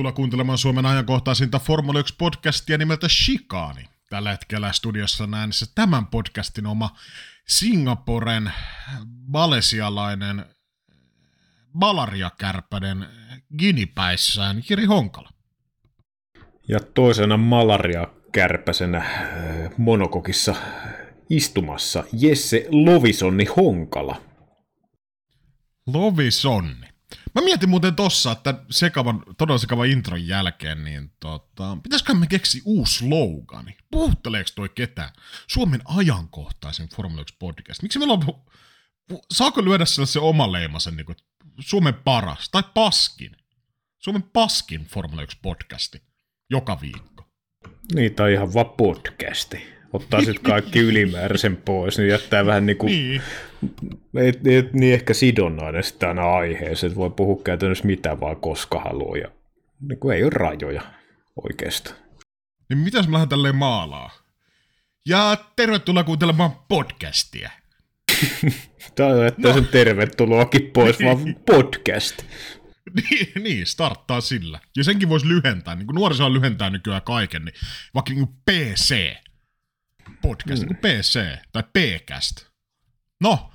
[0.00, 3.84] Tervetuloa kuuntelemaan Suomen ajankohtaisinta Formula 1-podcastia nimeltä Shikaani.
[4.10, 6.90] Tällä hetkellä studiossa äänissä tämän podcastin oma
[7.48, 8.52] Singaporen
[9.26, 10.44] malesialainen
[11.72, 13.06] malariakärpäden
[13.58, 15.30] ginipäissään Jiri Honkala.
[16.68, 19.06] Ja toisena malariakärpäsenä äh,
[19.76, 20.54] monokokissa
[21.30, 24.22] istumassa Jesse Lovisonni Honkala.
[25.86, 26.89] Lovisonni.
[27.34, 32.62] Mä mietin muuten tossa, että sekavan, todella sekavan intron jälkeen, niin tota, pitäisikö me keksi
[32.64, 33.76] uusi slogani?
[33.90, 35.10] Puhutteleeko toi ketään?
[35.46, 37.82] Suomen ajankohtaisen Formula 1 podcast.
[37.82, 38.42] Miksi meillä on,
[39.32, 41.16] saako lyödä sellaisen oma leimasen, niin kuin,
[41.60, 43.36] Suomen paras, tai paskin?
[43.98, 46.02] Suomen paskin Formula 1 podcasti,
[46.50, 47.28] joka viikko.
[47.94, 52.98] Niin, tai ihan vaan podcasti ottaa sitten kaikki ylimääräisen pois, niin jättää vähän niinku, niin
[52.98, 53.49] kuin, niin.
[54.42, 59.16] Niin, niin ehkä sidonnainen sitten aina aiheeseen, että voi puhua käytännössä mitä vaan koska haluaa,
[59.16, 59.28] ja
[59.88, 60.82] niin kuin ei ole rajoja
[61.44, 61.96] oikeastaan.
[62.68, 64.10] Niin mitäs mä lähden tälleen maalaa?
[65.08, 67.50] Ja tervetuloa kuuntelemaan podcastia.
[68.94, 69.54] Tämä on, että no.
[69.54, 71.06] sen tervetuloakin pois, niin.
[71.06, 72.22] vaan podcast.
[73.10, 74.60] Niin, niin, starttaa sillä.
[74.76, 77.54] Ja senkin voisi lyhentää, niin kuin nuoriso lyhentää nykyään kaiken, niin
[77.94, 79.14] vaikka niin kuin PC
[80.22, 80.76] podcast, mm.
[80.76, 81.20] PC
[81.52, 82.49] tai P-cast.
[83.20, 83.50] No,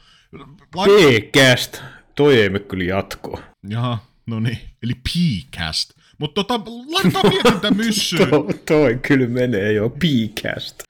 [0.72, 1.82] P-cast,
[2.16, 3.42] toi ei me kyllä jatkoa.
[3.70, 5.92] Jaha, no niin, eli P-cast.
[6.18, 8.30] Mutta tota, laitetaan mietintä myssyyn.
[8.30, 10.84] to, toi kyllä menee jo, P-cast.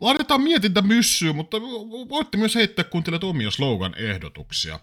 [0.00, 1.60] Laitetaan mietintä myssyyn, mutta
[2.08, 4.80] voitte myös heittää kuuntelet omia slogan-ehdotuksia.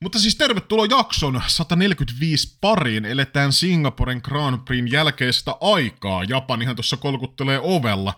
[0.00, 3.04] Mutta siis tervetuloa jakson 145 pariin.
[3.04, 6.24] Eletään Singaporen Grand Prixin jälkeistä aikaa.
[6.24, 8.14] Japanihan tuossa kolkuttelee ovella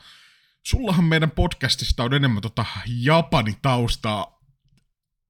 [0.67, 4.36] sullahan meidän podcastista on enemmän tota Japani-taustaa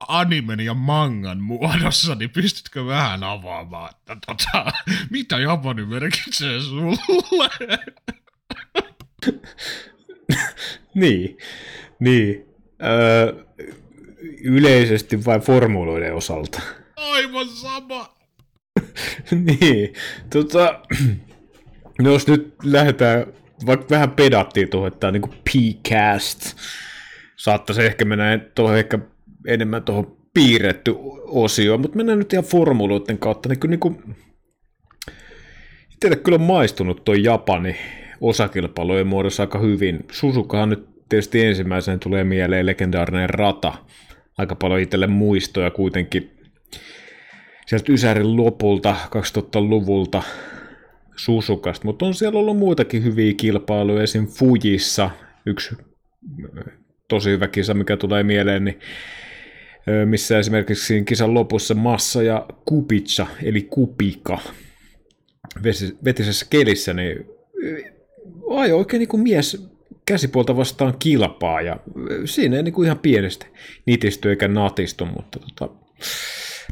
[0.08, 4.72] animen ja mangan muodossa, niin pystytkö vähän avaamaan, että tota,
[5.10, 7.48] mitä Japani merkitsee sulle?
[10.94, 11.38] niin,
[12.00, 12.46] niin.
[12.82, 13.44] Öö,
[14.42, 16.62] yleisesti vai formuloiden osalta?
[16.96, 18.16] Aivan sama.
[19.46, 19.94] niin,
[20.30, 20.80] tota,
[22.02, 23.26] no jos nyt lähdetään
[23.66, 26.56] vaikka vähän pedattiin tuohon, että tämä on niin P-cast.
[27.36, 28.98] Saattaisi ehkä mennä tuohon ehkä
[29.46, 30.94] enemmän tuohon piirretty
[31.26, 33.48] osio, mutta mennään nyt ihan formuloiden kautta.
[33.48, 34.16] Niin, niin kuin,
[35.92, 37.76] itselle kyllä on maistunut tuo Japani
[38.20, 40.04] osakilpailujen muodossa aika hyvin.
[40.10, 43.72] Susukahan nyt tietysti ensimmäisenä tulee mieleen legendaarinen rata.
[44.38, 46.30] Aika paljon itselle muistoja kuitenkin
[47.66, 50.22] sieltä Ysärin lopulta 2000-luvulta
[51.16, 54.26] Susukasta, mutta on siellä ollut muitakin hyviä kilpailuja, esim.
[54.26, 55.10] Fujissa,
[55.46, 55.74] yksi
[57.08, 58.78] tosi hyvä kisa, mikä tulee mieleen, niin
[60.04, 64.38] missä esimerkiksi kisan lopussa Massa ja Kupica, eli Kupika,
[66.04, 67.26] vetisessä kelissä, niin
[68.50, 69.69] ajo oikein niin kuin mies
[70.06, 71.80] käsipuolta vastaan kilpaa, ja
[72.24, 73.47] siinä ei niin kuin ihan pienestä
[73.86, 75.74] nitisty eikä natistu, mutta tota,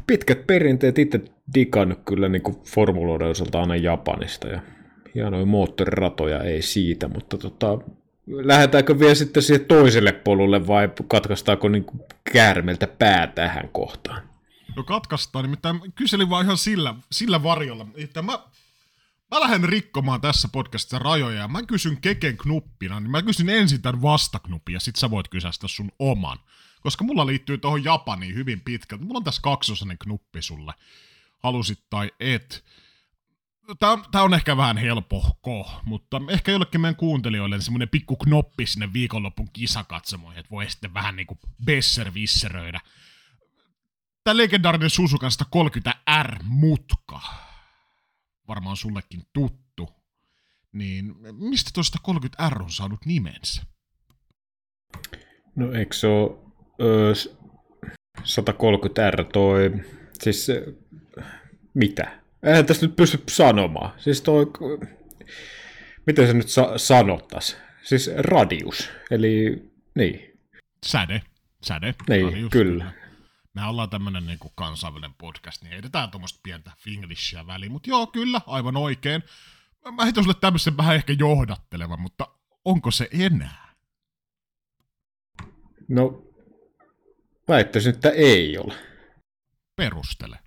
[0.07, 1.21] pitkät perinteet itse
[1.55, 4.61] digannut kyllä niin kuin formuloiden osalta aina Japanista ja
[5.15, 7.79] hienoja moottoriratoja ei siitä, mutta tota,
[8.27, 11.85] lähdetäänkö vielä sitten siihen toiselle polulle vai katkaistaanko niin
[12.33, 14.29] käärmeltä pää tähän kohtaan?
[14.75, 18.39] No katkaistaan, nimittäin kyselin vaan ihan sillä, sillä varjolla, että mä,
[19.31, 23.81] mä lähden rikkomaan tässä podcastissa rajoja ja mä kysyn keken knuppina, niin mä kysyn ensin
[23.81, 26.37] tämän vastaknupin ja sit sä voit kysästä sun oman.
[26.81, 29.05] Koska mulla liittyy tuohon Japaniin hyvin pitkälti.
[29.05, 30.73] Mulla on tässä kaksosainen knuppi sulle
[31.43, 32.63] halusit tai et.
[34.11, 39.49] Tämä, on ehkä vähän helpohko, mutta ehkä jollekin meidän kuuntelijoille semmoinen pikku knoppi sinne viikonlopun
[39.53, 42.79] kisakatsomoihin, että voi sitten vähän niinku besservisseröidä.
[44.23, 47.21] Tämä legendaarinen Suzukan 130R-mutka,
[48.47, 49.89] varmaan sullekin tuttu,
[50.71, 51.99] niin mistä tuosta
[52.41, 53.63] 30R on saanut nimensä?
[55.55, 56.37] No eikö se ole
[56.81, 57.13] öö,
[58.19, 59.71] 130R toi,
[60.13, 60.47] siis
[61.73, 62.24] mitä?
[62.45, 63.93] Eihän tässä nyt pysty sanomaan.
[63.97, 64.45] Siis toi,
[66.07, 67.57] miten se nyt sa- sanottas?
[67.83, 69.63] Siis radius, eli
[69.95, 70.39] niin.
[70.85, 71.21] Säde,
[71.63, 71.95] säde.
[72.09, 72.93] Niin, radius, kyllä.
[73.53, 77.71] Me ollaan tämmönen niin kansainvälinen podcast, niin heitetään tuommoista pientä finglishia väliin.
[77.71, 79.23] Mutta joo, kyllä, aivan oikein.
[79.95, 82.27] Mä heitän sulle tämmöisen vähän ehkä johdattelevan, mutta
[82.65, 83.75] onko se enää?
[85.87, 86.23] No,
[87.47, 88.73] väittäisin, että ei ole.
[89.75, 90.39] Perustele.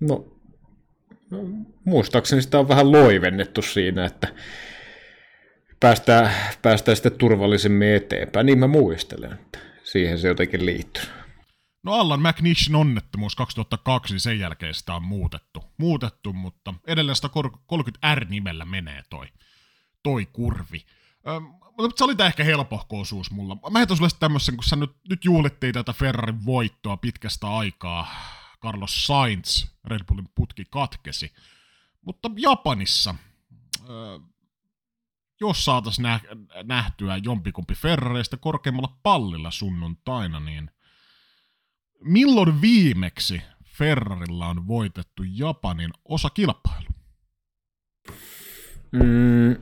[0.00, 0.37] No,
[1.84, 4.28] muistaakseni sitä on vähän loivennettu siinä, että
[5.80, 6.30] päästään,
[6.62, 8.46] päästään sitten turvallisemmin eteenpäin.
[8.46, 11.04] Niin mä muistelen, että siihen se jotenkin liittyy.
[11.82, 15.64] No Allan McNishin onnettomuus 2002, niin sen jälkeen sitä on muutettu.
[15.78, 17.28] Muutettu, mutta edelleen sitä
[17.72, 19.26] 30R-nimellä menee toi,
[20.02, 20.84] toi kurvi.
[21.28, 21.44] Öm,
[21.78, 23.56] mutta se oli ehkä helpohko mulla.
[23.70, 28.08] Mä heitän sulle tämmöisen, kun sä nyt, nyt juhlittiin tätä Ferrarin voittoa pitkästä aikaa.
[28.62, 31.32] Carlos Sainz, Red Bullin putki katkesi.
[32.00, 33.14] Mutta Japanissa,
[35.40, 36.20] jos saatais nä-
[36.62, 40.70] nähtyä jompikumpi Ferrareista korkeammalla pallilla sunnuntaina, niin
[42.04, 46.88] milloin viimeksi Ferrarilla on voitettu Japanin osakilpailu?
[48.92, 49.56] Mm.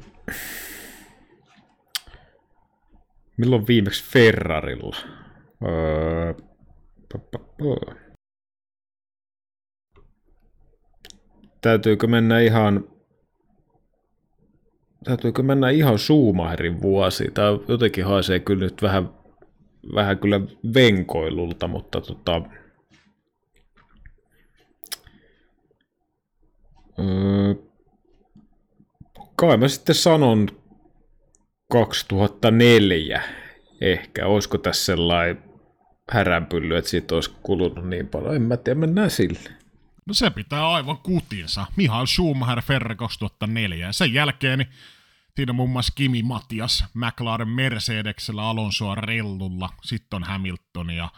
[3.36, 4.96] Milloin viimeksi Ferrarilla?
[5.62, 6.34] Öö...
[11.66, 12.84] Täytyykö mennä ihan
[15.04, 17.30] täytyykö mennä ihan Schumacherin vuosi?
[17.34, 19.10] Tämä jotenkin haisee kyllä nyt vähän,
[19.94, 20.40] vähän kyllä
[20.74, 22.42] venkoilulta, mutta tota,
[26.98, 27.54] öö,
[29.36, 30.48] kai mä sitten sanon
[31.72, 33.22] 2004
[33.80, 34.26] ehkä.
[34.26, 35.42] Olisiko tässä sellainen
[36.10, 38.36] häränpylly, että siitä olisi kulunut niin paljon.
[38.36, 39.65] En mä tiedä, mennään sille.
[40.06, 41.66] No se pitää aivan kutinsa.
[41.76, 43.86] Mihail Schumacher Ferrari 2004.
[43.86, 44.70] Ja sen jälkeen niin
[45.36, 51.08] siinä on muun muassa Kimi Matias McLaren Mercedeksellä, Alonsoa Rellulla, sitten on Hamilton ja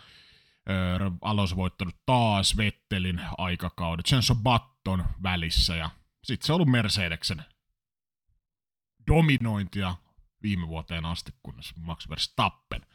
[1.23, 4.11] Alonso voittanut taas Vettelin aikakaudet.
[4.11, 5.91] Jenson Button välissä ja
[6.25, 7.45] sitten se on ollut Mercedeksen
[9.07, 9.97] dominointia
[10.43, 12.87] viime vuoteen asti, kunnes Max Verstappen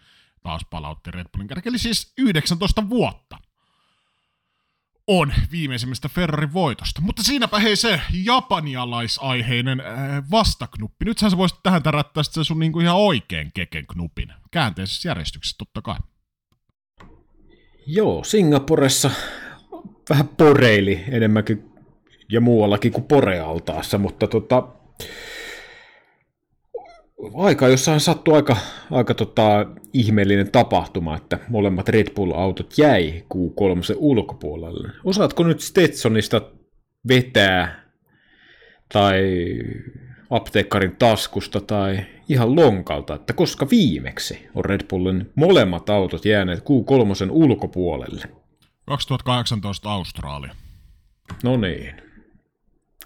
[0.44, 1.70] taas palautti Red Bullin kärki.
[1.70, 3.38] Eli siis 19 vuotta
[5.08, 7.02] on viimeisimmästä Ferrarin voitosta.
[7.02, 11.06] Mutta siinäpä hei se japanialaisaiheinen äh, vastaknuppi.
[11.06, 14.34] Nythän sä voisit tähän tärättää sen sun niinku ihan oikein keken knupin.
[14.52, 15.98] Käänteisessä järjestyksessä totta kai.
[17.88, 19.12] Joo, Singaporessa
[20.10, 21.72] vähän poreili enemmänkin
[22.32, 24.68] ja muuallakin kuin porealtaassa, mutta tota,
[27.34, 28.58] aika jossain sattui aika,
[28.92, 34.92] aika tota, ihmeellinen tapahtuma, että molemmat Red Bull-autot jäi Q3 ulkopuolelle.
[35.04, 36.42] Osaatko nyt Stetsonista
[37.08, 37.84] vetää
[38.94, 39.24] tai
[40.30, 47.32] apteekkarin taskusta tai ihan lonkalta, että koska viimeksi on Red Bullin molemmat autot jääneet Q3
[47.32, 48.26] ulkopuolelle?
[48.86, 50.56] 2018 Australia.
[51.44, 51.96] No niin.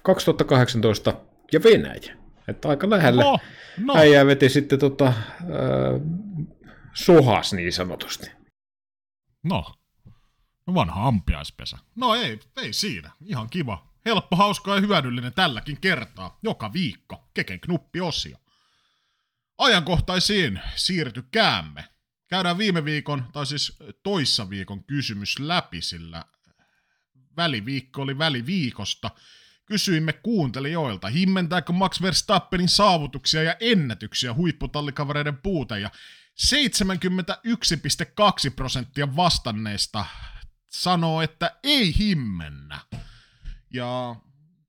[0.02, 1.14] 2018
[1.52, 2.17] ja Venäjä.
[2.48, 3.22] Että aika lähellä.
[3.22, 3.38] No,
[3.78, 3.96] no.
[3.96, 5.14] Äijää veti sitten tota, äh,
[6.94, 8.30] sohas niin sanotusti.
[9.42, 9.64] No,
[10.66, 11.78] no vanha ampiaispesä.
[11.94, 13.10] No ei, ei siinä.
[13.24, 13.88] Ihan kiva.
[14.04, 16.38] Helppo, hauska ja hyödyllinen tälläkin kertaa.
[16.42, 17.30] Joka viikko.
[17.34, 18.36] Keken knuppi osio.
[19.58, 21.84] Ajankohtaisiin siirtykäämme.
[22.28, 26.24] Käydään viime viikon, tai siis toissa viikon kysymys läpi, sillä
[27.36, 29.10] väliviikko oli väliviikosta–
[29.68, 35.90] Kysyimme kuuntelijoilta, himmentääkö Max Verstappenin saavutuksia ja ennätyksiä huipputallikavereiden puute, ja
[36.46, 40.04] 71,2 prosenttia vastanneista
[40.66, 42.80] sanoo, että ei himmennä.
[43.70, 44.16] Ja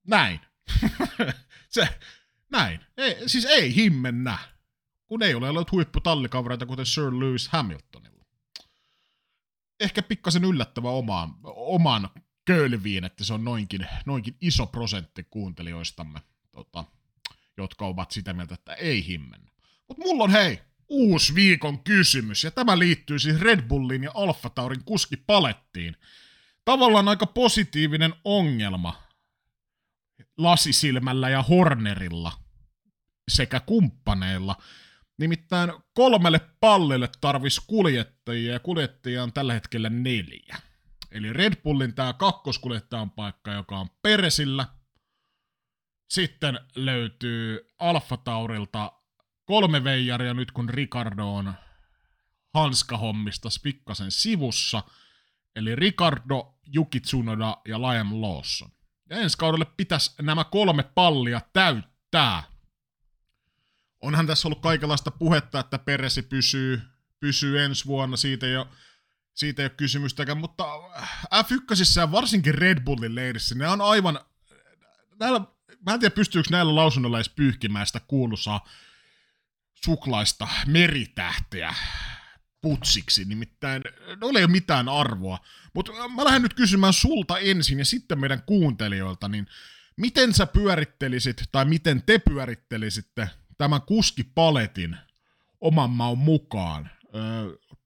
[0.07, 0.40] näin.
[1.69, 2.00] Se,
[2.52, 2.80] näin.
[2.97, 4.38] Ei, siis ei himmennä,
[5.07, 8.26] kun ei ole ollut huipputallikavereita kuten Sir Lewis Hamiltonilla.
[9.80, 12.09] Ehkä pikkasen yllättävä omaan, oman
[12.49, 16.19] kölviin, että se on noinkin, noinkin iso prosentti kuuntelijoistamme,
[16.51, 16.85] tota,
[17.57, 19.41] jotka ovat sitä mieltä, että ei himmen.
[19.87, 24.49] Mutta mulla on hei, uusi viikon kysymys, ja tämä liittyy siis Red Bullin ja Alfa
[24.49, 25.95] Taurin kuskipalettiin.
[26.65, 29.03] Tavallaan aika positiivinen ongelma
[30.37, 32.31] lasisilmällä ja Hornerilla
[33.27, 34.56] sekä kumppaneilla.
[35.18, 40.69] Nimittäin kolmelle pallille tarvis kuljettajia, ja kuljettajia on tällä hetkellä neljä.
[41.11, 44.66] Eli Red Bullin tämä kakkoskuljettajan paikka, joka on Peresillä.
[46.09, 48.92] Sitten löytyy Alfa Taurilta
[49.45, 51.54] kolme veijaria nyt kun Ricardo on
[52.54, 54.83] hanskahommista pikkasen sivussa.
[55.56, 58.71] Eli Ricardo, Yuki Tsunoda ja Liam Lawson.
[59.09, 62.44] Ja ensi kaudelle pitäisi nämä kolme pallia täyttää.
[64.01, 66.81] Onhan tässä ollut kaikenlaista puhetta, että Peresi pysyy,
[67.19, 68.18] pysyy ensi vuonna.
[68.18, 68.68] Siitä jo
[69.33, 70.64] siitä ei ole kysymystäkään, mutta
[71.26, 74.19] F1 ja varsinkin Red Bullin leirissä, ne on aivan,
[75.19, 75.42] näillä,
[75.86, 78.68] mä en tiedä pystyykö näillä lausunnoilla edes pyyhkimään sitä kuuluisaa
[79.83, 81.76] suklaista meritähteä
[82.62, 85.40] putsiksi, nimittäin ne ei ole mitään arvoa.
[85.74, 89.48] Mutta mä lähden nyt kysymään sulta ensin ja sitten meidän kuuntelijoilta, niin
[89.98, 94.98] miten sä pyörittelisit tai miten te pyörittelisitte tämän kuskipaletin
[95.62, 96.90] oman maun mukaan?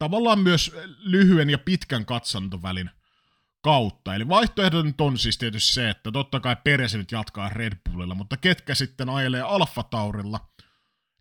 [0.03, 2.89] Tavallaan myös lyhyen ja pitkän katsantovälin
[3.61, 4.15] kautta.
[4.15, 8.15] Eli vaihtoehdot nyt on siis tietysti se, että totta kai Peres nyt jatkaa Red Bullilla,
[8.15, 10.49] mutta ketkä sitten ajelee Alfa Taurilla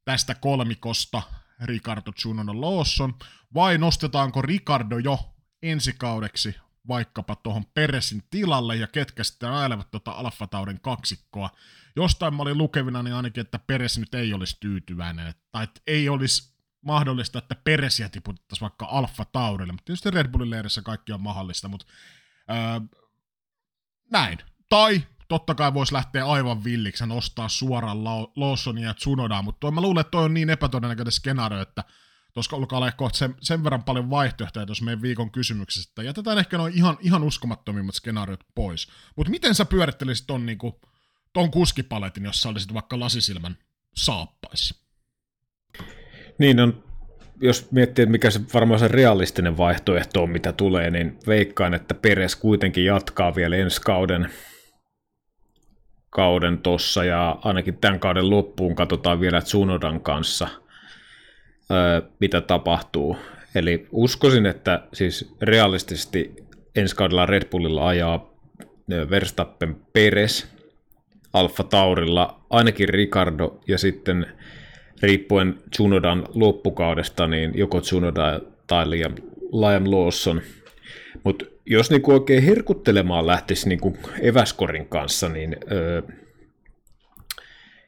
[0.05, 1.23] tästä kolmikosta,
[1.65, 3.15] Ricardo Tsunoda Lawson,
[3.55, 6.57] vai nostetaanko Ricardo jo ensi kaudeksi
[6.89, 11.51] vaikkapa tuohon Peresin tilalle, ja ketkä sitten ajelevat tuota Alfa Taurin kaksikkoa.
[11.97, 16.09] Jostain mä olin lukevina niin ainakin, että Peres nyt ei olisi tyytyväinen, tai että ei
[16.09, 16.51] olisi
[16.83, 21.69] mahdollista, että Peresiä tiputettaisiin vaikka Alfa Taurille, mutta tietysti Red Bullin leirissä kaikki on mahdollista,
[21.69, 21.87] mutta
[22.51, 22.99] öö,
[24.11, 24.39] näin.
[24.69, 28.05] Tai totta kai voisi lähteä aivan villiksi nostaa suoraan
[28.37, 31.85] Lawsonia ja Tsunodaa, mutta mä luulen, että toi on niin epätodennäköinen skenaario, että
[32.33, 36.39] tuossa alkaa olla kohta sen, sen, verran paljon vaihtoehtoja tuossa meidän viikon kysymyksessä, että jätetään
[36.39, 38.89] ehkä noin ihan, ihan uskomattomimmat skenaariot pois.
[39.17, 40.81] Mutta miten sä pyörittelisit ton, niinku,
[41.33, 43.59] ton kuskipaletin, jos sä olisit vaikka lasisilmän
[43.97, 44.75] saappaissa?
[46.42, 46.84] Niin on,
[47.40, 51.94] jos miettii, että mikä se varmaan se realistinen vaihtoehto on, mitä tulee, niin veikkaan, että
[51.94, 54.28] Peres kuitenkin jatkaa vielä ensi kauden
[56.11, 60.49] kauden tossa ja ainakin tämän kauden loppuun katsotaan vielä Tsunodan kanssa,
[62.20, 63.16] mitä tapahtuu.
[63.54, 66.34] Eli uskoisin, että siis realistisesti
[66.76, 68.32] ensi kaudella Red Bullilla ajaa
[69.11, 70.49] Verstappen Peres,
[71.32, 74.26] Alfa Taurilla ainakin Ricardo ja sitten
[75.02, 79.14] riippuen Tsunodan loppukaudesta, niin joko Tsunoda tai Liam,
[79.52, 80.42] Liam Lawson.
[81.25, 86.02] Mutta jos niinku oikein herkuttelemaan lähtisi niinku eväskorin kanssa, niin öö,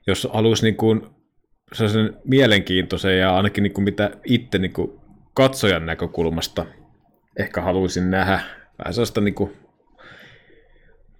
[0.06, 1.06] jos haluaisi niinku
[1.72, 5.00] sellaisen mielenkiintoisen ja ainakin niinku mitä itse niinku
[5.34, 6.66] katsojan näkökulmasta
[7.36, 8.40] ehkä haluaisin nähdä
[8.78, 9.52] vähän sellaista niinku,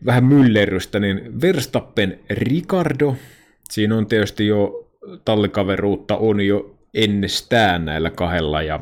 [0.07, 3.17] vähän myllerrystä, niin Verstappen Ricardo,
[3.71, 4.84] siinä on tietysti jo
[5.25, 8.81] tallikaveruutta on jo ennestään näillä kahdella ja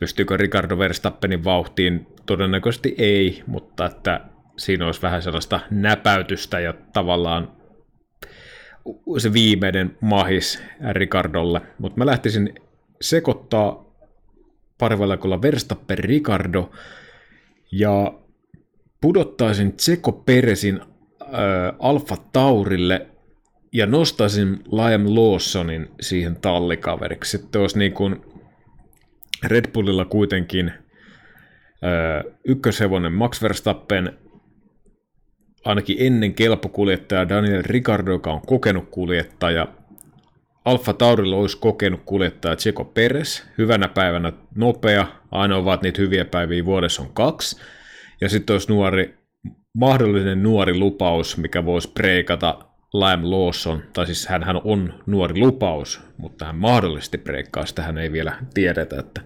[0.00, 2.06] pystyykö Ricardo Verstappenin vauhtiin?
[2.26, 4.20] Todennäköisesti ei, mutta että
[4.56, 7.52] siinä olisi vähän sellaista näpäytystä ja tavallaan
[9.18, 11.60] se viimeinen mahis Ricardolle.
[11.78, 12.54] Mutta mä lähtisin
[13.00, 13.84] sekoittaa
[14.78, 16.70] parivalakolla Verstappen Ricardo
[17.72, 18.12] ja
[19.00, 20.80] pudottaisin Tseko Peresin
[21.78, 23.06] Alfa Taurille
[23.72, 27.30] ja nostaisin Liam Lawsonin siihen tallikaveriksi.
[27.30, 28.20] Sitten olisi niin kuin
[29.44, 30.72] Red Bullilla kuitenkin
[32.44, 34.18] ykköshevonen Max Verstappen,
[35.64, 39.68] ainakin ennen kelpokuljettaja Daniel Ricardo, joka on kokenut kuljettaja.
[40.64, 46.64] Alfa Taurilla olisi kokenut kuljettaja Checo Perez, hyvänä päivänä nopea, aina ovat niitä hyviä päiviä
[46.64, 47.60] vuodessa on kaksi.
[48.20, 49.14] Ja sitten olisi nuori,
[49.74, 52.58] mahdollinen nuori lupaus, mikä voisi preikata
[52.94, 57.98] Liam Lawson, tai siis hän, hän on nuori lupaus, mutta hän mahdollisesti breikkaa, sitä hän
[57.98, 59.20] ei vielä tiedetä, että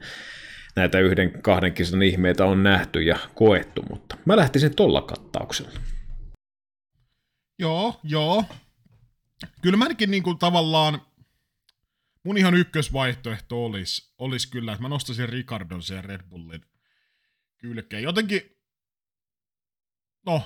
[0.77, 5.81] näitä yhden kahden kisan ihmeitä on nähty ja koettu, mutta mä lähtisin tolla kattauksella.
[7.59, 8.45] Joo, joo.
[9.63, 11.03] Kyllä mä ainakin niin kuin tavallaan,
[12.25, 16.63] mun ihan ykkösvaihtoehto olisi, olisi kyllä, että mä nostaisin Ricardon sen Red Bullin
[17.59, 18.03] kylkeen.
[18.03, 18.57] Jotenkin,
[20.27, 20.43] no,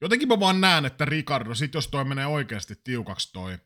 [0.00, 3.58] Jotenkin mä vaan näen, että Ricardo, sit jos toi menee oikeasti tiukaksi toi,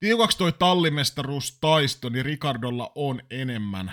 [0.00, 3.92] tiukaksi toi tallimestaruustaisto, niin Ricardolla on enemmän,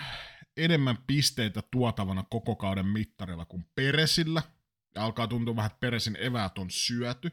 [0.57, 4.41] enemmän pisteitä tuotavana koko kauden mittarilla kuin Peresillä.
[4.95, 7.31] Ja alkaa tuntua vähän, että Peresin eväät on syöty.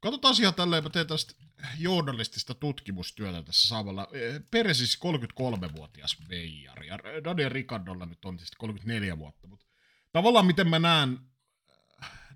[0.00, 1.34] Katsotaan ihan tälleen, mä teen tästä
[1.78, 4.08] journalistista tutkimustyötä tässä saavalla.
[4.50, 9.66] Peresis 33-vuotias veijari, ja Daniel Ricardolla nyt on tietysti 34 vuotta, mutta
[10.12, 11.18] tavallaan miten mä näen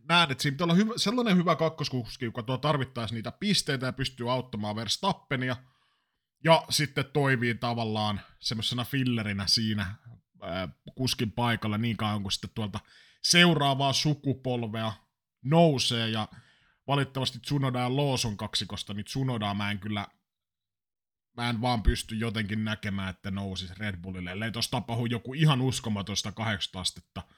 [0.09, 3.93] näen, että siinä pitää olla hyvä, sellainen hyvä kakkoskuski, joka tuo tarvittaisi niitä pisteitä ja
[3.93, 5.57] pystyy auttamaan Verstappenia,
[6.45, 9.95] ja sitten toimii tavallaan semmoisena fillerinä siinä
[10.43, 12.81] ää, kuskin paikalla niin kauan kuin sitten tuolta
[13.23, 14.93] seuraavaa sukupolvea
[15.45, 16.29] nousee, ja
[16.87, 20.07] valitettavasti Tsunoda ja Lawson kaksikosta, niin Tsunodaa mä en kyllä
[21.37, 25.61] mä en vaan pysty jotenkin näkemään, että nousisi Red Bullille, ellei tuossa tapahdu joku ihan
[25.61, 27.23] uskomatonsta 8 astetta–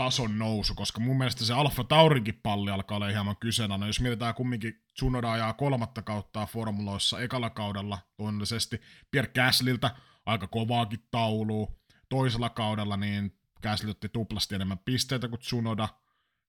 [0.00, 3.86] tason nousu, koska mun mielestä se Alfa Taurinkin palli alkaa olla hieman kyseenalainen.
[3.86, 8.80] Jos mietitään kumminkin Tsunoda ajaa kolmatta kautta formuloissa ekalla kaudella luonnollisesti
[9.10, 9.90] Pierre Gasliltä
[10.26, 11.80] aika kovaakin tauluu.
[12.08, 15.88] Toisella kaudella niin Gasly otti tuplasti enemmän pisteitä kuin Tsunoda.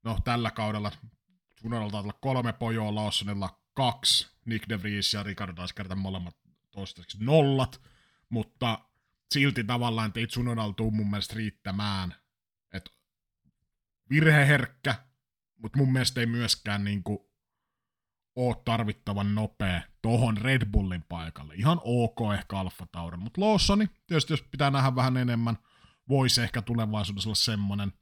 [0.03, 0.91] No tällä kaudella
[1.55, 6.36] Tsunodalta olla kolme pojoa, Lawsonilla kaksi, Nick De Vries ja Ricardo taisi kertaa molemmat
[6.72, 7.81] toistaiseksi nollat,
[8.29, 8.79] mutta
[9.31, 12.21] silti tavallaan ei Tsunodalla tule mun mielestä riittämään
[14.12, 14.96] virheherkkä,
[15.58, 17.20] mutta mun mielestä ei myöskään niin kuin
[18.36, 21.53] oo tarvittavan nopea tohon Red Bullin paikalle.
[21.56, 25.58] Ihan ok ehkä Alfa Tauri, mutta Lawsoni, tietysti jos pitää nähdä vähän enemmän,
[26.10, 27.94] voisi ehkä tulevaisuudessa olla semmonen.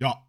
[0.00, 0.22] Ja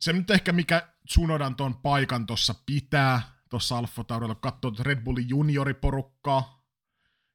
[0.00, 5.04] se nyt ehkä mikä Tsunodan ton paikan tuossa pitää, tuossa Alfa Taurilla, kun katsoo Red
[5.04, 6.59] Bullin junioriporukkaa,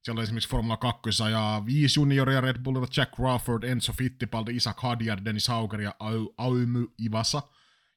[0.06, 4.82] siellä on esimerkiksi Formula 2 ja viisi junioria Red Bullilla, Jack Crawford, Enzo Fittipaldi, Isaac
[4.82, 5.96] Hadjar, Dennis Hauger ja
[6.38, 7.42] Aumy Ivasa.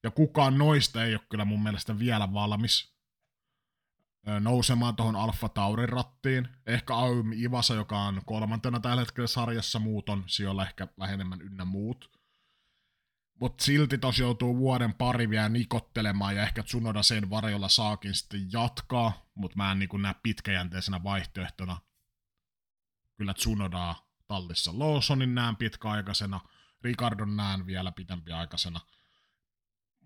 [0.02, 2.98] Ja kukaan noista ei ole kyllä mun mielestä vielä valmis
[4.40, 6.48] nousemaan tuohon Alfa Taurin rattiin.
[6.66, 11.64] Ehkä Aumy Ivasa, joka on kolmantena tällä hetkellä sarjassa, muut on siellä ehkä vähemmän ynnä
[11.64, 12.10] muut.
[13.40, 18.52] Mutta silti tos joutuu vuoden pari vielä nikottelemaan ja ehkä Tsunoda sen varjolla saakin sitten
[18.52, 21.87] jatkaa, mutta mä en niin näe pitkäjänteisenä vaihtoehtona
[23.18, 24.78] kyllä Tsunodaa tallissa.
[24.78, 26.40] Lawsonin näen pitkäaikaisena,
[26.84, 28.80] Ricardon näen vielä pitempiaikaisena.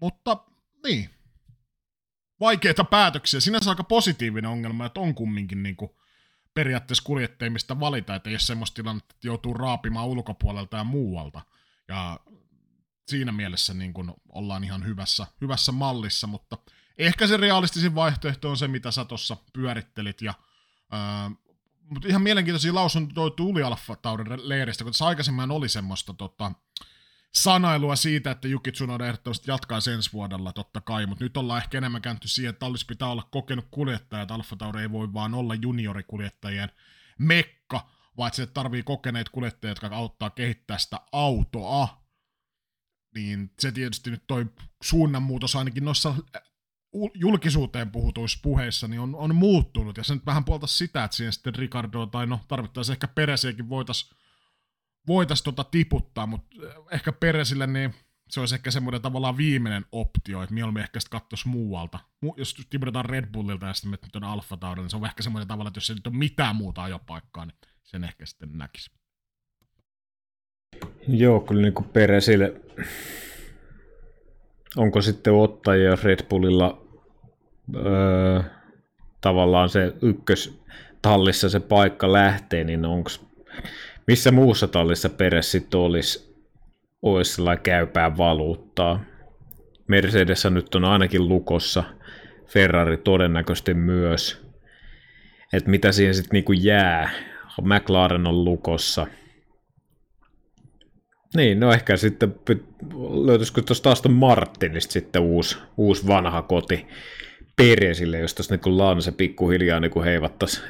[0.00, 0.44] Mutta
[0.84, 1.10] niin,
[2.40, 3.40] vaikeita päätöksiä.
[3.40, 5.90] Sinänsä aika positiivinen ongelma, että on kumminkin niin kuin
[6.54, 11.42] periaatteessa kuljettajimista valita, että ole semmoista tilannetta, että joutuu raapimaan ulkopuolelta ja muualta.
[11.88, 12.20] Ja
[13.08, 16.58] siinä mielessä niin kuin ollaan ihan hyvässä, hyvässä mallissa, mutta
[16.98, 20.34] ehkä se realistisin vaihtoehto on se, mitä sä tuossa pyörittelit, ja
[20.90, 21.30] ää,
[21.92, 26.52] mutta ihan mielenkiintoisia lausuntoja tuli Alfa Taurin leiristä, kun tässä aikaisemmin oli semmoista tota,
[27.34, 31.78] sanailua siitä, että Juki Tsunoda ehdottomasti jatkaa ensi vuodella, totta kai, mutta nyt ollaan ehkä
[31.78, 35.34] enemmän käänty siihen, että Tallis pitää olla kokenut kuljettaja, että Alfa Tauri ei voi vaan
[35.34, 36.70] olla juniorikuljettajien
[37.18, 42.02] mekka, vaan että se tarvii kokeneet kuljettajia, jotka auttaa kehittää sitä autoa,
[43.14, 44.46] niin se tietysti nyt toi
[44.82, 46.14] suunnanmuutos ainakin noissa
[47.14, 51.32] julkisuuteen puhutuissa puheissa niin on, on muuttunut, ja se nyt vähän puolta sitä, että siihen
[51.32, 54.16] sitten Ricardo, tai no tarvittaisiin ehkä Peresiäkin voitaisiin
[55.06, 56.56] voitais tota tiputtaa, mutta
[56.90, 57.94] ehkä Peresille niin
[58.30, 61.98] se olisi ehkä semmoinen tavallaan viimeinen optio, että mieluummin ehkä sitten katsoisi muualta.
[62.36, 65.68] Jos tiputetaan Red Bullilta ja sitten nyt on Alfa niin se on ehkä semmoinen tavalla,
[65.68, 68.90] että jos se nyt on mitään muuta ajopaikkaa, niin sen ehkä sitten näkisi.
[71.08, 72.60] Joo, kyllä niin kuin Peresille
[74.76, 76.81] onko sitten ottajia, jos Red Bullilla
[77.76, 78.42] öö,
[79.20, 83.10] tavallaan se ykköstallissa se paikka lähtee, niin onko
[84.06, 86.36] missä muussa tallissa Peres sitten olisi,
[87.02, 89.04] olisi sellainen käypää valuuttaa?
[89.88, 91.84] Mercedes nyt on ainakin lukossa,
[92.46, 94.42] Ferrari todennäköisesti myös.
[95.52, 97.10] Että mitä siihen sitten niinku jää?
[97.62, 99.06] McLaren on lukossa–
[101.36, 102.34] niin, no ehkä sitten
[103.24, 106.86] löytyisikö tuosta Aston Martinista sitten uusi, uusi vanha koti
[107.56, 110.60] Peresille, jos tuossa niin Lance pikkuhiljaa niin heivattaisi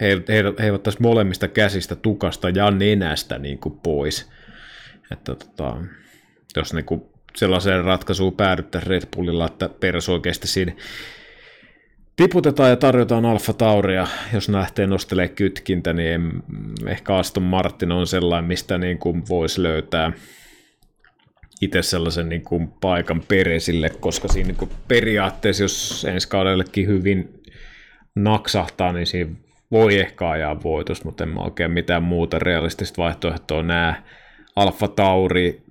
[0.00, 4.30] he, he, heivattaisi molemmista käsistä, tukasta ja nenästä niin kuin pois.
[5.12, 5.76] Että tota,
[6.56, 7.02] jos niin kuin
[7.36, 10.72] sellaiseen ratkaisuun päädyttäisiin Red Bullilla, että Peres oikeasti siinä
[12.16, 16.42] tiputetaan ja tarjotaan Alfa Tauria, jos lähtee nostelee kytkintä, niin
[16.86, 20.12] ehkä Aston Martin on sellainen, mistä niin kuin voisi löytää
[21.60, 27.42] itse sellaisen niin kuin paikan peresille, koska siinä niin kuin periaatteessa, jos ensi kaudellekin hyvin
[28.16, 29.30] naksahtaa, niin siinä
[29.70, 33.94] voi ehkä ajaa voitos, mutta en mä oikein mitään muuta realistista vaihtoehtoa näe.
[34.56, 35.62] Alfa Tauri,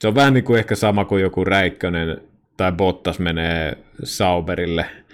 [0.00, 2.20] se on vähän niin kuin ehkä sama kuin joku Räikkönen
[2.56, 4.86] tai Bottas menee Sauberille–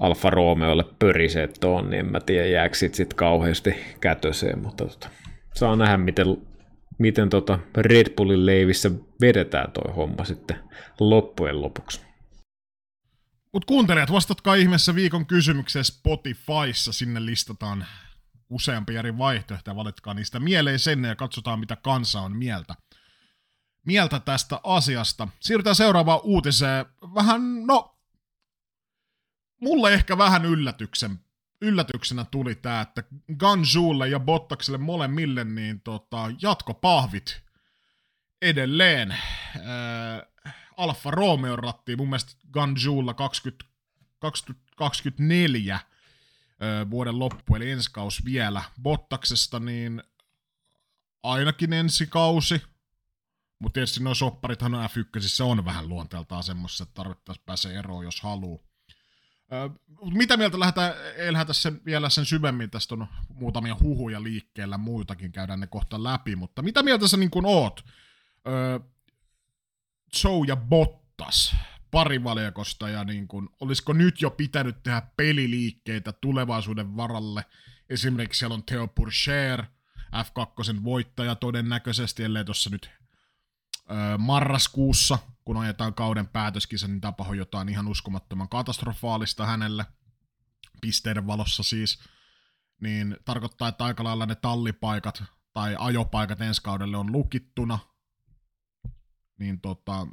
[0.00, 5.08] Alfa Romeolle pörisee tuon, niin en mä tiedä jääkö sit, sit kauheasti kätöseen, mutta tota,
[5.54, 6.26] saa nähdä miten,
[6.98, 10.56] miten tota Red Bullin leivissä vedetään toi homma sitten
[11.00, 12.00] loppujen lopuksi.
[13.52, 17.86] Mutta kuuntelijat, vastatkaa ihmeessä viikon kysymykseen Spotifyssa, sinne listataan
[18.50, 22.74] useampi eri vaihtoehto ja valitkaa niistä mieleen sen ja katsotaan mitä kansa on mieltä.
[23.86, 25.28] Mieltä tästä asiasta.
[25.40, 26.86] Siirrytään seuraavaan uutiseen.
[27.14, 27.98] Vähän, no,
[29.60, 31.18] mulle ehkä vähän yllätyksen,
[31.64, 33.04] yllätyksenä tuli tämä, että
[33.36, 37.42] Ganjulle ja Bottakselle molemmille niin tota, jatkopahvit
[38.42, 39.10] edelleen.
[39.10, 43.64] Äh, Alfa Romeo rattiin mun mielestä Ganjulla 20,
[44.18, 45.82] 2024 äh,
[46.90, 48.62] vuoden loppu, eli ensi kausi vielä.
[48.82, 50.02] Bottaksesta niin
[51.22, 52.62] ainakin ensi kausi,
[53.58, 58.20] mutta tietysti nuo sopparithan on F1 on vähän luonteeltaan semmoista, että tarvittaisiin pääsee eroon, jos
[58.20, 58.73] haluaa.
[60.12, 65.32] Mitä mieltä lähdetään, ei lähdetä sen, vielä sen syvemmin, tästä on muutamia huhuja liikkeellä, muitakin
[65.32, 67.84] käydään ne kohta läpi, mutta mitä mieltä sä niin kuin oot?
[70.24, 71.56] Joe ja Bottas
[71.90, 77.44] parivaljakosta ja niin kuin, olisiko nyt jo pitänyt tehdä peliliikkeitä tulevaisuuden varalle?
[77.90, 79.64] Esimerkiksi siellä on Theo Purcher,
[79.98, 82.90] F2 voittaja todennäköisesti, ellei tuossa nyt
[84.18, 89.86] marraskuussa kun ajetaan kauden päätöskisa, niin tapahtuu jotain ihan uskomattoman katastrofaalista hänelle,
[90.80, 91.98] pisteiden valossa siis,
[92.80, 97.78] niin tarkoittaa, että aika lailla ne tallipaikat tai ajopaikat ensi kaudelle on lukittuna,
[99.38, 100.06] niin tota,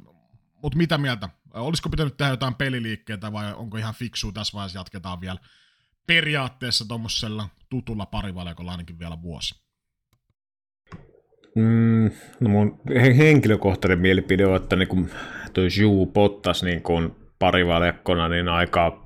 [0.62, 1.28] mutta mitä mieltä?
[1.54, 5.38] Olisiko pitänyt tehdä jotain peliliikkeitä vai onko ihan fiksu tässä vaiheessa jatketaan vielä
[6.06, 9.61] periaatteessa tuommoisella tutulla parivaljakolla ainakin vielä vuosi?
[11.54, 12.10] Mm,
[12.40, 12.80] no mun
[13.16, 15.10] henkilökohtainen mielipide on, että niin
[15.52, 19.02] tuo Juu Pottas niin kuin parivaljakkona niin aika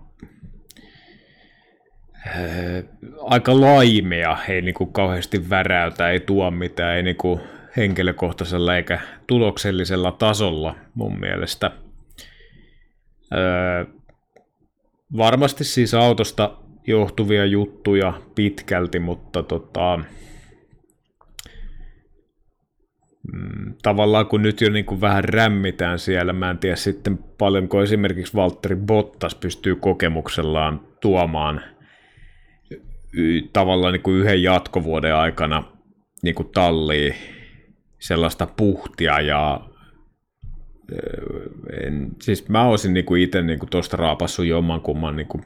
[2.27, 2.85] äh,
[3.21, 7.41] aika laimea, ei niin kuin kauheasti väräytä, ei tuo mitään, ei niin kuin
[7.77, 11.71] henkilökohtaisella eikä tuloksellisella tasolla mun mielestä.
[13.35, 13.85] Öö,
[15.17, 16.57] varmasti siis autosta
[16.87, 20.01] johtuvia juttuja pitkälti, mutta tota,
[23.33, 27.83] mm, tavallaan kun nyt jo niin kuin vähän rämmitään siellä, mä en tiedä sitten paljonko
[27.83, 31.61] esimerkiksi Valtteri Bottas pystyy kokemuksellaan tuomaan
[33.53, 35.65] tavallaan niin kuin yhden jatkovuoden aikana
[36.23, 37.15] niin kuin talliin
[37.99, 39.61] sellaista puhtia ja
[41.83, 45.41] en, siis mä olisin niinku itse niinku tuosta raapassut jommankumman niinku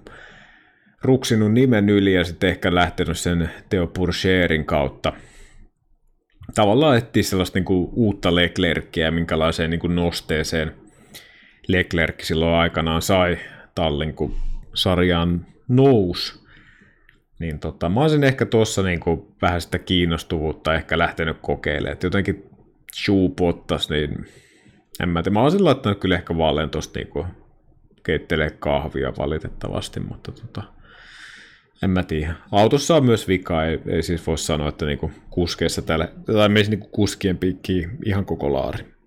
[1.02, 5.12] ruksinut nimen yli ja sitten ehkä lähtenyt sen Theo Purcherin kautta.
[6.54, 10.74] Tavallaan etsiä sellaista niinku uutta Leclerckiä, minkälaiseen niinku nosteeseen
[11.68, 13.38] Leclerc silloin aikanaan sai
[13.74, 14.34] tallin, kun
[14.74, 16.40] sarjaan nousi.
[17.38, 21.92] Niin tota, mä olisin ehkä tuossa niinku vähän sitä kiinnostuvuutta ehkä lähtenyt kokeilemaan.
[21.92, 22.50] Et jotenkin
[23.04, 23.30] Shoe
[23.90, 24.26] niin
[25.00, 25.34] en mä tiedä.
[25.34, 27.26] Mä olisin laittanut kyllä ehkä vaalean tuosta niinku
[28.02, 30.62] keittelee kahvia valitettavasti, mutta tota,
[31.82, 32.34] en mä tiedä.
[32.52, 36.68] Autossa on myös vika, ei, ei siis voi sanoa, että niinku kuskeessa täällä, tai myös
[36.68, 39.00] niinku kuskien piikki ihan koko laari.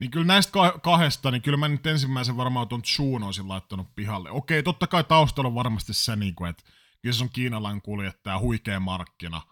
[0.00, 4.30] Niin kyllä näistä kahdesta, niin kyllä mä nyt ensimmäisen varmaan tuon Chuun olisin laittanut pihalle.
[4.30, 6.62] Okei, totta kai taustalla on varmasti se, niin kuin, että
[7.02, 9.42] kyllä se on kiinalainen kuljettaja, huikea markkina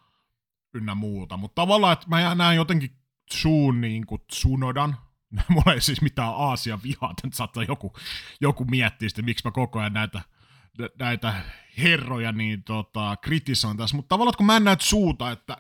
[0.75, 1.37] ynnä muuta.
[1.37, 2.91] Mutta tavallaan, että mä näen jotenkin
[3.31, 4.97] Tsuun niin kuin Tsunodan,
[5.49, 7.93] mulla ei siis mitään Aasia vihaa, että saattaa joku,
[8.41, 10.23] joku miettiä sitten, miksi mä koko ajan näitä,
[10.99, 11.35] näitä
[11.79, 15.57] herroja niin tota, kritisoin tässä, mutta tavallaan kun mä en näe Tsuuta, että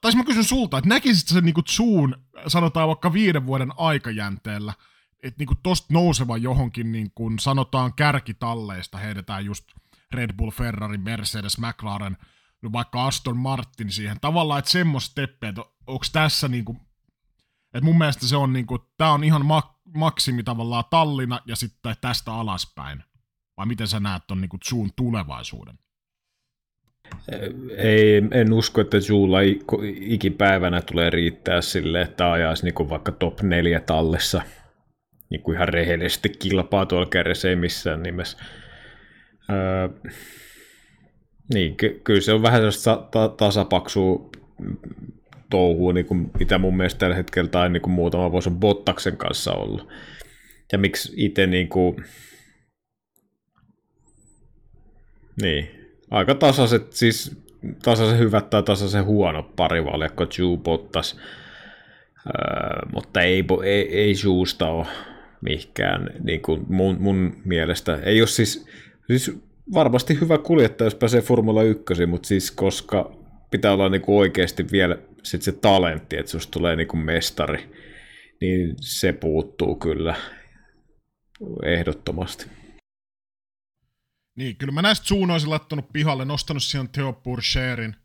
[0.00, 4.74] tai mä kysyn sulta, että näkisit sen niinku Tsuun, sanotaan vaikka viiden vuoden aikajänteellä,
[5.22, 9.64] että niinku tosta nouseva johonkin, niin kuin sanotaan kärkitalleista, heitetään just
[10.12, 12.16] Red Bull, Ferrari, Mercedes, McLaren,
[12.62, 14.20] no vaikka Aston Martin siihen.
[14.20, 16.76] Tavallaan, että semmoista steppiä, että onko tässä niinku,
[17.74, 21.96] että mun mielestä se on niinku, tää on ihan mak- maksimi tavallaan Tallina ja sitten
[22.00, 23.04] tästä alaspäin.
[23.58, 25.74] Vai miten sä näet ton niinku suun tulevaisuuden?
[27.76, 29.38] Ei, en usko, että Juulla
[30.00, 34.42] ikipäivänä tulee riittää sille, että ajaisi niin vaikka top 4 tallessa
[35.30, 38.38] niin kuin ihan rehellisesti kilpaa tuolla kärjessä, ei missään nimessä.
[39.50, 39.88] Öö,
[41.54, 44.30] niin, ky- kyllä se on vähän sellaista ta- tasapaksua
[45.50, 49.16] touhua, niin kuin mitä mun mielestä tällä hetkellä tai niin kuin muutama vuosi on Bottaksen
[49.16, 49.88] kanssa ollut.
[50.72, 52.04] Ja miksi itse niin kuin...
[55.42, 55.70] Niin,
[56.10, 57.36] aika tasaiset, siis
[57.82, 61.16] tasaisen hyvät tai tasaisen huono parivaljakko Jew Bottas,
[62.26, 64.86] öö, mutta ei, ei, ei Jewsta ole
[65.40, 67.98] mihinkään niin kuin mun, mun mielestä.
[68.02, 68.66] Ei ole siis,
[69.06, 69.38] siis
[69.74, 73.12] varmasti hyvä kuljettaja, jos pääsee Formula 1, mutta siis koska
[73.50, 77.70] pitää olla niinku oikeasti vielä sit se talentti, että susta tulee niinku mestari,
[78.40, 80.14] niin se puuttuu kyllä
[81.64, 82.57] ehdottomasti.
[84.38, 87.96] Niin, kyllä mä näistä Zoon olisin laittanut pihalle, nostanut siihen Theo Purcherin.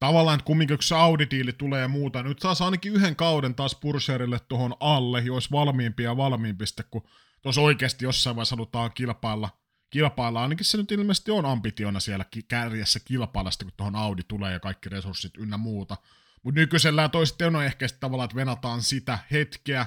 [0.00, 3.74] Tavallaan, että kumminkin kun se Audi-diili tulee ja muuta, nyt saisi ainakin yhden kauden taas
[3.74, 7.02] Purcherille tuohon alle, jos valmiimpi ja valmiimpi sitten, kun
[7.42, 9.50] tuossa oikeasti jossain vaiheessa halutaan kilpailla–
[9.90, 10.42] kilpailla.
[10.42, 14.88] Ainakin se nyt ilmeisesti on ambitiona siellä kärjessä kilpailla kun tuohon Audi tulee ja kaikki
[14.88, 15.96] resurssit ynnä muuta.
[16.42, 19.86] Mutta nykyisellään toiset on ehkä tavallaan, että venataan sitä hetkeä,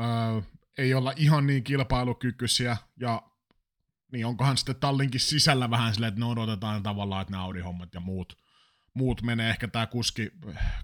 [0.00, 0.42] öö,
[0.78, 3.22] ei olla ihan niin kilpailukykyisiä, ja
[4.12, 8.00] niin onkohan sitten tallinkin sisällä vähän silleen, että ne odotetaan tavallaan, että ne Audi-hommat ja
[8.00, 8.38] muut,
[8.94, 10.30] muut menee, ehkä tämä kuski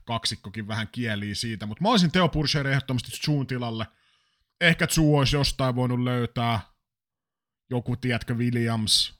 [0.05, 3.87] kaksikkokin vähän kieliä siitä, mutta mä olisin Teo Purcher ehdottomasti Zoon tilalle.
[4.61, 6.61] Ehkä Zoo olisi jostain voinut löytää
[7.71, 9.15] joku, tiedätkö, Williams,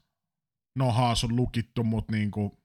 [0.75, 2.63] no Haas on lukittu, mutta niinku,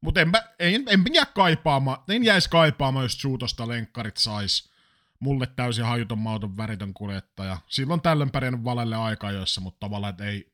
[0.00, 4.72] mut enpä, en, en jää kaipaamaan, en jäisi kaipaamaan, jos Suutosta lenkkarit sais.
[5.20, 7.58] Mulle täysin hajuton mauton väritön kuljettaja.
[7.66, 10.51] Silloin tällöin pärjännyt valelle aikajoissa, mutta tavallaan, ei,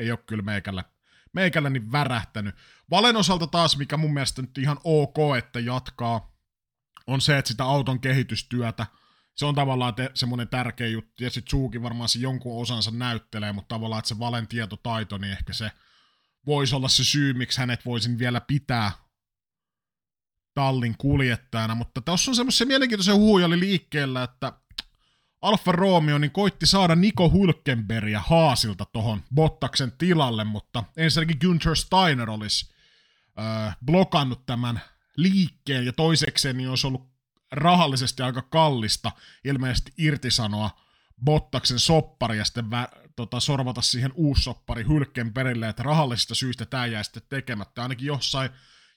[0.00, 0.84] ei ole kyllä meikällä,
[1.32, 2.54] meikällä niin värähtänyt.
[2.90, 6.36] Valen osalta taas, mikä mun mielestä nyt ihan ok, että jatkaa,
[7.06, 8.86] on se, että sitä auton kehitystyötä,
[9.34, 13.52] se on tavallaan te, semmoinen tärkeä juttu, ja sitten Suukin varmaan se jonkun osansa näyttelee,
[13.52, 15.72] mutta tavallaan, että se Valen tietotaito, niin ehkä se
[16.46, 18.92] voisi olla se syy, miksi hänet voisin vielä pitää
[20.54, 24.52] tallin kuljettajana, mutta tuossa on semmoisia mielenkiintoisia huhuja oli liikkeellä, että
[25.42, 32.30] Alfa Romeo niin koitti saada Niko Hulkenbergia Haasilta tuohon Bottaksen tilalle, mutta ensinnäkin Günther Steiner
[32.30, 32.74] olisi
[33.38, 34.80] äh, blokannut tämän
[35.16, 37.10] liikkeen, ja toisekseen niin olisi ollut
[37.52, 39.12] rahallisesti aika kallista
[39.44, 40.70] ilmeisesti irtisanoa
[41.24, 46.66] Bottaksen soppari ja sitten vä- tota, sorvata siihen uusi soppari hylken perille, että rahallisista syistä
[46.66, 47.82] tämä jäi sitten tekemättä.
[47.82, 48.50] Ainakin jossain,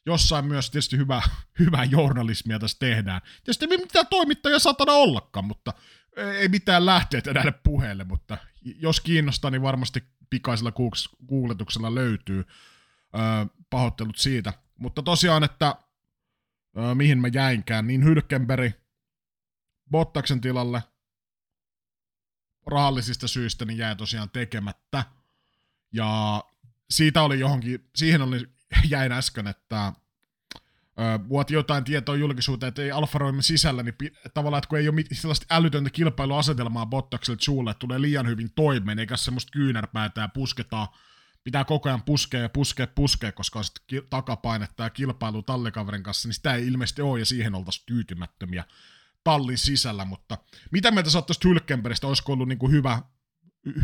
[0.06, 1.22] jossain myös tietysti hyvä,
[1.60, 3.22] hyvää journalismia tässä tehdään.
[3.44, 5.74] Tietysti ei mitään toimittajia satana ollakaan, mutta
[6.16, 10.74] ei mitään lähteitä näille puheille, mutta jos kiinnostaa, niin varmasti pikaisella
[11.30, 12.46] googletuksella löytyy.
[13.70, 14.54] Pahoittelut siitä.
[14.80, 15.76] Mutta tosiaan, että
[16.94, 18.74] mihin mä jäinkään, niin Hylkenberg
[19.92, 20.84] Bottaksen tilalle
[22.66, 25.04] rahallisista syistä niin jäi tosiaan tekemättä.
[25.92, 26.44] Ja
[26.90, 28.48] siitä oli johonkin, siihen oli,
[28.90, 29.94] jäin äsken, että
[31.30, 33.96] vuoti jotain tietoa julkisuuteen, että ei Alfa Romeo sisällä, niin
[34.34, 39.18] tavallaan, että kun ei ole sellaista älytöntä kilpailuasetelmaa Bottakselle suulle, tulee liian hyvin toimeen, eikä
[39.18, 40.88] semmoista kyynärpäätä ja pusketaan,
[41.44, 46.28] pitää koko ajan puskea ja puskea puskea, koska on sitten takapainetta ja kilpailu tallikaverin kanssa,
[46.28, 48.64] niin sitä ei ilmeisesti ole, ja siihen oltaisiin tyytymättömiä
[49.24, 50.38] tallin sisällä, mutta
[50.72, 53.02] mitä mieltä sä oot Hylkenbergistä, olisiko ollut niin kuin hyvä,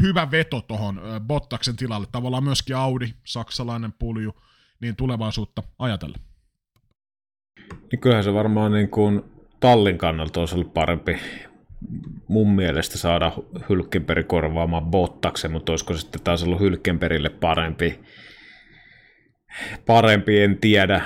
[0.01, 4.41] hyvä veto tuohon Bottaksen tilalle, tavallaan myöskin Audi, saksalainen pulju,
[4.81, 6.28] niin tulevaisuutta ajatellen?
[7.91, 9.21] Niin kyllähän se varmaan niin kuin
[9.59, 11.17] tallin kannalta olisi ollut parempi
[12.27, 13.31] mun mielestä saada
[13.69, 17.99] Hylkenberg korvaamaan Bottaksen, mutta olisiko sitten taas ollut Hylkenbergille parempi,
[19.85, 21.01] parempi, en tiedä.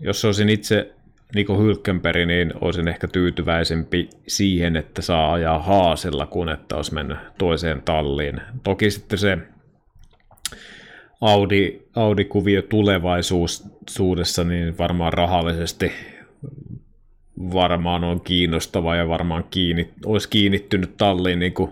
[0.00, 0.94] Jos olisin itse
[1.34, 7.18] Niko Hylkenberg, niin olisin ehkä tyytyväisempi siihen, että saa ajaa haasella, kun että olisi mennyt
[7.38, 8.40] toiseen talliin.
[8.64, 9.38] Toki sitten se
[11.20, 15.92] Audi, Audi-kuvio tulevaisuudessa, niin varmaan rahallisesti
[17.52, 21.70] varmaan on kiinnostava ja varmaan kiinni, olisi kiinnittynyt talliin niin kuin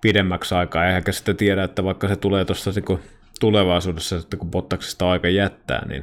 [0.00, 0.86] pidemmäksi aikaa.
[0.86, 2.98] Eihän sitten tiedä, että vaikka se tulee tuossa niin
[3.40, 6.02] tulevaisuudessa, että kun Bottaksesta aika jättää, niin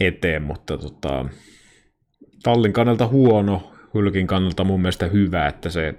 [0.00, 1.24] eteen, mutta tota,
[2.42, 5.94] tallin kannalta huono, Hylkin kannalta mun mielestä hyvä, että se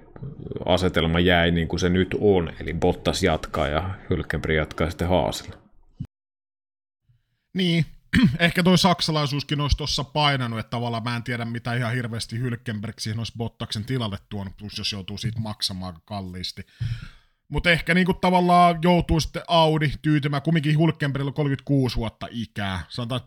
[0.66, 5.63] asetelma jäi niin kuin se nyt on, eli Bottas jatkaa ja Hylkenberg jatkaa sitten Haasilla.
[7.54, 7.86] Niin,
[8.38, 12.98] ehkä toi saksalaisuuskin olisi tuossa painanut, että tavallaan mä en tiedä mitä ihan hirveästi Hylkenberg
[12.98, 16.66] siihen olisi Bottaksen tilalle tuonut, plus jos joutuu siitä maksamaan kalliisti.
[17.48, 23.20] Mutta ehkä niinku tavallaan joutuu sitten Audi tyytymään, kumminkin Hülkenbergillä on 36 vuotta ikää, sanotaan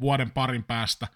[0.00, 1.08] vuoden parin päästä,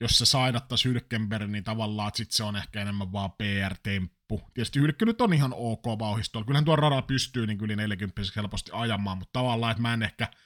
[0.00, 4.42] jos se sainattaisi Hylkenberg, niin tavallaan että sit se on ehkä enemmän vaan PR-temppu.
[4.54, 8.70] Tietysti Hylkky nyt on ihan ok vauhistolla, kyllähän tuo radalla pystyy niin yli 40 helposti
[8.74, 10.28] ajamaan, mutta tavallaan, että mä en ehkä–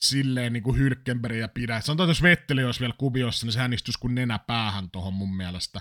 [0.00, 1.80] silleen niin kuin Hylkenbergia pidä.
[1.80, 5.36] Sanotaan, että jos Vetteli olisi vielä kuviossa, niin sehän istuisi kuin nenä päähän tuohon mun
[5.36, 5.80] mielestä.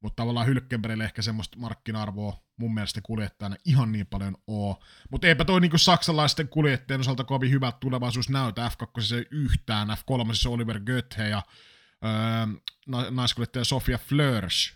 [0.00, 4.82] Mutta tavallaan Hylkenbergille ehkä semmoista markkina-arvoa mun mielestä kuljettajana ihan niin paljon oo.
[5.10, 8.68] Mutta eipä toi niinku saksalaisten kuljettajien osalta kovin hyvä tulevaisuus näytä.
[8.68, 11.42] F2 se yhtään, F3 se Oliver Göthe ja
[12.04, 14.74] öö, naiskuljettaja Sofia Flörsch.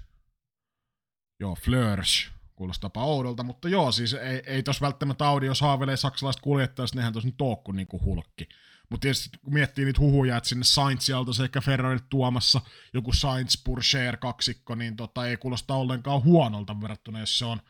[1.40, 6.42] Joo, Flörsch kuulostaa oudolta, mutta joo, siis ei, ei tos välttämättä Audi, jos haaveilee saksalaiset
[6.42, 8.49] kuljettajat, nehän tos nyt oo kuin niinku hulkki.
[8.90, 12.61] Mutta tietysti kun miettii niitä huhuja, että sinne Sainzialta se ehkä Ferrari tuomassa
[12.94, 17.61] joku Sainz Purcher kaksikko, niin tota, ei kuulosta ollenkaan huonolta verrattuna, jos se on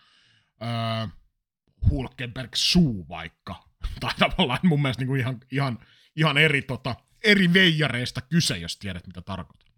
[0.62, 1.06] öö,
[1.90, 3.64] Hulkenberg suu vaikka.
[4.00, 5.78] tai tavallaan mun mielestä niinku ihan, ihan,
[6.16, 9.68] ihan eri, tota, eri veijareista kyse, jos tiedät mitä tarkoitan.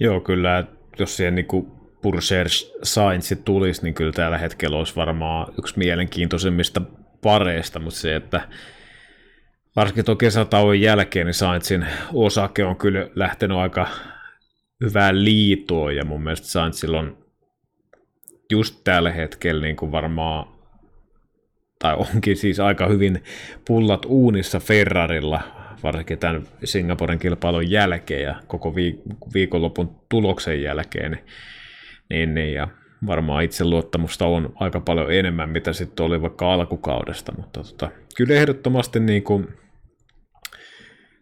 [0.00, 0.64] Joo, kyllä,
[0.98, 1.62] jos siihen niinku
[2.02, 2.48] Purser
[2.82, 6.80] Sainz tulisi, niin kyllä tällä hetkellä olisi varmaan yksi mielenkiintoisimmista
[7.22, 8.48] pareista, mutta se, että
[9.76, 13.88] varsinkin tuon kesätauon jälkeen, niin Sainzin osake on kyllä lähtenyt aika
[14.84, 17.18] hyvään liitoon, ja mun mielestä Sainzilla on
[18.50, 20.46] just tällä hetkellä niin kuin varmaan,
[21.78, 23.24] tai onkin siis aika hyvin
[23.66, 25.40] pullat uunissa Ferrarilla,
[25.82, 28.74] varsinkin tämän Singaporen kilpailun jälkeen ja koko
[29.34, 31.18] viikonlopun tuloksen jälkeen,
[32.10, 32.68] niin, niin ja
[33.06, 39.00] varmaan itseluottamusta on aika paljon enemmän, mitä sitten oli vaikka alkukaudesta, mutta tota, kyllä ehdottomasti
[39.00, 39.48] niin kuin,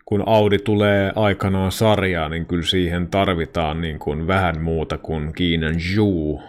[0.04, 5.80] kun Audi tulee aikanaan sarjaan, niin kyllä siihen tarvitaan niin kuin vähän muuta kuin Kiinan
[5.80, 6.42] Zhu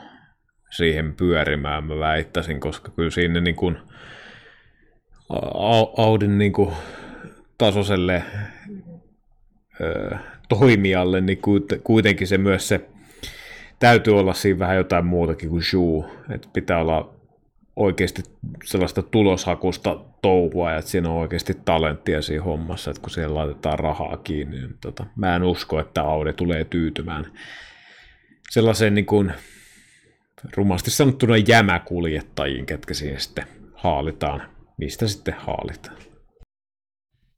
[0.70, 3.78] siihen pyörimään, mä väittäisin, koska kyllä siinä niin kuin
[5.98, 6.74] Audin niin kuin
[7.58, 8.24] tasoiselle
[9.82, 10.16] ö,
[10.50, 11.40] toimijalle, niin
[11.84, 12.90] kuitenkin se myös se
[13.80, 17.14] täytyy olla siinä vähän jotain muutakin kuin shuu, että pitää olla
[17.76, 18.24] oikeasti
[18.64, 23.80] sellaista tuloshakusta touhua ja että siinä on oikeasti talenttia siinä hommassa, että kun siihen laitetaan
[23.80, 27.32] rahaa kiinni, niin tota, mä en usko, että Audi tulee tyytymään
[28.50, 29.34] sellaiseen niin kuin,
[30.56, 34.42] rumasti sanottuna jämäkuljettajiin, ketkä siihen sitten haalitaan,
[34.78, 36.09] mistä sitten haalitaan.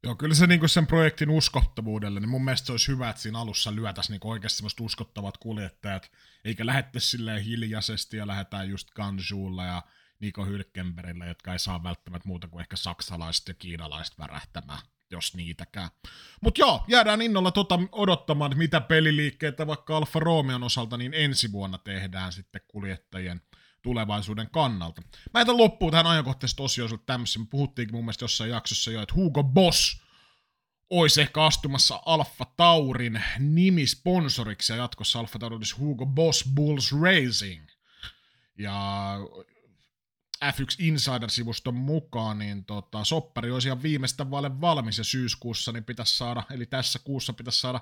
[0.03, 3.39] Joo, kyllä se niinku sen projektin uskottavuudelle, niin mun mielestä se olisi hyvä, että siinä
[3.39, 6.11] alussa lyötäisiin niinku oikeasti semmoista uskottavat kuljettajat,
[6.45, 9.81] eikä lähettäisi silleen hiljaisesti ja lähdetään just Ganjuulla ja
[10.19, 15.89] Niko Hylkenbergillä, jotka ei saa välttämättä muuta kuin ehkä saksalaiset ja kiinalaiset värähtämään, jos niitäkään.
[16.41, 21.77] Mutta joo, jäädään innolla tota odottamaan, mitä peliliikkeitä vaikka Alfa Romeon osalta niin ensi vuonna
[21.77, 23.41] tehdään sitten kuljettajien
[23.81, 25.01] tulevaisuuden kannalta.
[25.33, 27.39] Mä jätän loppuun tähän ajankohtaisesta osioon tämmössä.
[27.39, 30.01] Me puhuttiinkin mun mielestä jossain jaksossa jo, että Hugo Boss
[30.89, 37.67] olisi ehkä astumassa Alfa Taurin nimisponsoriksi ja jatkossa Alfa Tauri olisi Hugo Boss Bulls Racing.
[38.57, 39.17] Ja
[40.45, 46.17] F1 Insider-sivuston mukaan, niin tota, soppari olisi ihan viimeistä vaille valmis ja syyskuussa niin pitäisi
[46.17, 47.81] saada, eli tässä kuussa pitäisi saada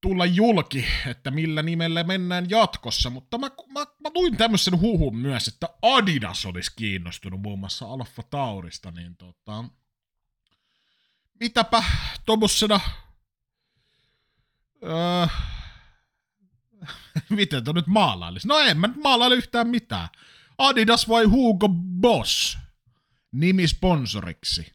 [0.00, 5.48] tulla julki, että millä nimellä mennään jatkossa, mutta mä, mä, mä luin tämmöisen huhun myös,
[5.48, 9.64] että Adidas olisi kiinnostunut muun muassa Alfa Taurista, niin tota,
[11.40, 11.84] mitäpä
[12.26, 12.80] tuommoisena,
[14.82, 15.26] öö,
[17.30, 18.48] miten tuo nyt maalailisi?
[18.48, 20.08] No en mä nyt maalaile yhtään mitään.
[20.58, 21.68] Adidas vai Hugo
[22.00, 22.58] Boss
[23.32, 24.72] nimisponsoriksi?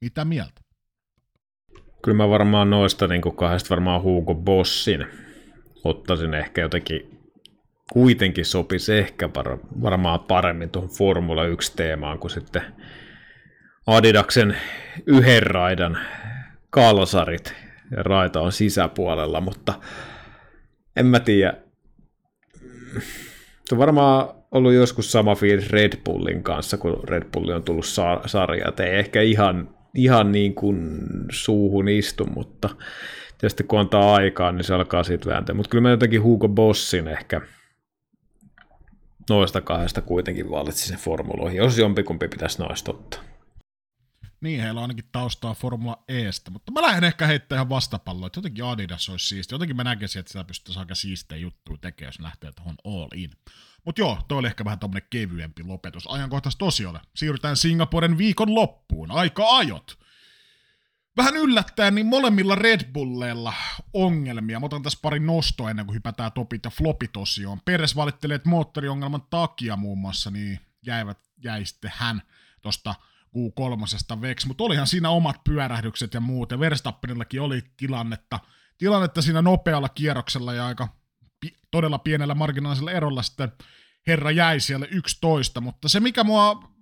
[0.00, 0.67] Mitä mieltä?
[2.08, 5.06] Kyllä mä varmaan noista niin kuin kahdesta varmaan Hugo Bossin
[5.84, 7.18] ottaisin ehkä jotenkin
[7.92, 9.30] kuitenkin sopisi ehkä
[9.82, 12.62] varmaan paremmin tuohon Formula 1-teemaan kuin sitten
[13.86, 14.56] Adidaksen
[15.06, 15.98] yhden raidan
[16.70, 17.54] kalsarit
[17.90, 19.74] ja raita on sisäpuolella, mutta
[20.96, 21.54] en mä tiedä.
[23.64, 27.86] Se on varmaan ollut joskus sama fiilis Red Bullin kanssa, kun Red Bulli on tullut
[27.86, 28.68] sa- sarja.
[28.68, 32.68] Et ei ehkä ihan, ihan niin kuin suuhun istu, mutta
[33.38, 35.54] tietysti kun antaa aikaa, niin se alkaa siitä vääntää.
[35.54, 37.40] Mutta kyllä mä jotenkin Hugo Bossin ehkä
[39.30, 43.20] noista kahdesta kuitenkin valitsin sen formuloihin, jos jompikumpi pitäisi noista ottaa.
[44.40, 48.38] Niin, heillä on ainakin taustaa Formula Estä, mutta mä lähden ehkä heittämään ihan vastapalloa, että
[48.38, 49.54] jotenkin Adidas olisi siisti.
[49.54, 53.30] Jotenkin mä näkisin, että sitä pystyttäisiin aika siistejä juttuja tekemään, jos lähtee tuohon all in.
[53.88, 56.06] Mutta joo, toi oli ehkä vähän tommonen kevyempi lopetus.
[56.10, 57.00] Ajankohtaisesti tosiolle.
[57.16, 59.10] Siirrytään Singaporen viikon loppuun.
[59.10, 59.98] Aika ajot.
[61.16, 63.52] Vähän yllättäen, niin molemmilla Red Bulleilla
[63.92, 64.60] ongelmia.
[64.60, 67.60] Mä otan tässä pari nostoa ennen kuin hypätään topit ja flopit osioon.
[67.64, 72.22] Peres valittelee, että moottoriongelman takia muun muassa niin jäivät, jäi sitten hän
[72.62, 72.94] tosta
[73.26, 78.40] Q3 veksi, mutta olihan siinä omat pyörähdykset ja muut, ja Verstappenillakin oli tilannetta,
[78.78, 80.88] tilannetta siinä nopealla kierroksella ja aika
[81.70, 83.52] todella pienellä marginaalisella erolla sitten
[84.06, 86.72] herra jäi siellä 11, mutta se mikä mua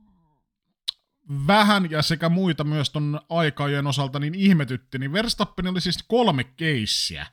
[1.47, 6.45] vähän ja sekä muita myös ton aikajojen osalta niin ihmetytti, niin Verstappen oli siis kolme
[6.45, 7.27] keissiä,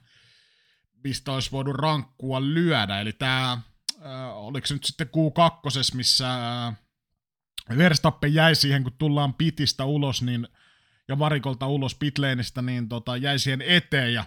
[1.03, 6.75] mistä olisi voinut rankkua lyödä, eli tämä, äh, oliko se nyt sitten Q2, missä äh,
[7.77, 10.47] Verstappen jäi siihen, kun tullaan pitistä ulos, niin,
[11.07, 14.25] ja varikolta ulos pitleenistä, niin tota, jäi siihen eteen, ja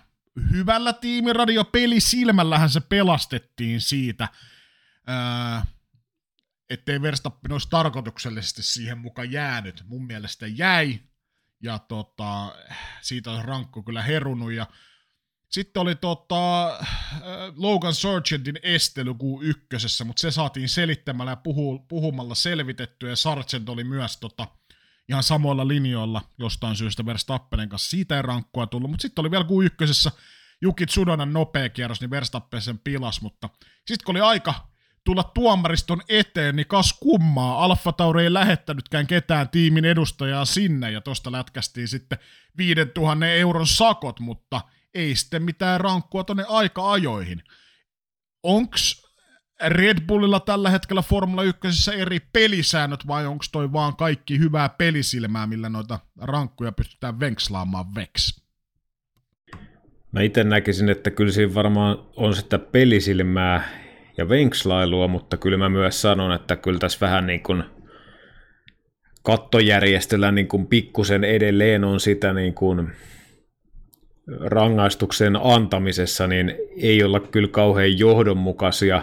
[0.52, 4.28] hyvällä tiimiradio peli silmällähän se pelastettiin siitä,
[5.06, 5.66] ää,
[6.70, 9.84] ettei Verstappen olisi tarkoituksellisesti siihen mukaan jäänyt.
[9.86, 10.98] Mun mielestä jäi,
[11.62, 12.54] ja tota,
[13.00, 14.66] siitä on rankku kyllä herunut, ja
[15.50, 16.78] sitten oli tota,
[17.56, 23.84] Logan Sargentin estely Q1, mutta se saatiin selittämällä ja puhu, puhumalla selvitettyä, ja Sargent oli
[23.84, 24.48] myös tota,
[25.08, 27.90] ihan samoilla linjoilla jostain syystä Verstappenen kanssa.
[27.90, 30.12] Siitä ei rankkua tullut, mutta sitten oli vielä Q1,
[30.62, 33.48] Jukit Sudonan nopea kierros, niin Verstappen sen pilas, mutta
[33.86, 34.68] sitten kun oli aika
[35.04, 41.00] tulla tuomariston eteen, niin kas kummaa, Alfa Tauri ei lähettänytkään ketään tiimin edustajaa sinne, ja
[41.00, 42.18] tosta lätkästiin sitten
[42.56, 44.60] 5000 euron sakot, mutta
[44.94, 47.42] ei sitten mitään rankkua tonne aika-ajoihin.
[48.42, 49.05] Onks
[49.64, 55.46] Red Bullilla tällä hetkellä Formula 1 eri pelisäännöt vai onko toi vaan kaikki hyvää pelisilmää,
[55.46, 58.42] millä noita rankkuja pystytään venkslaamaan veksi?
[60.12, 63.68] Mä itse näkisin, että kyllä siinä varmaan on sitä pelisilmää
[64.18, 67.64] ja venkslailua, mutta kyllä mä myös sanon, että kyllä tässä vähän niin kuin
[69.22, 72.92] kattojärjestöllä niin kuin pikkusen edelleen on sitä niin kuin
[74.40, 79.02] rangaistuksen antamisessa, niin ei olla kyllä kauhean johdonmukaisia,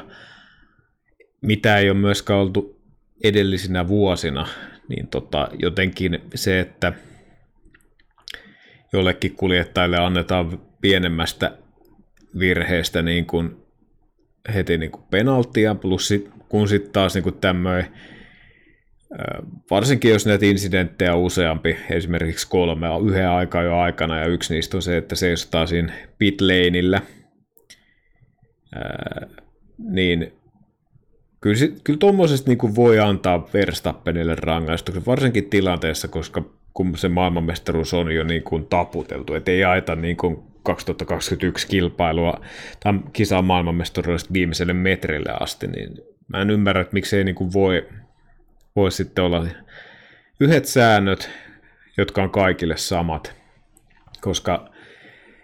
[1.43, 2.81] mitä ei ole myöskään oltu
[3.23, 4.47] edellisinä vuosina,
[4.87, 6.93] niin tota, jotenkin se, että
[8.93, 11.57] jollekin kuljettajille annetaan pienemmästä
[12.39, 13.57] virheestä niin kuin
[14.53, 17.87] heti niin kuin penaltia, plus sit, kun sitten taas niin tämmöinen,
[19.71, 24.53] varsinkin jos näitä incidenttejä on useampi, esimerkiksi kolme on yhden aikaa jo aikana, ja yksi
[24.53, 27.01] niistä on se, että seisotaan siinä pit laneillä,
[29.77, 30.33] niin
[31.43, 38.11] kyllä, kyllä tuommoisesta niin voi antaa Verstappenille rangaistuksen, varsinkin tilanteessa, koska kun se maailmanmestaruus on
[38.11, 42.41] jo niin kuin taputeltu, että ei aita niin kuin 2021 kilpailua
[42.79, 47.87] tai kisaa maailmanmestaruudesta viimeiselle metrille asti, niin mä en ymmärrä, että miksei niin kuin voi,
[48.75, 49.47] voi sitten olla
[50.39, 51.29] yhdet säännöt,
[51.97, 53.35] jotka on kaikille samat,
[54.21, 54.69] koska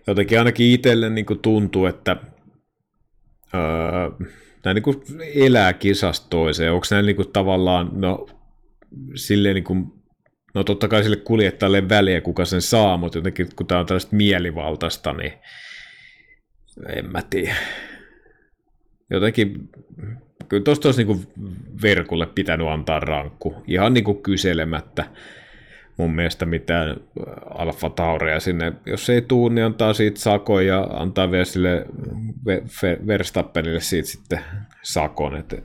[0.08, 2.18] jotenkin ainakin itselle niin kuin tuntuu, että
[3.54, 4.28] öö,
[4.66, 5.04] nämä niin kuin
[5.36, 8.28] elää kisasta toiseen, onko nämä niin kuin tavallaan, no
[9.16, 10.00] silleen niin kuin
[10.54, 14.16] No totta kai sille kuljettajalle väliä, kuka sen saa, mutta jotenkin kun tämä on tällaista
[14.16, 15.34] mielivaltaista, niin
[16.96, 17.56] en mä tiedä.
[19.10, 19.70] Jotenkin,
[20.50, 21.28] kyllä tuosta olisi niin
[21.82, 25.10] verkulle pitänyt antaa rankku, ihan niin kuin kyselemättä
[26.00, 26.98] mun mielestä mitään
[27.50, 28.74] Alfa Taureja sinne.
[28.86, 31.86] Jos ei tuu, niin antaa siitä sakon ja antaa vielä sille
[33.08, 34.40] Verstappenille siitä sitten
[34.84, 35.36] sakon.
[35.36, 35.56] Et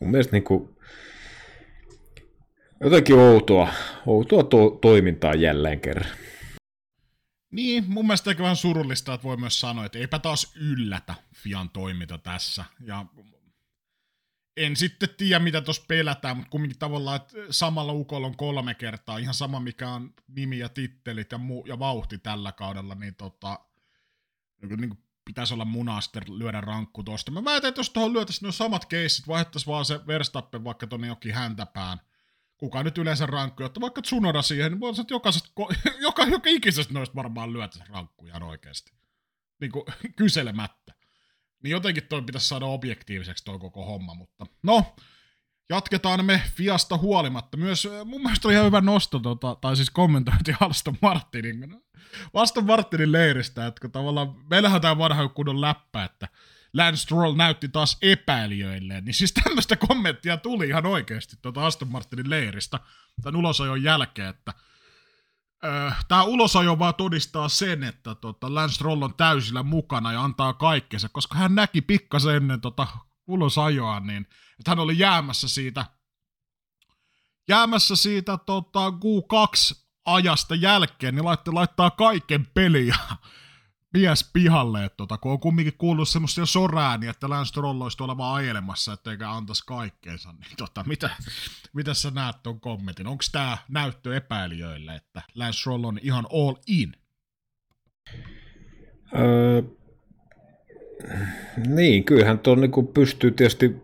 [0.00, 0.76] mun mielestä niin kuin
[2.80, 3.68] jotenkin outoa,
[4.06, 6.10] outoa to- toimintaa jälleen kerran.
[7.52, 12.18] Niin, mun mielestä vähän surullista, että voi myös sanoa, että eipä taas yllätä Fian toiminta
[12.18, 12.64] tässä.
[12.80, 13.06] Ja
[14.56, 19.18] en sitten tiedä, mitä tuossa pelätään, mutta kumminkin tavallaan, että samalla ukolla on kolme kertaa,
[19.18, 23.58] ihan sama mikä on nimi ja tittelit ja, mu- ja vauhti tällä kaudella, niin tota,
[24.62, 27.30] niin, niin pitäisi olla munaster lyödä rankku tuosta.
[27.30, 31.06] Mä väitän, että jos tuohon lyötäisiin nuo samat keissit, vaihdettaisiin vaan se Verstappen vaikka tuonne
[31.06, 32.00] jokin häntäpään,
[32.58, 35.50] kuka nyt yleensä rankku, että vaikka Tsunoda siihen, niin voisi jokaisesta,
[36.00, 38.92] joka, joka ikisestä noista varmaan lyötä rankku ihan oikeasti.
[39.60, 39.84] Niin kuin
[40.16, 40.95] kyselemättä.
[41.62, 44.96] Niin jotenkin toi pitäisi saada objektiiviseksi toi koko homma, mutta no,
[45.70, 47.56] jatketaan me Fiasta huolimatta.
[47.56, 51.82] Myös mun mielestä oli ihan hyvä nosto, tota, tai siis kommentointi Aston Martinin,
[52.34, 56.28] Aston Martinin leiristä, että kun tavallaan, meillähän tämä vanha kunnon läppä, että
[56.74, 62.30] Lance Stroll näytti taas epäilijöilleen, niin siis tämmöistä kommenttia tuli ihan oikeasti tuota Aston Martinin
[62.30, 62.80] leiristä
[63.22, 64.52] tämän ulosajon jälkeen, että
[66.08, 71.08] tämä ulosajo vaan todistaa sen, että tota, Lance Stroll on täysillä mukana ja antaa kaikkensa,
[71.08, 72.86] koska hän näki pikkasen ennen tota
[73.26, 74.26] ulosajoa, niin
[74.58, 75.84] että hän oli jäämässä siitä
[77.48, 82.96] jäämässä siitä tota, Q2 ajasta jälkeen, niin laittaa kaiken peliä
[83.94, 88.18] mies pihalle, että tota, kun on kumminkin kuullut semmoista sorääniä, että Lance Stroll olisi tuolla
[88.18, 91.10] vaan ajelemassa, etteikä antaisi kaikkeensa, niin tota, mitä,
[91.72, 93.06] mitä sä näet tuon kommentin?
[93.06, 96.92] Onko tämä näyttö epäilijöille, että Lance Stroll on ihan all in?
[99.14, 99.62] Öö,
[101.66, 103.76] niin, kyllähän tuon niinku pystyy tietysti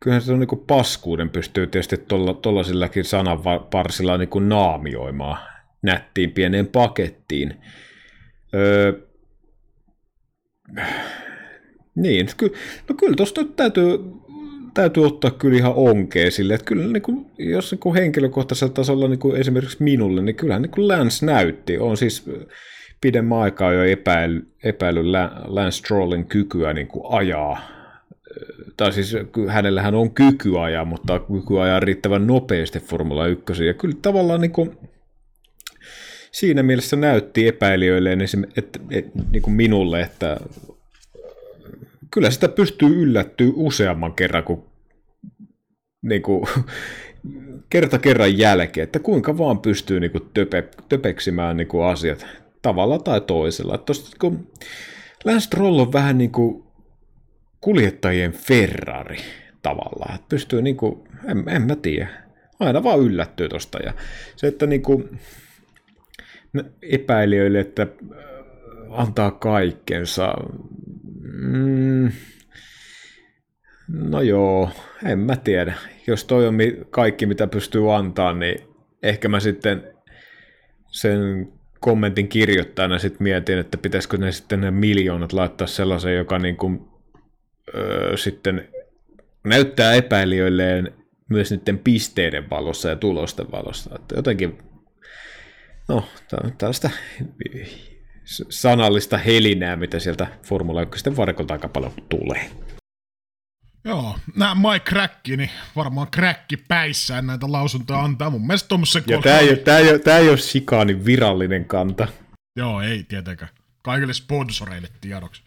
[0.00, 1.96] kyllähän se on niinku paskuuden pystyy tietysti
[2.42, 5.52] tuollaisellakin sananparsilla niinku naamioimaan
[5.82, 7.60] nättiin pieneen pakettiin.
[8.54, 8.92] Öö,
[11.94, 12.52] niin, ky,
[12.88, 13.98] no kyllä tuosta täytyy,
[14.74, 19.08] täytyy ottaa kyllä ihan onkea sille, että kyllä niin kuin, jos niin kuin henkilökohtaisella tasolla
[19.08, 22.30] niin kuin esimerkiksi minulle, niin kyllähän niin Lance näytti, on siis
[23.00, 25.02] pidemmän aikaa jo epäily, epäily
[25.44, 27.60] Lance Strollin kykyä niin kuin ajaa,
[28.76, 29.16] tai siis
[29.48, 34.50] hänellähän on kyky ajaa, mutta kyky ajaa riittävän nopeasti Formula 1, ja kyllä tavallaan niin
[34.50, 34.78] kuin,
[36.32, 38.12] siinä mielessä näytti epäilijöille,
[38.56, 40.40] että, että, niin kuin minulle, että
[42.10, 44.62] kyllä sitä pystyy yllättyä useamman kerran kuin,
[46.02, 46.46] niin kuin
[47.70, 52.26] kerta kerran jälkeen, että kuinka vaan pystyy niin kuin töpe, töpeksimään niin kuin asiat
[52.62, 53.74] tavalla tai toisella.
[53.74, 54.52] Että tosta, kun
[55.24, 56.64] Lance Stroll on vähän niin kuin
[57.60, 59.18] kuljettajien Ferrari
[59.62, 62.08] tavallaan, että pystyy niin kuin, en, en mä tiedä,
[62.60, 63.78] aina vaan yllättyy tosta.
[63.78, 63.92] Ja
[64.36, 65.18] se, että niin kuin,
[66.82, 67.88] epäilijöille, että äh,
[68.90, 70.34] antaa kaikkensa.
[71.22, 72.12] Mm,
[73.88, 74.70] no joo,
[75.04, 75.74] en mä tiedä.
[76.06, 76.58] Jos toi on
[76.90, 78.58] kaikki, mitä pystyy antaa, niin
[79.02, 79.92] ehkä mä sitten
[80.86, 81.48] sen
[81.80, 86.80] kommentin kirjoittajana sitten mietin, että pitäisikö ne sitten ne miljoonat laittaa sellaisen, joka niin kuin,
[87.74, 88.68] öö, sitten
[89.44, 90.92] näyttää epäilijöilleen
[91.28, 93.90] myös niiden pisteiden valossa ja tulosten valossa.
[93.94, 94.58] Että jotenkin
[95.88, 96.08] no,
[96.58, 96.90] tällaista
[98.50, 102.50] sanallista helinää, mitä sieltä Formula 1 varkolta aika paljon tulee.
[103.84, 108.30] Joo, nämä Mike Cracki, niin varmaan kräkki päissään näitä lausuntoja antaa.
[108.30, 112.08] Mun mielestä tuommoisen Ja tämä ei, ole, tämä, ei tämä ei ole Sikaanin virallinen kanta.
[112.56, 113.50] Joo, ei tietenkään.
[113.82, 115.42] Kaikille sponsoreille tiedoksi.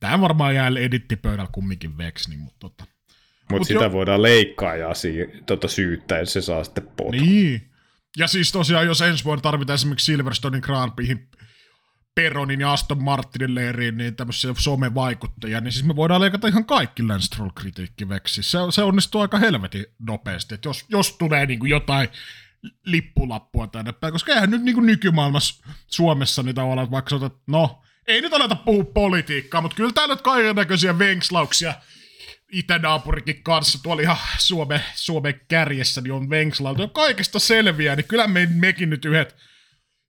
[0.00, 2.84] Tämä varmaan jää edittipöydällä kumminkin veksi, mutta tota.
[2.84, 3.92] Mutta Mut sitä jo...
[3.92, 7.20] voidaan leikkaa ja si- tota syyttää, ja se saa sitten potkut.
[7.20, 7.73] Niin.
[8.16, 11.28] Ja siis tosiaan, jos ensi vuonna tarvitaan esimerkiksi Silverstonein Grand Prixin
[12.14, 17.02] Peronin ja Aston Martinin leiriin niin tämmöisiä somevaikuttajia, niin siis me voidaan leikata ihan kaikki
[17.02, 18.42] Lance Stroll kritiikkiveksi.
[18.42, 22.08] Se, se onnistuu aika helvetin nopeasti, että jos, jos tulee niin kuin jotain
[22.84, 27.36] lippulappua tänne päin, koska eihän nyt niin kuin nykymaailmassa Suomessa niitä ole, vaikka sä otat,
[27.46, 31.74] no, ei nyt aleta puhua politiikkaa, mutta kyllä täällä nyt kaiken näköisiä venkslauksia
[32.52, 36.88] itänaapurikin kanssa, tuolla ihan Suomen, Suomen kärjessä, niin on venkslautu.
[36.88, 39.36] Kaikesta selviää, niin kyllä me, mekin nyt yhdet,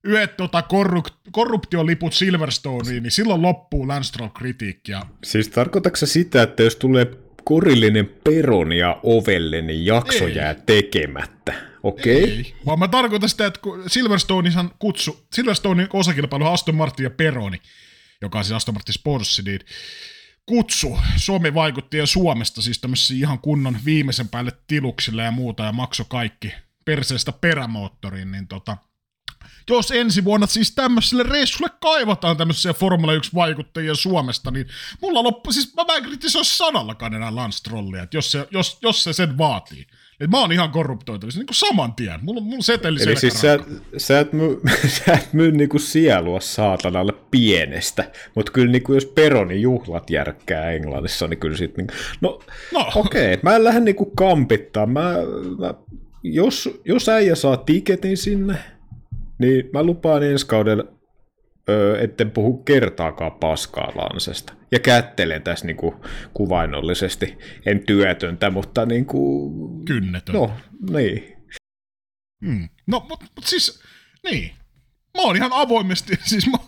[0.04, 5.02] yhdet tota korrup, korruptioliput Silverstoneen, niin silloin loppuu Landstrom kritiikkiä.
[5.24, 7.06] Siis tarkoitatko sitä, että jos tulee
[7.44, 10.34] korillinen peronia ovelle, niin jakso Ei.
[10.34, 11.54] jää tekemättä?
[11.82, 12.24] Okei.
[12.24, 12.36] Okay.
[12.36, 17.60] Ei, vaan mä tarkoitan sitä, että Silverstonehan kutsu, Silverstonein osakilpailu Aston Martin ja Peroni,
[18.22, 19.60] joka on siis Aston Martin Sports, niin
[20.46, 25.72] kutsu Suomi vaikutti ja Suomesta siis tämmöisiä ihan kunnon viimeisen päälle tiluksille ja muuta ja
[25.72, 28.76] makso kaikki perseestä perämoottoriin, niin tota,
[29.70, 34.68] jos ensi vuonna siis tämmöiselle reissulle kaivataan tämmöisiä Formula 1-vaikuttajia Suomesta, niin
[35.02, 39.04] mulla loppu, siis mä en kritisoi sanallakaan enää Lance Trollia, että jos se, jos, jos
[39.04, 39.86] se sen vaatii.
[40.20, 42.20] Et mä oon ihan korruptoitavissa niin kuin saman tien.
[42.22, 43.58] Mulla, mulla seteli Eli siis sä,
[43.96, 44.60] sä, et myy,
[44.96, 51.28] sä et myy niinku sielua saatanalle pienestä, mutta kyllä niinku jos Peronin juhlat järkkää Englannissa,
[51.28, 52.40] niin kyllä sit niinku, no,
[52.72, 52.86] no.
[52.94, 54.86] okei, okay, mä en lähde niinku kampittaa.
[54.86, 55.14] Mä,
[55.58, 55.74] mä,
[56.22, 58.54] jos, jos äijä saa tiketin sinne,
[59.38, 60.84] niin mä lupaan ensi kaudella
[61.68, 64.52] öö, etten puhu kertaakaan paskaa Lansesta.
[64.72, 66.04] Ja kättelen tässä niinku
[66.34, 67.38] kuvainnollisesti.
[67.66, 69.50] En työtöntä, mutta niinku...
[69.84, 70.38] Kynnetöntä.
[70.38, 70.52] No,
[70.90, 71.36] niin.
[72.46, 72.68] Hmm.
[72.86, 73.82] No, mutta mut siis,
[74.24, 74.50] niin
[75.16, 76.58] mä oon ihan avoimesti, siis mä,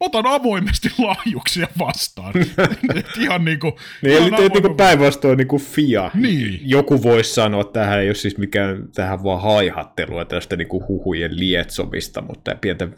[0.00, 2.34] mä otan avoimesti lahjuksia vastaan.
[3.20, 3.78] ihan niinku...
[4.02, 6.10] Niin, eli niinku päinvastoin niinku FIA.
[6.14, 6.60] Niin.
[6.64, 11.38] Joku voisi sanoa, että tähän ei ole siis mikään tähän vaan haihattelua tästä niinku huhujen
[11.38, 12.88] lietsomista, mutta pientä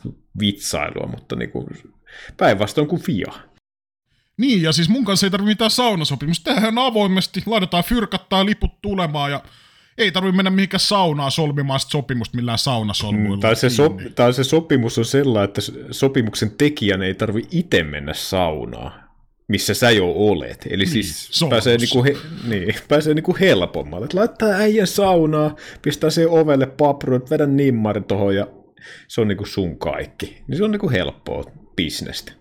[0.41, 1.69] vitsailua, mutta niinku
[2.37, 3.33] päinvastoin kuin FIA.
[4.39, 6.55] Niin, ja siis mun kanssa ei tarvitse mitään saunasopimusta.
[6.55, 9.43] Tehdään avoimesti, laitetaan fyrkattaa liput tulemaan ja
[9.99, 13.37] ei tarvitse mennä mihinkään saunaan solmimaan sopimusta millään saunasolmuilla.
[13.37, 17.83] Mm, tai, se so, tai se sopimus on sellainen, että sopimuksen tekijän ei tarvitse itse
[17.83, 19.07] mennä saunaan
[19.49, 20.67] missä sä jo olet.
[20.71, 22.17] Eli niin, siis pääsee, niinku he,
[22.49, 24.05] niin, pääsee niinku helpommalle.
[24.05, 28.47] Et laittaa äijän saunaa, pistää se ovelle papruun, vedä nimmari tohon ja
[29.09, 30.43] se on niinku sun kaikki.
[30.49, 31.45] Niin se on niinku helppoa
[31.77, 32.33] bisnestä.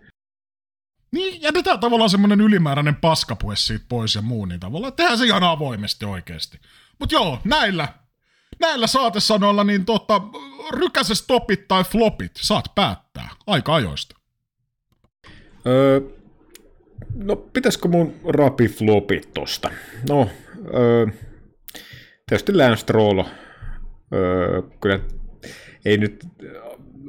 [1.11, 5.43] Niin, jätetään tavallaan semmoinen ylimääräinen paskapuhe siitä pois ja muu, niin tavallaan tehdään se ihan
[5.43, 6.57] avoimesti oikeasti.
[6.99, 7.87] Mutta joo, näillä,
[8.59, 10.21] näillä saatesanoilla niin tota,
[10.73, 14.15] rykäse stopit tai flopit, saat päättää aika ajoista.
[15.67, 16.01] Öö,
[17.15, 19.71] no, pitäisikö mun rapi flopit tosta?
[20.09, 20.29] No,
[20.73, 21.07] öö,
[22.29, 22.85] tietysti Lance
[24.13, 24.99] öö, kyllä
[25.85, 26.25] ei nyt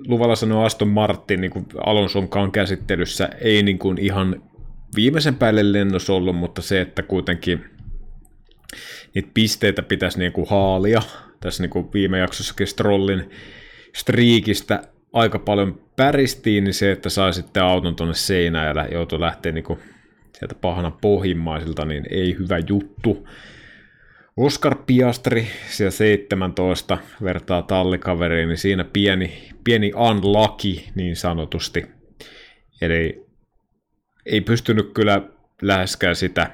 [0.07, 4.43] luvalla sanoa Aston Martin niin Alonsonkaan käsittelyssä, ei niin kuin ihan
[4.97, 7.65] viimeisen päälle lennos ollut, mutta se, että kuitenkin–
[9.17, 11.03] niitä pisteitä pitäisi niin kuin haalia.
[11.41, 13.31] Tässä niin kuin viime jaksossakin Strollin
[13.95, 19.53] striikistä aika paljon päristiin, niin se, että sai sitten auton tuonne seinään ja joutui lähteä
[19.53, 19.79] niin kuin
[20.39, 23.29] sieltä pahana pohjimmaisilta, niin ei hyvä juttu.
[24.37, 31.87] Oscar Piastri siellä 17 vertaa tallikaveriin, niin siinä pieni, pieni unlucky niin sanotusti.
[32.81, 33.27] Eli
[34.27, 35.23] ei pystynyt kyllä
[35.63, 36.51] läheskään sitä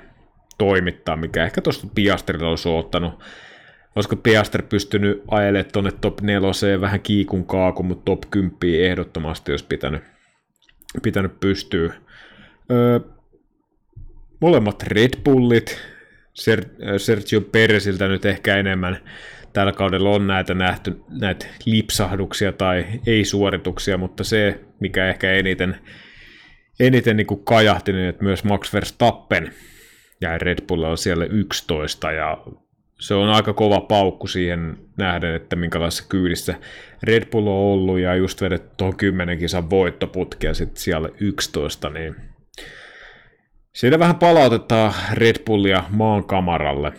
[0.58, 3.22] toimittaa, mikä ehkä tuosta Piastrilla olisi ottanut.
[3.96, 9.66] Olisiko Piaster pystynyt ajelemaan tuonne top 4 vähän kiikun kaakun, mutta top 10 ehdottomasti olisi
[9.68, 10.02] pitänyt,
[11.02, 11.94] pitänyt pystyä.
[12.70, 13.00] Öö,
[14.40, 15.80] molemmat Red Bullit,
[16.34, 18.98] Ser- Sergio Peresiltä nyt ehkä enemmän
[19.52, 25.76] tällä kaudella on näitä nähty, näitä lipsahduksia tai ei-suorituksia, mutta se, mikä ehkä eniten,
[26.80, 29.52] eniten niin kuin kajahti, niin että myös Max Verstappen
[30.22, 32.38] ja Red Bull on siellä 11 ja
[33.00, 36.54] se on aika kova paukku siihen nähden, että minkälaisessa kyydissä
[37.02, 41.90] Red Bull on ollut ja just vedet tuohon 10 kisan voittoputki ja sitten siellä 11,
[41.90, 42.16] niin
[43.72, 46.92] siinä vähän palautetaan Red Bullia maan kamaralle.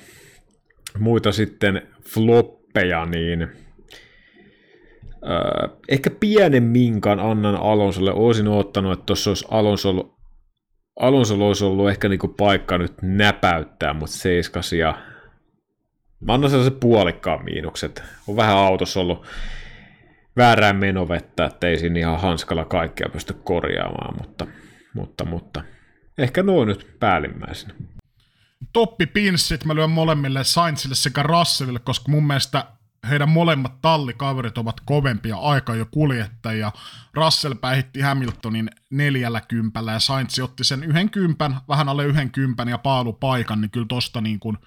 [0.99, 3.49] Muita sitten floppeja, niin äh,
[5.89, 8.13] ehkä pienen minkan annan Alonsolle.
[8.13, 10.12] Olisin ottanut, että tuossa olisi Alonso
[10.95, 14.97] ollut Alonso olisi ollut ehkä niinku paikka nyt näpäyttää, mutta seiskas ja
[16.19, 18.03] mä annan sellaisen puolikkaan miinukset.
[18.27, 19.25] On vähän autossa ollut
[20.37, 24.47] väärään menovettä, että ei siinä ihan hanskalla kaikkea pysty korjaamaan, mutta,
[24.93, 25.63] mutta, mutta
[26.17, 27.73] ehkä nuo nyt päällimmäisenä.
[28.73, 32.65] Toppipinssit mä lyön molemmille Sainzille sekä Russellille, koska mun mielestä
[33.09, 36.71] heidän molemmat tallikaverit ovat kovempia aika jo kuljettajia.
[37.13, 42.67] Russell päihitti Hamiltonin neljällä kympällä ja Sainz otti sen yhden kympän, vähän alle yhden kympän
[42.67, 44.57] ja paalupaikan, niin kyllä tosta niin kuin,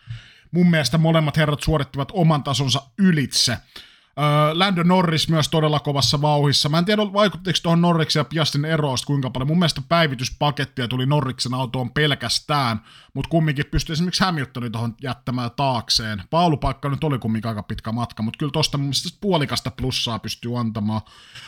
[0.51, 3.59] mun mielestä molemmat herrat suorittivat oman tasonsa ylitse.
[4.53, 6.69] Lando Norris myös todella kovassa vauhissa.
[6.69, 9.49] Mä en tiedä, vaikuttiko tuohon Norriksen ja Piastin eroista kuinka paljon.
[9.49, 12.81] Mun mielestä päivityspakettia tuli Norriksen autoon pelkästään,
[13.15, 16.23] mutta kumminkin pystyi esimerkiksi Hamiltonin tuohon jättämään taakseen.
[16.31, 20.59] Paalupaikka nyt oli kumminkin aika pitkä matka, mutta kyllä tuosta mun mielestä puolikasta plussaa pystyy
[20.59, 21.01] antamaan.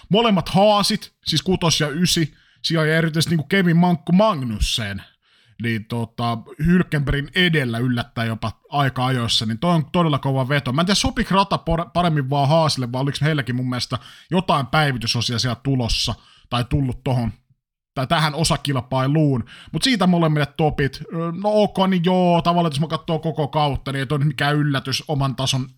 [0.08, 5.02] Molemmat haasit, siis kutos ja ysi, siellä erityisesti niin kuin Kevin Mankku Magnussen,
[5.62, 10.72] niin tota, Hylkenbergin edellä yllättää jopa aika ajoissa, niin toi on todella kova veto.
[10.72, 11.58] Mä en tiedä, sopiko rata
[11.92, 13.98] paremmin vaan Haasille, vai oliko heilläkin mun mielestä
[14.30, 16.14] jotain päivitysosia siellä tulossa,
[16.50, 17.32] tai tullut tohon
[17.94, 21.02] tai tähän osakilpailuun, mutta siitä molemmille topit.
[21.42, 25.04] No ok, niin joo, tavallaan jos mä katsoo koko kautta, niin ei ole mikään yllätys
[25.08, 25.68] oman tason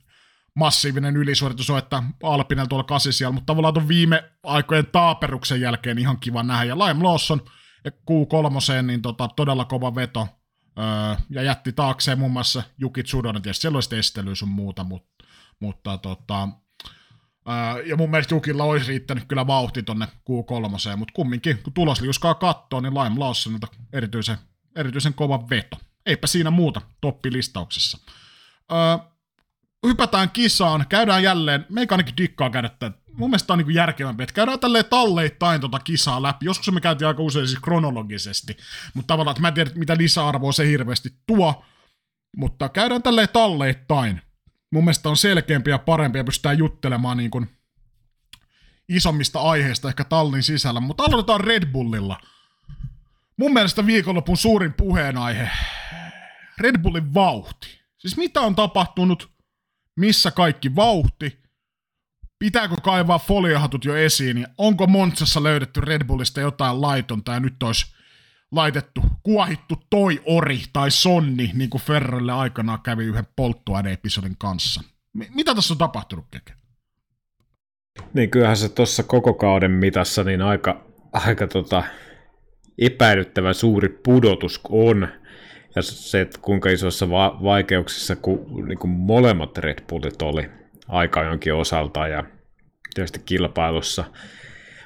[0.54, 6.20] massiivinen ylisuoritus on, että Alpinen tuolla kasisia, mutta tavallaan tuon viime aikojen taaperuksen jälkeen ihan
[6.20, 7.42] kiva nähdä, ja Lime Lawson–
[7.88, 10.28] Q3, niin tota, todella kova veto.
[10.78, 15.24] Öö, ja jätti taakseen muun muassa Juki Tsudonen, tietysti siellä olisi estely sun muuta, mutta,
[15.60, 16.48] mutta tota,
[17.48, 22.34] öö, ja mun mielestä Jukilla olisi riittänyt kyllä vauhti tonne Q3, mutta kumminkin, kun tulosliuskaa
[22.34, 24.38] kattoo, niin Lime Lawsonilta erityisen,
[24.76, 25.76] erityisen kova veto.
[26.06, 27.98] Eipä siinä muuta toppilistauksessa.
[28.72, 29.10] Öö,
[29.86, 32.70] hypätään kisaan, käydään jälleen, meikä ainakin dikkaa käydä
[33.20, 36.46] mun mielestä on niin järkevämpi, että käydään tälleen talleittain tota kisaa läpi.
[36.46, 38.56] Joskus me käytiin aika usein siis kronologisesti,
[38.94, 41.64] mutta tavallaan, että mä en tiedä, mitä lisäarvoa se hirveästi tuo,
[42.36, 44.22] mutta käydään tälleen talleittain.
[44.72, 47.50] Mun mielestä on selkeämpi ja parempi ja pystytään juttelemaan niin kuin
[48.88, 52.20] isommista aiheista ehkä tallin sisällä, mutta aloitetaan Red Bullilla.
[53.36, 55.50] Mun mielestä viikonlopun suurin puheenaihe,
[56.58, 57.80] Red Bullin vauhti.
[57.98, 59.30] Siis mitä on tapahtunut,
[60.00, 61.38] missä kaikki vauhti,
[62.38, 67.62] pitääkö kaivaa foliohatut jo esiin, ja onko Montsassa löydetty Red Bullista jotain laitonta, ja nyt
[67.62, 67.94] olisi
[68.52, 74.82] laitettu, kuohittu toi ori tai sonni, niin kuin Ferrelle aikanaan kävi yhden polttoaine-episodin kanssa.
[75.12, 76.52] M- mitä tässä on tapahtunut, Keke?
[78.14, 81.82] Niin kyllähän se tuossa koko kauden mitassa niin aika, aika tota,
[82.78, 85.08] epäilyttävän suuri pudotus on.
[85.76, 90.50] Ja se, että kuinka isoissa va- vaikeuksissa ku, niin kuin molemmat Red Bullit oli
[90.88, 92.24] aika jonkin osalta ja
[92.94, 94.04] tietysti kilpailussa.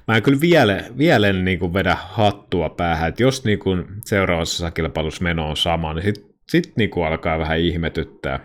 [0.09, 4.71] Mä en kyllä vielä, vielä niin kuin vedä hattua päähän, että jos niin kuin seuraavassa
[4.71, 8.41] kilpailussa meno on sama, niin sitten sit niin alkaa vähän ihmetyttää,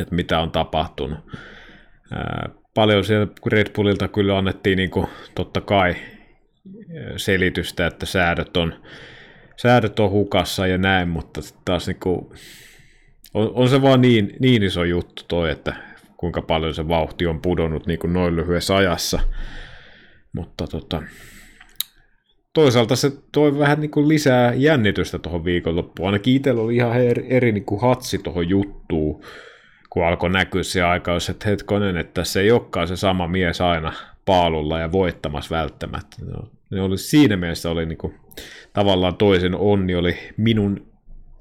[0.00, 1.18] että mitä on tapahtunut.
[2.74, 5.94] Paljon siellä Red Bullilta kyllä annettiin niin kuin, totta kai
[7.16, 8.74] selitystä, että säädöt on,
[9.56, 12.26] säädöt on hukassa ja näin, mutta taas niin kuin,
[13.34, 15.76] on, on se vaan niin, niin iso juttu toi, että
[16.16, 19.20] kuinka paljon se vauhti on pudonnut niin kuin noin lyhyessä ajassa.
[20.32, 21.02] Mutta tota,
[22.52, 26.08] toisaalta se toi vähän niin kuin lisää jännitystä tuohon viikonloppuun.
[26.08, 29.22] Ainakin itsellä oli ihan eri, eri niin kuin hatsi tuohon juttuun,
[29.90, 33.92] kun alkoi näkyä se aika, että hetkonen, että se ei olekaan se sama mies aina
[34.24, 36.16] paalulla ja voittamassa välttämättä.
[36.24, 38.14] No, ne oli, siinä mielessä oli niin kuin,
[38.72, 40.92] tavallaan toisen onni oli minun,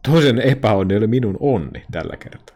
[0.09, 2.55] toisen epäonni oli minun onni tällä kertaa.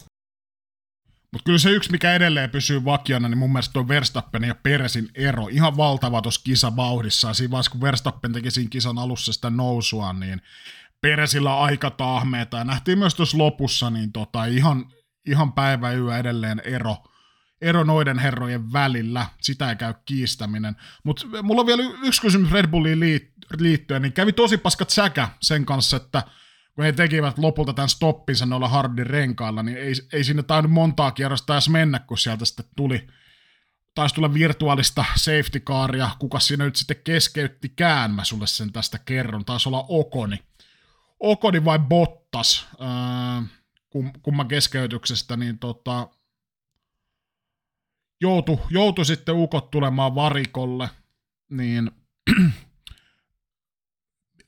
[1.31, 5.09] Mutta kyllä se yksi, mikä edelleen pysyy vakiona, niin mun mielestä on Verstappen ja Peresin
[5.15, 5.47] ero.
[5.47, 7.33] Ihan valtava tuossa kisavauhdissa.
[7.33, 10.41] Siinä vaiheessa, kun Verstappen teki siinä kisan alussa sitä nousua, niin
[11.01, 12.57] Peresillä aika tahmeeta.
[12.57, 14.85] Ja nähtiin myös tuossa lopussa, niin tota, ihan,
[15.25, 16.97] ihan päivä yö edelleen ero,
[17.61, 19.25] ero noiden herrojen välillä.
[19.41, 20.75] Sitä ei käy kiistäminen.
[21.03, 23.36] Mutta mulla on vielä yksi kysymys Red Bulliin liittyen,
[24.00, 26.24] niin kävi tosi paskat säkä sen kanssa, että–
[26.78, 31.12] kun he tekivät lopulta tämän stoppinsa noilla hardin renkailla, niin ei, ei sinne tainnut montaa
[31.12, 33.08] kierrosta edes mennä, kun sieltä sitten tuli,
[33.95, 39.45] taisi tulla virtuaalista safety caria, kuka siinä nyt sitten keskeyttikään, mä sulle sen tästä kerron,
[39.45, 40.39] taisi olla Okoni.
[41.20, 43.43] Okoni vai Bottas, äh,
[43.89, 46.10] kum, kumman keskeytyksestä, niin tota,
[48.22, 50.89] joutui, joutui sitten ukot tulemaan varikolle,
[51.50, 51.91] niin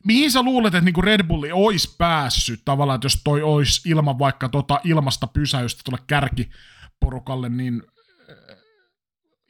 [0.05, 4.19] mihin sä luulet, että niinku Red Bulli olisi päässyt tavallaan, että jos toi olisi ilman
[4.19, 7.83] vaikka tota ilmasta pysäystä tuolle kärkiporukalle, niin
[8.29, 8.57] äh,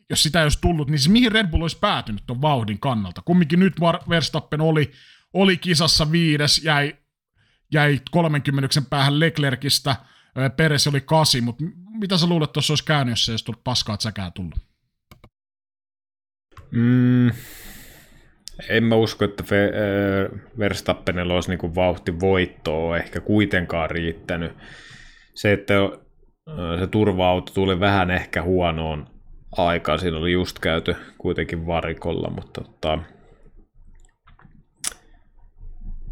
[0.10, 3.22] jos sitä ei olisi tullut, niin siis mihin Red Bull olisi päätynyt tuon vauhdin kannalta?
[3.22, 3.74] Kumminkin nyt
[4.10, 4.92] Verstappen oli,
[5.34, 6.96] oli kisassa viides, jäi,
[7.72, 11.64] jäi 30 päähän Leclercistä, äh, Peres oli kasi, mutta
[12.00, 14.70] mitä sä luulet, että tuossa olisi käynyt, jos se olisi tullut paskaa säkää tullut?
[16.72, 17.32] Mm,
[18.70, 19.44] En mä usko, että
[20.60, 24.52] Verstappenilla olisi niin vauhti voittoa ehkä kuitenkaan riittänyt.
[25.34, 25.74] Se, että
[26.80, 29.08] se turva-auto tuli vähän ehkä huonoon
[29.58, 33.00] aikaan, siinä oli just käyty kuitenkin varikolla, mutta tota,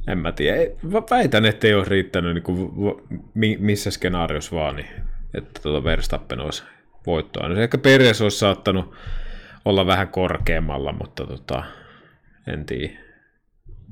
[0.07, 0.71] en mä tiedä.
[1.11, 2.71] Väitän, että ei olisi riittänyt niin kuin,
[3.59, 4.87] missä skenaariossa vaan, niin,
[5.33, 6.63] että tuota Verstappen olisi
[7.07, 7.61] voittoa.
[7.61, 8.95] Ehkä Peres olisi saattanut
[9.65, 11.63] olla vähän korkeammalla, mutta tota,
[12.47, 12.99] en tiedä.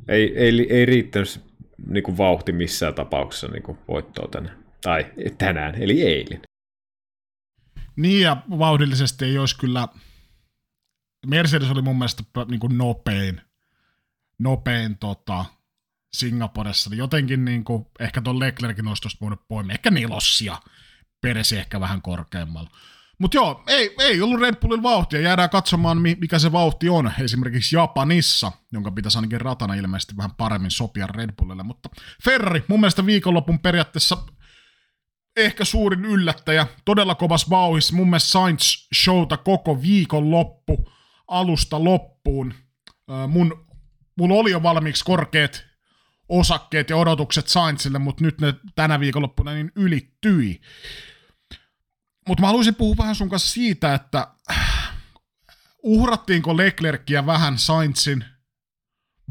[0.08, 1.42] Ei, ei, ei riittänyt
[1.88, 4.66] niin kuin vauhti missään tapauksessa niin kuin voittoa tänään.
[4.84, 5.06] Tai
[5.38, 6.42] tänään, eli eilen.
[7.96, 9.88] Niin ja vauhdillisesti ei olisi kyllä,
[11.28, 13.42] Mercedes oli mun mielestä niin kuin nopein,
[14.40, 15.46] nopein tota,
[16.16, 16.96] Singaporessa.
[16.96, 20.58] Jotenkin niin kuin, ehkä tuon Leclerkin olisi tuosta voinut poimia, ehkä nelossia,
[21.22, 22.70] Peresi ehkä vähän korkeammalla.
[23.20, 25.20] Mutta joo, ei, ei ollut Red Bullin vauhtia.
[25.20, 30.72] Jäädään katsomaan, mikä se vauhti on esimerkiksi Japanissa, jonka pitäisi ainakin ratana ilmeisesti vähän paremmin
[30.72, 31.64] sopia Red Bullille.
[31.64, 31.90] Mutta
[32.24, 34.18] Ferrari, mun mielestä viikonlopun periaatteessa
[35.38, 37.96] ehkä suurin yllättäjä, todella kovas vauhissa.
[37.96, 40.90] Mun mielestä Sainz showta koko viikonloppu
[41.28, 42.54] alusta loppuun.
[43.28, 43.66] Mun,
[44.18, 45.66] mulla oli jo valmiiksi korkeat
[46.30, 50.62] osakkeet ja odotukset Sainzille, mutta nyt ne tänä viikonloppuna niin ylittyi.
[52.28, 54.28] Mutta mä haluaisin puhua vähän sun kanssa siitä, että
[55.84, 58.26] uhrattiinko Leclerkia vähän Sainzin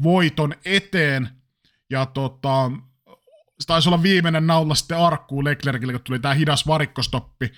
[0.03, 1.29] voiton eteen,
[1.89, 2.71] ja tota,
[3.59, 7.51] se taisi olla viimeinen naula sitten arkkuun Leclercille, kun tuli tämä hidas varikkostoppi,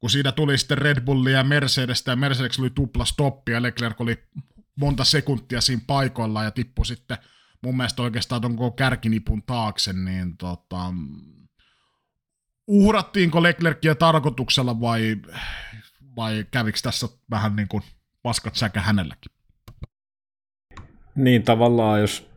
[0.00, 4.00] kun siitä tuli sitten Red Bullia ja Mercedestä, ja Mercedes oli tupla stoppi, ja Leclerc
[4.00, 4.22] oli
[4.76, 7.18] monta sekuntia siinä paikoilla, ja tippui sitten
[7.62, 10.94] mun mielestä oikeastaan ton koko kärkinipun taakse, niin tota,
[12.72, 15.16] uhrattiinko Leclerkia tarkoituksella vai,
[16.16, 17.82] vai kävikö tässä vähän niin kuin
[18.22, 19.32] paskat säkä hänelläkin?
[21.14, 22.30] Niin tavallaan, jos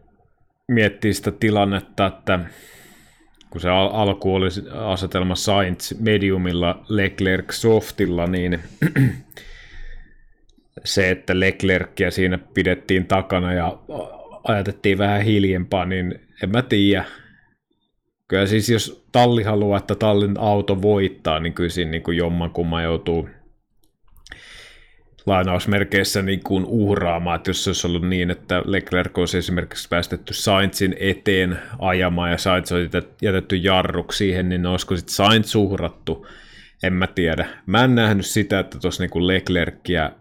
[0.68, 2.40] miettii sitä tilannetta, että
[3.50, 8.60] kun se al- alku oli asetelma Sainz mediumilla, Leclerc softilla, niin
[10.84, 13.78] se, että Leclercia siinä pidettiin takana ja
[14.44, 17.06] ajatettiin vähän hiljempaa, niin en mä tiedä.
[18.28, 22.84] Kyllä siis jos talli haluaa, että tallin auto voittaa, niin kyllä siinä niin kuin jommankumman
[22.84, 23.30] joutuu
[25.26, 30.34] lainausmerkeissä niin kuin uhraamaan, että jos se olisi ollut niin, että Leclerc olisi esimerkiksi päästetty
[30.34, 32.90] Sainzin eteen ajamaan ja Sainz olisi
[33.22, 36.28] jätetty jarruksi siihen, niin olisiko sitten Sainz uhrattu,
[36.84, 37.48] en mä tiedä.
[37.66, 40.12] Mä en nähnyt sitä, että tuossa niin Leclercia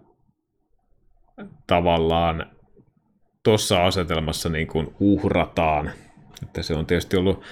[1.66, 2.46] tavallaan
[3.42, 5.90] tuossa asetelmassa niin kuin uhrataan.
[6.42, 7.42] Että se on tietysti ollut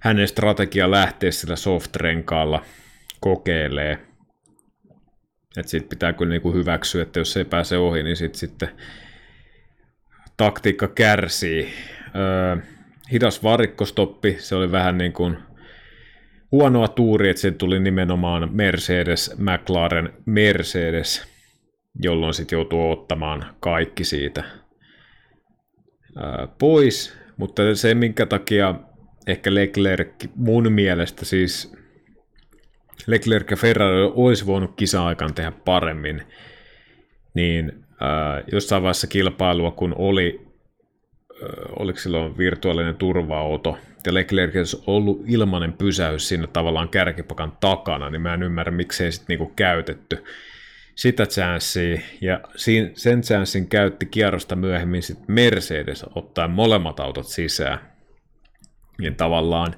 [0.00, 2.62] hänen strategia lähteä sillä soft-renkaalla
[3.20, 3.98] kokeilee.
[5.56, 8.68] Että sitten pitää kyllä niin kuin hyväksyä, että jos ei pääse ohi, niin sitten sitten
[10.36, 11.72] taktiikka kärsii.
[12.16, 12.56] Öö,
[13.12, 15.38] hidas varikkostoppi, se oli vähän niin kuin
[16.52, 21.28] huonoa tuuri, että se tuli nimenomaan Mercedes, McLaren, Mercedes,
[22.02, 24.44] jolloin sitten joutuu ottamaan kaikki siitä
[26.58, 28.74] pois, mutta se minkä takia
[29.26, 31.76] ehkä Leclerc mun mielestä siis
[33.06, 36.22] Leclerc ja Ferrari olisi voinut kisa-aikaan tehdä paremmin,
[37.34, 40.46] niin äh, jossain vaiheessa kilpailua, kun oli,
[41.42, 41.48] äh,
[41.78, 48.22] oliko silloin virtuaalinen turva-auto, ja Leclerc olisi ollut ilmanen pysäys siinä tavallaan kärkipakan takana, niin
[48.22, 50.24] mä en ymmärrä, miksei sitten niinku käytetty
[50.94, 52.40] sitä chanssiä, ja
[52.94, 57.95] sen chanssin käytti kierrosta myöhemmin sit Mercedes ottaen molemmat autot sisään.
[58.98, 59.74] Niin tavallaan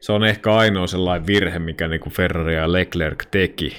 [0.00, 3.76] se on ehkä ainoa sellainen virhe, mikä niin kuin Ferrari ja Leclerc teki.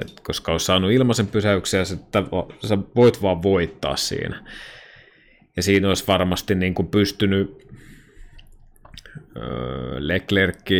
[0.00, 2.24] Et koska on saanut ilmaisen pysäyksen, että
[2.66, 4.44] sä voit vaan voittaa siinä.
[5.56, 7.58] Ja siinä olisi varmasti niin kuin pystynyt
[9.36, 10.70] öö, Leclerc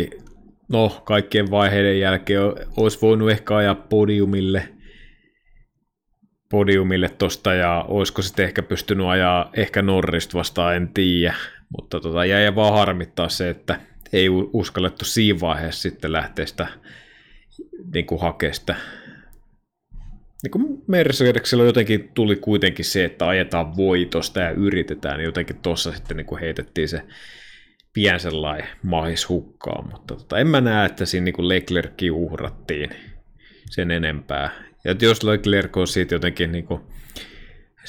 [0.69, 2.41] no kaikkien vaiheiden jälkeen
[2.77, 4.69] olisi voinut ehkä ajaa podiumille,
[6.49, 11.35] podiumille tosta ja olisiko sitten ehkä pystynyt ajaa ehkä Norrista vastaan, en tiedä.
[11.77, 13.79] Mutta tota, jäi vaan harmittaa se, että
[14.13, 16.67] ei uskallettu siinä vaiheessa sitten lähteä sitä
[17.93, 18.75] niin kuin hakea sitä.
[20.43, 25.91] Niin kuin Mercedesillä jotenkin tuli kuitenkin se, että ajetaan voitosta ja yritetään, niin jotenkin tuossa
[25.91, 27.01] sitten niin kuin heitettiin se
[27.93, 32.89] pien sellainen mahis hukkaan, mutta tota, en mä näe, että siinä niin Leclerc uhrattiin
[33.69, 34.51] sen enempää.
[34.85, 36.81] Ja jos Leclerc on siitä jotenkin niin kuin,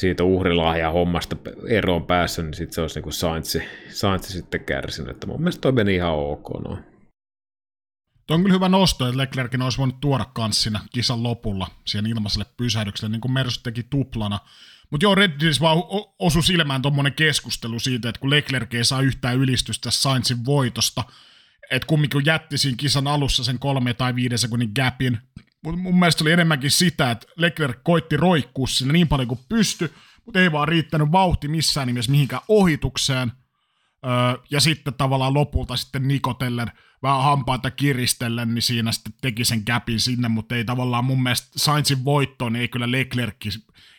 [0.00, 1.36] siitä uhrilahja hommasta
[1.68, 3.56] eroon päässä, niin sitten se olisi niin Sainz,
[3.88, 5.10] Sainz sitten kärsinyt.
[5.10, 6.84] Että mun mielestä toi meni ihan ok noin.
[8.26, 12.06] Tuo on kyllä hyvä nosto, että Leclerkin olisi voinut tuoda kans siinä kisan lopulla siihen
[12.06, 14.38] ilmaiselle pysähdykselle, niin kuin Mersu teki tuplana.
[14.90, 15.78] Mutta joo, Redditis vaan
[16.18, 21.04] osui silmään tuommoinen keskustelu siitä, että kun Leclerc ei saa yhtään ylistystä Sainzin voitosta,
[21.70, 25.18] että kumminkin jätti siinä kisan alussa sen kolme tai viiden sekunnin gapin,
[25.64, 29.94] mutta mun mielestä oli enemmänkin sitä, että Leclerc koitti roikkua sinne niin paljon kuin pysty,
[30.24, 33.32] mutta ei vaan riittänyt vauhti missään nimessä mihinkään ohitukseen.
[34.06, 39.62] Öö, ja sitten tavallaan lopulta sitten nikotellen, vähän hampaita kiristellen, niin siinä sitten teki sen
[39.66, 43.36] gapin sinne, mutta ei tavallaan mun mielestä Sainzin voittoon, niin ei kyllä Leclerc,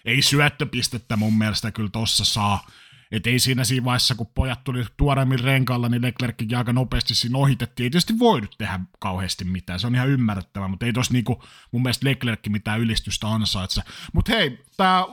[0.06, 2.68] ei syöttöpistettä mun mielestä kyllä tossa saa.
[3.12, 7.38] Et ei siinä siinä vaiheessa, kun pojat tuli tuoreemmin renkaalla, niin Leclerckin aika nopeasti siinä
[7.38, 7.86] ohitettiin.
[7.86, 11.82] Ei tietysti voinut tehdä kauheasti mitään, se on ihan ymmärrettävä, mutta ei tossa niinku mun
[11.82, 13.82] mielestä Leclerc mitään ylistystä ansaitse.
[14.14, 15.06] Mutta hei, tämä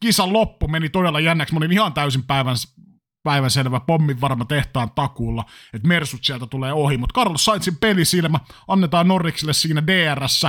[0.00, 1.54] kisan loppu meni todella jännäksi.
[1.54, 2.56] Mä olin ihan täysin päivän,
[3.22, 5.44] päivän selvä pommin varma tehtaan takuulla,
[5.74, 10.46] että Mersut sieltä tulee ohi, mutta Carlos Sainzin pelisilmä annetaan Norriksille siinä DRS,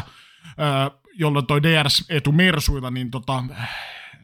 [1.14, 3.43] jolloin toi DRS-etu Mersuilla, niin tota,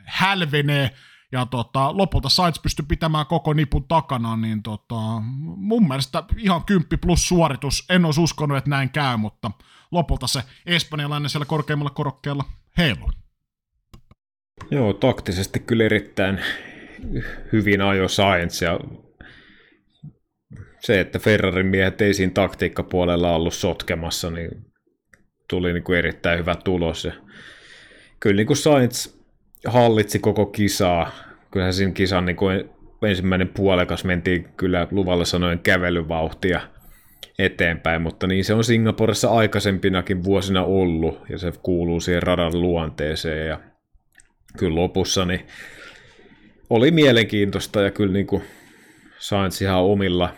[0.05, 0.91] hälvenee,
[1.31, 5.21] ja tota, lopulta Sainz pystyi pitämään koko nipun takana, niin tota,
[5.55, 7.85] mun mielestä ihan kymppi plus suoritus.
[7.89, 9.51] En olisi uskonut, että näin käy, mutta
[9.91, 12.43] lopulta se espanjalainen siellä korkeammalla korokkeella
[12.77, 13.09] heilui.
[14.71, 16.39] Joo, taktisesti kyllä erittäin
[17.53, 18.79] hyvin ajo Sainz ja
[20.79, 24.49] se, että Ferrarin miehet ei siinä taktiikkapuolella ollut sotkemassa, niin
[25.49, 27.05] tuli niin kuin erittäin hyvä tulos.
[27.05, 27.13] Ja
[28.19, 29.14] kyllä niin kuin Sainz
[29.65, 31.11] hallitsi koko kisaa.
[31.51, 32.69] Kyllähän siinä kisan niin kuin
[33.01, 36.61] ensimmäinen puolekas mentiin kyllä luvalla sanoen kävelyvauhtia
[37.39, 43.47] eteenpäin, mutta niin se on Singaporessa aikaisempinakin vuosina ollut, ja se kuuluu siihen radan luonteeseen,
[43.47, 43.59] ja
[44.57, 45.47] kyllä lopussa niin
[46.69, 48.43] oli mielenkiintoista, ja kyllä niin kuin
[49.19, 50.33] Sainz ihan omilla,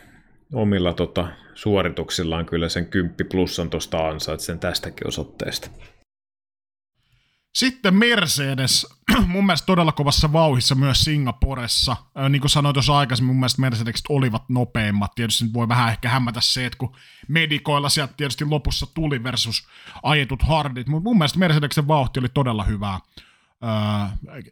[0.53, 5.69] omilla tota, suorituksillaan kyllä sen 10 plussan tuosta ansaitsen tästäkin osoitteesta.
[7.55, 8.87] Sitten Mercedes,
[9.27, 11.95] mun mielestä todella kovassa vauhissa myös Singaporessa.
[12.29, 15.15] Niin kuin sanoin tuossa aikaisemmin, mun mielestä Mercedekset olivat nopeimmat.
[15.15, 16.95] Tietysti nyt voi vähän ehkä hämätä se, että kun
[17.27, 19.67] medikoilla sieltä tietysti lopussa tuli versus
[20.03, 22.99] ajetut hardit, mutta mun mielestä Mercedeksen vauhti oli todella hyvää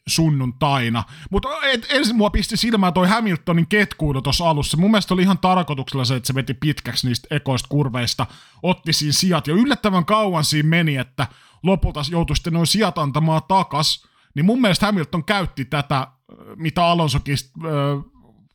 [0.08, 1.04] sunnuntaina.
[1.32, 1.50] Mutta
[1.90, 4.78] ensin mua pisti silmään toi Hamiltonin ketkuilu tuossa alussa.
[4.78, 8.26] Mun mielestä oli ihan tarkoituksella se, että se veti pitkäksi niistä ekoista kurveista,
[8.64, 11.28] otti siinä sijat, ja yllättävän kauan siinä meni, että
[11.66, 16.08] lopulta joutui sitten noin sijat antamaan takas, niin mun mielestä Hamilton käytti tätä,
[16.56, 17.38] mitä Alonsokin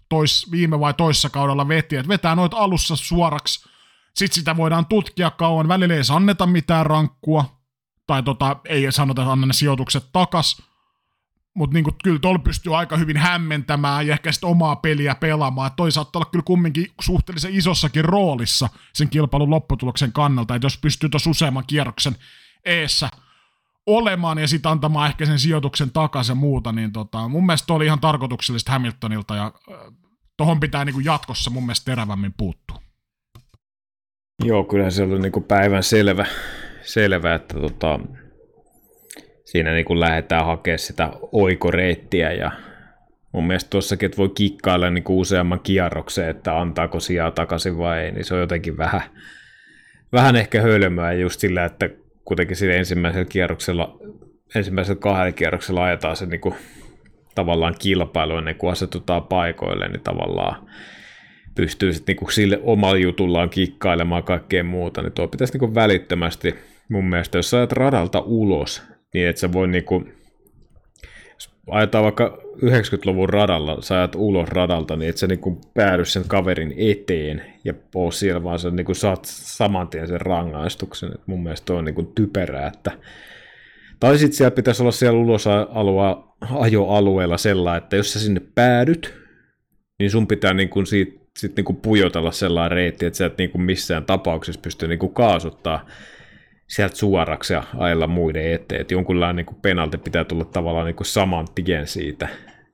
[0.09, 3.69] tois, viime vai toissa kaudella veti, että vetää noita alussa suoraksi,
[4.15, 7.61] sitten sitä voidaan tutkia kauan, välillä ei anneta mitään rankkua,
[8.07, 10.63] tai tota, ei sanota, että anna ne sijoitukset takas,
[11.55, 15.71] mutta niinku, kyllä tuolla pystyy aika hyvin hämmentämään ja ehkä sitten omaa peliä pelaamaan.
[15.77, 21.09] Toi saattaa olla kyllä kumminkin suhteellisen isossakin roolissa sen kilpailun lopputuloksen kannalta, että jos pystyy
[21.09, 22.17] tuossa useamman kierroksen
[22.65, 23.09] eessä
[23.87, 27.87] olemaan ja sitten antamaan ehkä sen sijoituksen takaisin ja muuta, niin tota, mun mielestä oli
[27.87, 29.53] ihan tarkoituksellista Hamiltonilta ja
[30.37, 32.83] tohon pitää niin kuin jatkossa mun mielestä terävämmin puuttua.
[34.45, 36.27] Joo, kyllä se oli niin kuin päivän selvä,
[36.83, 38.01] selvä että tota,
[39.45, 42.51] siinä niin kuin lähdetään hakemaan sitä oikoreittiä ja
[43.33, 48.01] mun mielestä tuossakin, että voi kikkailla niin kuin useamman kierroksen, että antaako sijaa takaisin vai
[48.01, 49.03] ei, niin se on jotenkin vähän,
[50.13, 51.89] vähän ehkä hölmöä just sillä, että
[52.31, 53.99] kuitenkin sillä ensimmäisellä kierroksella,
[54.55, 56.55] ensimmäisellä kahdella kierroksella ajetaan se niin kuin,
[57.35, 60.67] tavallaan kilpailu ennen kuin asetutaan paikoille, niin tavallaan
[61.55, 66.55] pystyy sitten niin sille omalla jutullaan kikkailemaan kaikkea muuta, niin tuo pitäisi niin kuin välittömästi
[66.89, 68.83] mun mielestä, jos sä ajat radalta ulos,
[69.15, 70.15] niin että sä voi niin kuin,
[71.67, 76.75] ajetaan vaikka 90-luvun radalla, sä ajat ulos radalta, niin et sä niinku päädy sen kaverin
[76.77, 81.13] eteen ja oo siellä, vaan sä niinku saat saman tien sen rangaistuksen.
[81.15, 82.93] Et mun mielestä on niinku typerää, että
[84.01, 89.15] tai sitten siellä pitäisi olla siellä ulosalua, ajoalueella sellainen, että jos sä sinne päädyt,
[89.99, 94.05] niin sun pitää niinku siitä, sit niinku pujotella sellainen reitti, että sä et niinku missään
[94.05, 95.87] tapauksessa pysty niinku kaasuttaa
[96.71, 98.81] sieltä suoraksi ja ajella muiden eteen.
[98.81, 102.29] Että jonkunlainen niin penalti pitää tulla tavallaan niin kuin saman tien siitä,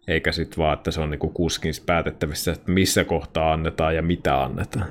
[0.09, 4.43] eikä sitten vaan, että se on niin kuskin päätettävissä, että missä kohtaa annetaan ja mitä
[4.43, 4.87] annetaan.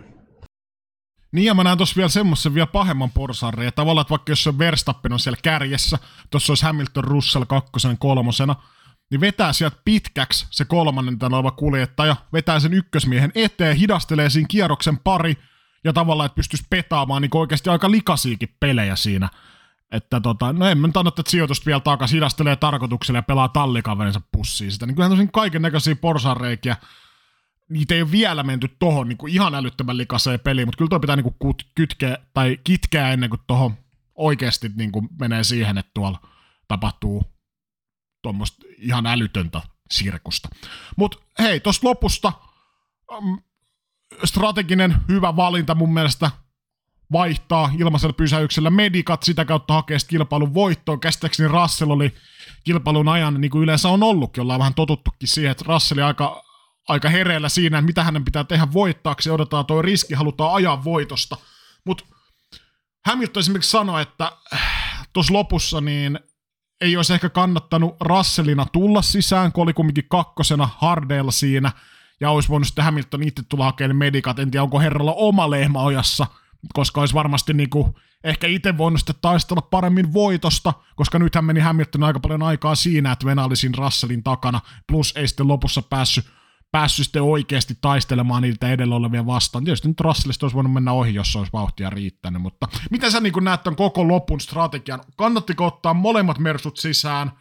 [1.31, 3.71] Niin ja mä näen tuossa vielä semmoisen vielä pahemman porsareen.
[3.75, 5.97] Tavallaan, että vaikka jos se Verstappen on siellä kärjessä,
[6.29, 8.55] tuossa olisi Hamilton Russell kakkosen kolmosena,
[9.11, 14.97] niin vetää sieltä pitkäksi se kolmannen oleva kuljettaja, vetää sen ykkösmiehen eteen, hidastelee siinä kierroksen
[14.97, 15.37] pari,
[15.85, 19.29] ja tavallaan, että pystyisi petaamaan niin oikeasti aika likasiikin pelejä siinä.
[19.91, 23.49] Että tota, no en mä nyt anna tätä sijoitusta vielä takaisin, hidastelee tarkoituksella ja pelaa
[23.49, 24.85] tallikaverinsa pussiin sitä.
[24.85, 26.77] Niin kyllähän tosin kaiken näköisiä porsareikiä,
[27.69, 30.99] niitä ei ole vielä menty tohon niin kuin ihan älyttömän likaseen peliin, mutta kyllä toi
[30.99, 33.77] pitää niin kuin kytkeä tai kitkeä ennen kuin tohon
[34.15, 36.19] oikeasti niin kuin menee siihen, että tuolla
[36.67, 37.23] tapahtuu
[38.21, 39.61] tuommoista ihan älytöntä
[39.91, 40.49] sirkusta.
[40.97, 42.31] Mutta hei, tuosta lopusta
[43.17, 43.41] um,
[44.25, 46.31] strateginen hyvä valinta mun mielestä
[47.11, 50.99] vaihtaa ilmaisella pysäyksellä medikat, sitä kautta hakee kilpailun voittoon.
[50.99, 52.13] Käsittääkseni Russell oli
[52.63, 56.43] kilpailun ajan, niin kuin yleensä on ollutkin, ollaan vähän totuttukin siihen, että Russell aika,
[56.87, 61.37] aika hereillä siinä, että mitä hänen pitää tehdä voittaaksi, odotetaan tuo riski, halutaan ajaa voitosta.
[61.85, 62.03] Mutta
[63.05, 66.19] Hamilton esimerkiksi sanoi, että äh, tuossa lopussa niin
[66.81, 71.71] ei olisi ehkä kannattanut Russellina tulla sisään, kun oli kumminkin kakkosena Hardeilla siinä,
[72.19, 75.81] ja olisi voinut sitten Hamilton itse tulla hakemaan medikat, en tiedä onko herralla oma lehmä
[75.81, 76.27] ojassa,
[76.73, 82.03] koska olisi varmasti niinku ehkä itse voinut sitten taistella paremmin voitosta, koska nythän meni Hamilton
[82.03, 86.25] aika paljon aikaa siinä, että Venä oli siinä Russellin takana, plus ei sitten lopussa päässyt
[86.71, 89.63] päässyt sitten oikeasti taistelemaan niiltä edellä olevia vastaan.
[89.63, 93.33] Tietysti nyt Russellista olisi voinut mennä ohi, jos olisi vauhtia riittänyt, mutta miten sä niin
[93.41, 95.01] näet tämän koko lopun strategian?
[95.17, 97.31] Kannattiko ottaa molemmat mersut sisään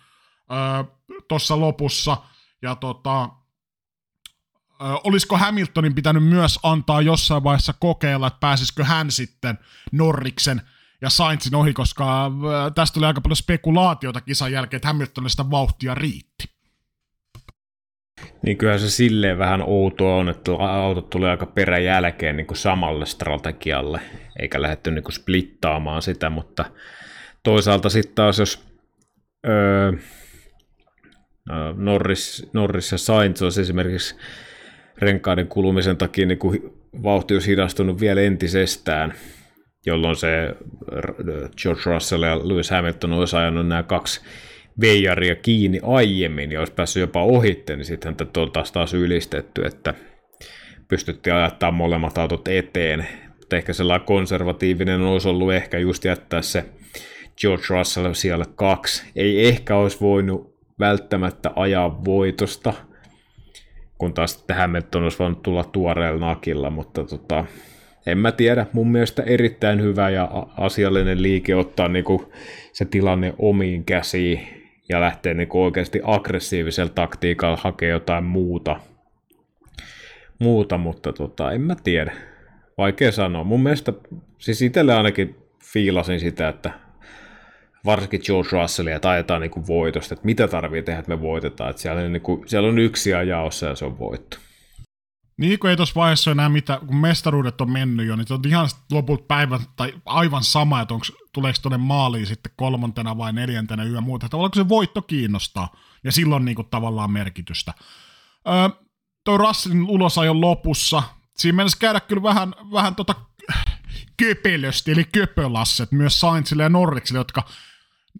[0.53, 0.85] öö,
[1.29, 2.16] tuossa lopussa,
[2.62, 3.29] ja tota,
[5.05, 9.59] olisiko Hamiltonin pitänyt myös antaa jossain vaiheessa kokeilla, että pääsisikö hän sitten
[9.93, 10.61] Norriksen
[11.01, 12.30] ja Sainzin ohi, koska
[12.74, 16.45] tästä tuli aika paljon spekulaatiota kisan jälkeen, että Hamiltonista vauhtia riitti.
[18.43, 23.07] Niin kyllä se silleen vähän outoa on, että autot tulee aika peräjälkeen niin kuin samalle
[23.07, 24.01] strategialle,
[24.39, 26.64] eikä lähdetty niin kuin splittaamaan sitä, mutta
[27.43, 28.64] toisaalta sitten taas jos
[29.47, 29.93] öö,
[31.76, 34.16] Norris, Norris ja Sainz olisi esimerkiksi
[34.99, 36.72] renkaiden kulumisen takia niin kuin
[37.03, 39.14] vauhti olisi hidastunut vielä entisestään,
[39.86, 40.55] jolloin se
[41.62, 44.20] George Russell ja Lewis Hamilton olisi ajanut nämä kaksi
[44.80, 49.62] veijaria kiinni aiemmin ja olisi päässyt jopa ohitte, niin sitten tätä on taas, taas ylistetty,
[49.66, 49.95] että
[50.88, 53.07] pystyttiin ajattaa molemmat autot eteen.
[53.38, 56.64] Mutta ehkä sellainen konservatiivinen olisi ollut ehkä just jättää se
[57.40, 59.05] George Russell siellä kaksi.
[59.16, 62.72] Ei ehkä olisi voinut välttämättä ajaa voitosta,
[64.05, 67.45] kun taas tähän Hamilton olisi voinut tulla tuoreella nakilla, mutta tota,
[68.07, 72.33] en mä tiedä, mun mielestä erittäin hyvä ja asiallinen liike ottaa niinku
[72.73, 74.41] se tilanne omiin käsiin
[74.89, 78.77] ja lähtee niin oikeasti aggressiivisella taktiikalla hakea jotain muuta.
[80.39, 82.13] Muuta, mutta tota, en mä tiedä.
[82.79, 83.45] Vaikea sanoa.
[83.45, 83.93] Mun mielestä,
[84.39, 85.37] siis itselle ainakin
[85.73, 86.71] fiilasin sitä, että
[87.85, 91.70] varsinkin George Russellia taitetaan niin voitosta, että mitä tarvii tehdä, että me voitetaan.
[91.70, 94.37] Että siellä, on, niin kuin, siellä on yksi jaossa ja se on voitto.
[95.37, 98.68] Niin, kun ei tuossa vaiheessa enää mitä, kun mestaruudet on mennyt jo, niin on ihan
[98.93, 104.01] lopulta päivän, tai aivan sama, että onko, tuleeko tuonne maaliin sitten kolmantena vai neljäntenä yö
[104.01, 104.28] muuta.
[104.28, 107.74] Tavallaan se voitto kiinnostaa, ja silloin niin kuin, tavallaan merkitystä.
[108.49, 108.85] Öö,
[109.24, 111.03] tuo Russellin ulosajon lopussa,
[111.37, 113.14] siinä mennessä käydä kyllä vähän, vähän tota
[114.16, 117.43] köpelösti, eli köpölasset myös Sainzille ja Norriksille, jotka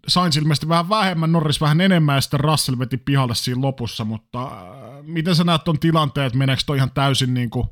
[0.07, 4.43] Sainz ilmeisesti vähän vähemmän, Norris vähän enemmän ja sitten Russell veti pihalle siinä lopussa, mutta
[4.43, 4.51] äh,
[5.03, 7.67] miten sä näet ton tilanteen, että meneekö toi ihan täysin niin kuin,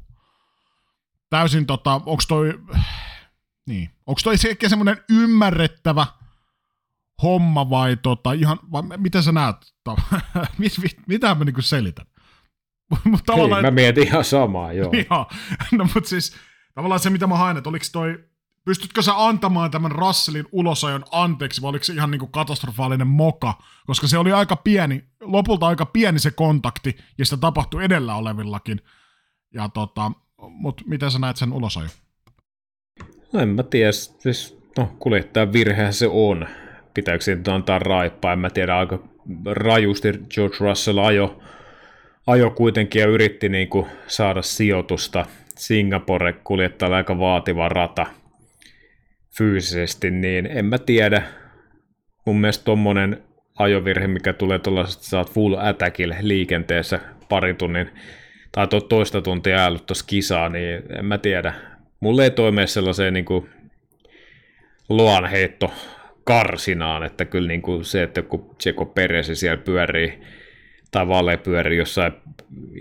[1.30, 2.60] täysin tota, onko toi,
[3.70, 6.08] niin, onko toi ehkä semmoinen ymmärrettävä
[7.24, 9.56] homma vai tota, ihan, vai miten sä näet,
[10.58, 12.06] mit, mit, mitä mä niinku selitän?
[13.04, 14.92] Mut tavallaan, Hei, mä mietin ihan samaa, joo.
[15.10, 15.30] joo.
[15.72, 16.36] No mutta siis
[16.74, 18.24] tavallaan se, mitä mä haen, että oliko toi
[18.66, 23.54] pystytkö sä antamaan tämän Russellin ulosajon anteeksi, vai oliko se ihan niinku katastrofaalinen moka,
[23.86, 28.82] koska se oli aika pieni, lopulta aika pieni se kontakti, ja sitä tapahtui edellä olevillakin.
[29.54, 30.12] Ja tota,
[30.50, 31.90] mut miten sä näet sen ulosajon?
[33.34, 36.48] No en mä tiedä, siis no kuljettajan virhehän se on.
[36.94, 39.00] Pitääkö siitä antaa raippaa, en mä tiedä, aika
[39.52, 41.40] rajusti George Russell ajo,
[42.28, 45.26] ajo kuitenkin ja yritti niinku saada sijoitusta.
[45.58, 48.06] Singapore kuljettaa aika vaativa rata–
[49.38, 51.24] fyysisesti, niin en mä tiedä.
[52.26, 53.24] Mun mielestä tommonen
[53.60, 57.90] ajovirhe, mikä tulee tuollaisesta, saat full attackille liikenteessä pari tunnin
[58.52, 61.54] tai to, toista tuntia ajellut tuossa kisaa, niin en mä tiedä.
[62.00, 63.50] Mulle ei toimee sellaiseen niin kuin
[64.90, 65.72] luonheitto
[66.24, 70.20] karsinaan, että kyllä niin kuin se, että kun Tseko Peresi siellä pyörii
[70.92, 72.14] tai Vale pyörii jossain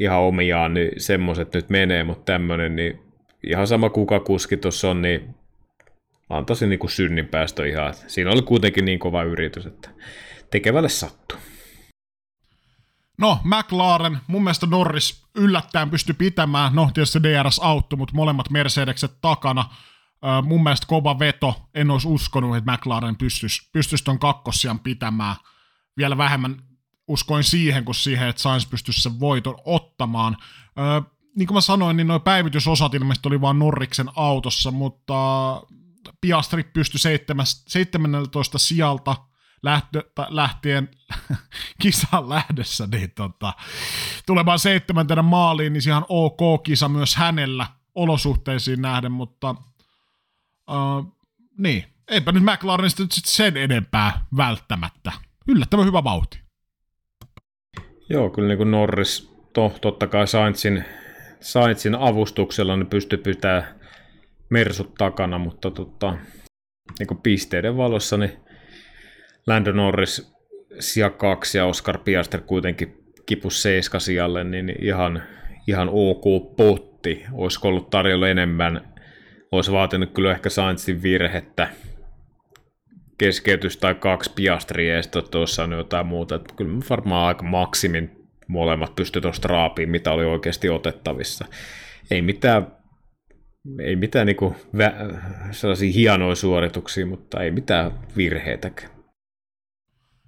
[0.01, 3.01] ihan omiaan, niin semmoiset nyt menee, mutta tämmöinen, niin
[3.47, 5.35] ihan sama kuka kuski tuossa on, niin
[6.33, 7.91] antaisin niin kuin synninpäästö ihan.
[7.91, 9.91] Että siinä oli kuitenkin niin kova yritys, että
[10.51, 11.39] tekevälle sattuu.
[13.19, 19.13] No, McLaren, mun mielestä Norris yllättäen pystyi pitämään, no tietysti DRS auttoi, mutta molemmat Mercedekset
[19.21, 19.61] takana.
[19.61, 25.37] Äh, mun mielestä kova veto, en olisi uskonut, että McLaren pystyisi, pystyisi ton kakkossian pitämään.
[25.97, 26.57] Vielä vähemmän
[27.09, 30.37] uskoin siihen, kuin siihen, että Sainz pystyisi sen voiton ottamaan.
[30.79, 35.15] Äh, niin kuin mä sanoin, niin noin päivitysosat ilmeisesti oli vain Norriksen autossa, mutta
[36.21, 37.01] Piastri pystyi
[37.69, 39.17] 17 sijalta
[39.63, 40.89] lähtö, lähtien
[41.83, 43.53] kisan lähdössä, niin tota,
[44.27, 49.55] tulemaan seitsemäntenä maaliin, niin ihan ok kisa myös hänellä olosuhteisiin nähden, mutta
[50.71, 51.19] uh,
[51.59, 55.13] niin, eipä nyt McLarenista nyt sen enempää välttämättä.
[55.49, 56.41] Yllättävän hyvä vauhti.
[58.09, 60.85] Joo, kyllä niin kuin Norris, to, totta kai Sainzin,
[61.41, 63.75] Sainzin avustuksella niin pystyi pitää
[64.53, 66.17] Mersut takana, mutta tota,
[66.99, 68.33] niin pisteiden valossa niin
[69.47, 70.33] Lando Norris
[70.81, 75.23] sija kaksi ja Oscar Piaster kuitenkin kipus seiska sijalle, niin ihan,
[75.69, 77.25] ihan ok potti.
[77.33, 78.95] Olisiko ollut tarjolla enemmän,
[79.53, 81.69] olisi vaatinut kyllä ehkä Sainzin virhettä,
[83.19, 86.35] keskeytys tai kaksi piastria ja tuossa on jotain muuta.
[86.35, 88.11] Että kyllä varmaan aika maksimin
[88.49, 91.45] molemmat pysty tuosta raapiin, mitä oli oikeasti otettavissa.
[92.11, 92.67] Ei mitään,
[93.81, 98.93] ei mitään niinku vä- sellaisia hienoja suorituksia, mutta ei mitään virheitäkään.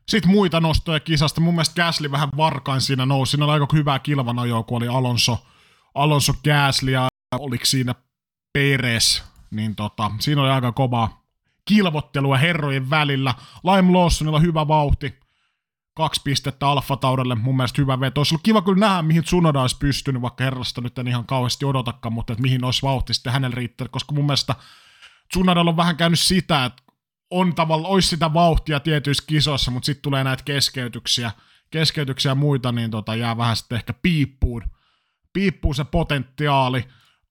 [0.08, 1.40] Sitten muita nostoja kisasta.
[1.40, 3.30] Mun mielestä Gasly vähän varkain siinä nousi.
[3.30, 5.38] Siinä oli aika hyvää kilvanajoa, kun oli Alonso,
[5.94, 7.08] Alonso Gasly ja
[7.38, 7.94] oliko siinä
[8.52, 9.22] Peres.
[9.50, 11.08] Niin tota, siinä oli aika kova
[11.64, 13.34] kilvottelua herrojen välillä.
[13.64, 15.14] Lime Lawsonilla hyvä vauhti.
[15.96, 18.20] Kaksi pistettä Alfa Taudelle, mun mielestä hyvä veto.
[18.20, 21.64] Olisi ollut kiva kyllä nähdä, mihin Tsunoda olisi pystynyt, vaikka herrasta nyt en ihan kauheasti
[21.64, 24.54] odotakaan, mutta että mihin olisi vauhti sitten hänellä riittänyt, koska mun mielestä
[25.28, 26.82] Tsunodalla on vähän käynyt sitä, että
[27.30, 31.30] on tavallaan, olisi sitä vauhtia tietyissä kisoissa, mutta sitten tulee näitä keskeytyksiä,
[31.70, 34.62] keskeytyksiä ja muita, niin tota, jää vähän sitten ehkä piippuun,
[35.32, 36.84] piippuun se potentiaali.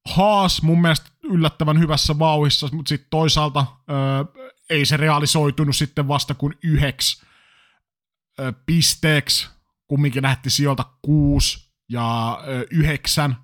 [0.06, 6.34] Haas mun mielestä yllättävän hyvässä vauhissa, mutta sitten toisaalta öö, ei se realisoitunut sitten vasta
[6.34, 7.26] kuin yhdeksi
[8.66, 9.50] pisteeksi,
[9.88, 12.40] kumminkin lähti sieltä kuusi ja
[12.72, 13.36] yhdeksän,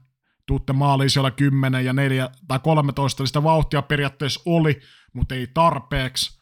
[0.46, 4.82] tuutte maaliin siellä 10 ja 4 tai 13, eli sitä vauhtia periaatteessa oli,
[5.14, 6.40] mutta ei tarpeeksi.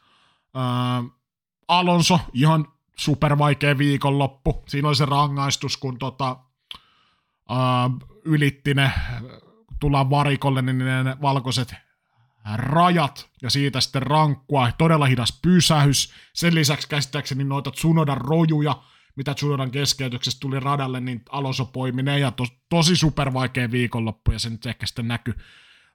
[0.56, 0.64] Öö,
[1.68, 2.68] Alonso, ihan
[2.98, 4.64] super vaikea viikonloppu.
[4.68, 6.38] Siinä oli se rangaistus, kun tota,
[7.52, 7.58] öö,
[8.26, 8.92] ylitti ne,
[9.80, 11.76] tullaan varikolle, niin ne valkoiset
[12.56, 16.14] rajat ja siitä sitten rankkua, todella hidas pysähys.
[16.34, 18.84] Sen lisäksi käsittääkseni noita Tsunodan rojuja,
[19.16, 24.32] mitä Tsunodan keskeytyksestä tuli radalle, niin Alonso poimi ne ja to, tosi super vaikea viikonloppu
[24.32, 25.34] ja se nyt ehkä sitten näkyy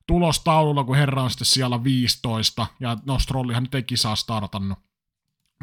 [0.07, 4.78] tulostaululla, kun herra on sitten siellä 15, ja no Strollihan nyt ei kisaa startannut.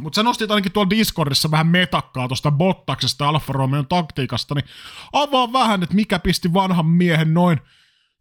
[0.01, 4.65] Mutta sä nostit ainakin tuolla Discordissa vähän metakkaa tuosta Bottaksesta ja Alfa Romeon taktiikasta, niin
[5.13, 7.59] avaa vähän, että mikä pisti vanhan miehen noin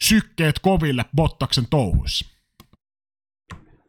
[0.02, 2.37] sykkeet koville Bottaksen touhuissa.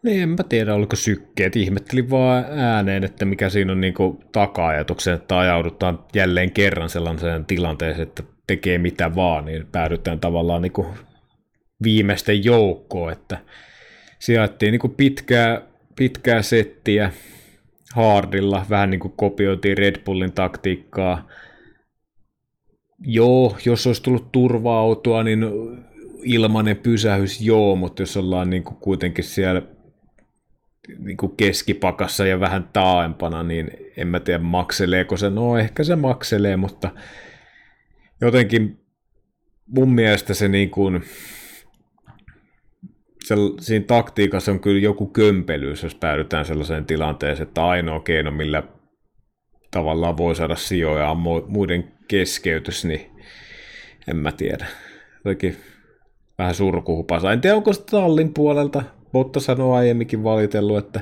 [0.03, 1.55] Niin, enpä tiedä, oliko sykkeet.
[1.55, 8.07] Ihmettelin vaan ääneen, että mikä siinä on niinku taka-ajatuksen, että ajaudutaan jälleen kerran sellaiseen tilanteeseen,
[8.07, 10.87] että tekee mitä vaan, niin päädytään tavallaan niinku
[11.83, 13.37] viimeisten joukkoon, että
[14.19, 15.61] sijaittiin niin kuin pitkää,
[15.95, 17.11] pitkää settiä
[17.93, 21.27] hardilla, vähän niin kuin kopioitiin Red Bullin taktiikkaa.
[22.99, 25.45] Joo, jos olisi tullut turva-autoa, niin
[26.23, 29.61] ilmanen pysähys, joo, mutta jos ollaan niin kuin kuitenkin siellä
[30.99, 35.29] niin kuin keskipakassa ja vähän taaempana, niin en mä tiedä makseleeko se.
[35.29, 36.91] No ehkä se makselee, mutta
[38.21, 38.79] jotenkin
[39.67, 41.03] mun mielestä se niin kuin,
[43.23, 48.63] se, siinä taktiikassa on kyllä joku kömpelyys, jos päädytään sellaiseen tilanteeseen, että ainoa keino, millä
[49.71, 51.15] tavallaan voi saada sijoja
[51.47, 53.11] muiden keskeytys, niin
[54.07, 54.65] en mä tiedä.
[55.25, 55.57] Jotenkin
[56.37, 57.33] vähän surkuhupasa.
[57.33, 58.83] En tiedä, onko se tallin puolelta.
[59.11, 61.01] Botta sanoi aiemminkin valitellut, että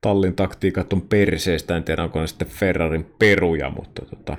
[0.00, 1.76] tallin taktiikat on perseestä.
[1.76, 4.36] En tiedä, onko ne sitten Ferrarin peruja, mutta, tota,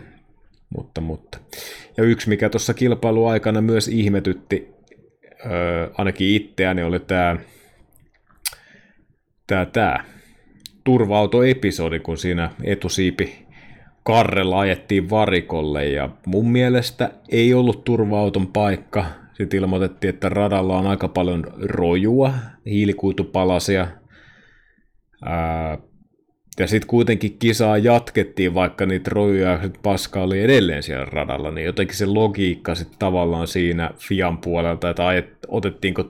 [0.70, 1.38] mutta, mutta.
[1.98, 4.68] Ja yksi, mikä tuossa kilpailuaikana myös ihmetytti,
[5.46, 7.38] öö, ainakin itseäni oli tämä
[9.48, 10.04] tää, tää,
[10.84, 13.48] turva-autoepisodi, kun siinä etusiipi
[14.04, 19.06] karrella ajettiin varikolle ja mun mielestä ei ollut turva-auton paikka.
[19.38, 22.34] Sitten ilmoitettiin, että radalla on aika paljon rojua,
[22.66, 23.88] hiilikuitupalasia,
[25.26, 25.78] ää,
[26.60, 31.66] ja sitten kuitenkin kisaa jatkettiin, vaikka niitä rojuja ja paskaa oli edelleen siellä radalla, niin
[31.66, 35.04] jotenkin se logiikka sitten tavallaan siinä Fian puolelta, että
[35.48, 36.04] otettiinko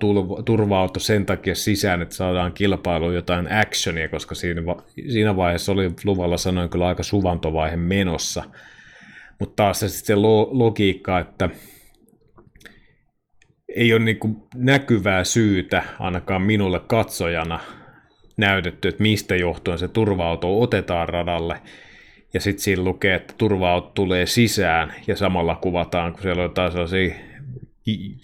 [0.45, 4.61] turva-auto sen takia sisään, että saadaan kilpailuun jotain actionia, koska siinä,
[5.11, 8.43] siinä vaiheessa oli luvalla sanoin kyllä aika suvantovaihe menossa.
[9.39, 11.49] Mutta taas se sitten lo, logiikka, että
[13.77, 17.59] ei ole niinku näkyvää syytä ainakaan minulle katsojana–
[18.37, 21.61] näytetty, että mistä johtuen se turva-auto otetaan radalle.
[22.33, 26.71] Ja sitten siinä lukee, että turva tulee sisään ja samalla kuvataan, kun siellä on jotain
[26.71, 27.15] sellaisia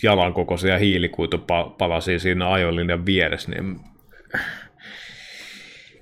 [0.03, 3.79] jalankokoisia hiilikuitupalasia siinä ajolinjan vieressä, niin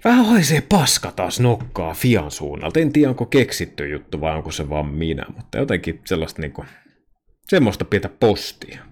[0.03, 2.79] Vähän haisee paska taas nokkaa Fian suunnalta.
[2.79, 6.65] En tiedä, onko keksitty juttu vai onko se vaan minä, mutta jotenkin sellaista niinku,
[7.47, 8.90] semmoista pientä postia.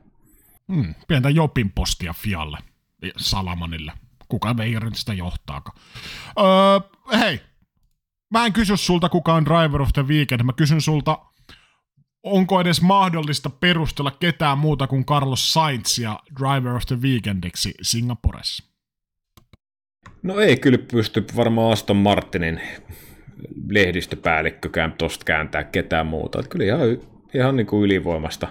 [0.74, 2.58] Hmm, pientä Jopin postia Fialle,
[3.18, 3.91] Salamanille.
[4.28, 5.78] Kuka veijarin sitä johtaakaan.
[6.40, 7.41] Öö, hei,
[8.32, 10.44] mä en kysy sulta, kuka on Driver of the Weekend.
[10.44, 11.20] Mä kysyn sulta,
[12.24, 18.64] onko edes mahdollista perustella ketään muuta kuin Carlos Sainzia Driver of the Weekendiksi Singaporessa?
[20.24, 22.62] No ei kyllä pysty varmaan Aston Martinin
[23.70, 26.40] lehdistöpäällikkökään tosta kääntää ketään muuta.
[26.40, 26.82] Että kyllä ihan,
[27.34, 28.48] ihan niin kuin ylivoimasta,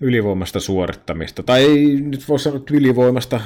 [0.00, 1.42] ylivoimasta suorittamista.
[1.42, 3.40] Tai ei nyt voi sanoa ylivoimasta,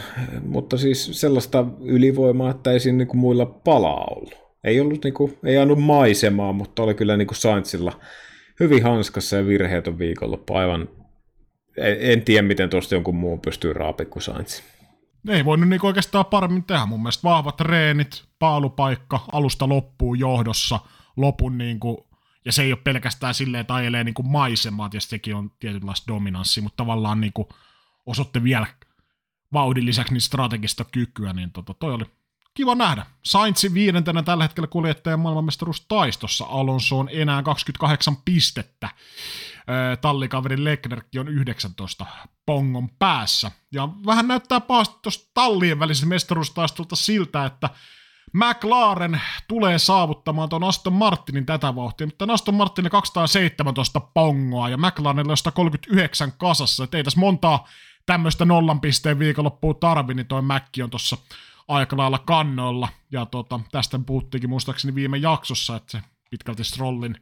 [0.47, 4.35] mutta siis sellaista ylivoimaa, että ei siinä niin kuin muilla palaa ollut.
[4.65, 8.01] Ei ollut niin kuin, ei annut maisemaa, mutta oli kyllä niin kuin Sainzilla
[8.61, 10.55] hyvin hanskassa ja virheetön viikonloppu.
[10.55, 10.89] Aivan,
[11.77, 14.61] en, en tiedä miten tuosta jonkun muun pystyy raapimaan kuin Sainz
[15.29, 16.87] ei voinut niinku oikeastaan paremmin tehdä.
[16.87, 20.81] Mun mielestä vahvat treenit, paalupaikka, alusta loppuun johdossa,
[21.17, 22.07] lopun niinku,
[22.45, 26.62] ja se ei ole pelkästään silleen, että ajelee niinku maisemaa, ja sekin on tietynlaista dominanssia,
[26.62, 27.49] mutta tavallaan niinku
[28.07, 28.66] osoitte vielä
[29.53, 32.05] vauhdin lisäksi niin strategista kykyä, niin tota, toi oli
[32.55, 33.07] kiva nähdä.
[33.23, 36.45] Saintsi viidentenä tällä hetkellä kuljettajan maailmanmestaruus taistossa.
[36.45, 38.89] Alonso on enää 28 pistettä
[40.01, 42.07] tallikaveri Leclerc on 19
[42.47, 43.51] pongon päässä.
[43.73, 47.71] Ja vähän näyttää pahasti tuosta tallien välisestä mestaruustaistolta siltä, että
[48.35, 55.36] McLaren tulee saavuttamaan tuon Aston Martinin tätä vauhtia, mutta Aston Martinin 217 pongoa ja McLarenilla
[55.36, 57.69] 139 kasassa, että ei tässä montaa
[58.06, 61.16] tämmöistä nollan pisteen viikonloppua tarvi, niin toi Mäkki on tuossa
[61.69, 66.01] aika lailla kannoilla, ja tota, tästä puhuttiinkin muistaakseni viime jaksossa, että se
[66.31, 67.16] pitkälti Strollin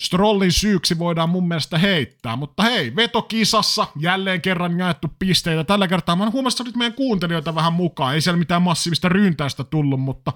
[0.00, 5.64] Strollin syyksi voidaan mun mielestä heittää, mutta hei, vetokisassa jälleen kerran jaettu pisteitä.
[5.64, 8.14] Tällä kertaa mä huomasin nyt meidän kuuntelijoita vähän mukaan.
[8.14, 10.32] Ei siellä mitään massiivista ryntäystä tullut, mutta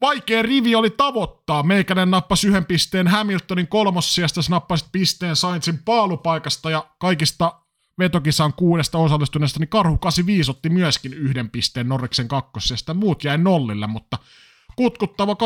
[0.00, 1.62] vaikea rivi oli tavoittaa.
[1.62, 7.60] Meikänen nappasi yhden pisteen Hamiltonin kolmossijasta, nappasi pisteen Sainzin paalupaikasta ja kaikista
[7.98, 12.94] vetokisan kuudesta osallistuneesta, niin Karhu 85 otti myöskin yhden pisteen Norriksen kakkosesta.
[12.94, 14.18] Muut jäi nollille, mutta
[14.78, 15.36] kutkuttava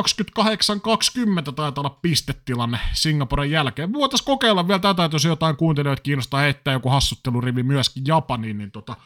[1.49, 3.93] 28-20 taitaa olla pistetilanne Singaporen jälkeen.
[3.93, 8.71] Voitaisiin kokeilla vielä tätä, että jos jotain kuuntelijoita kiinnostaa heittää joku hassuttelurivi myöskin Japaniin, niin
[8.71, 8.97] tota,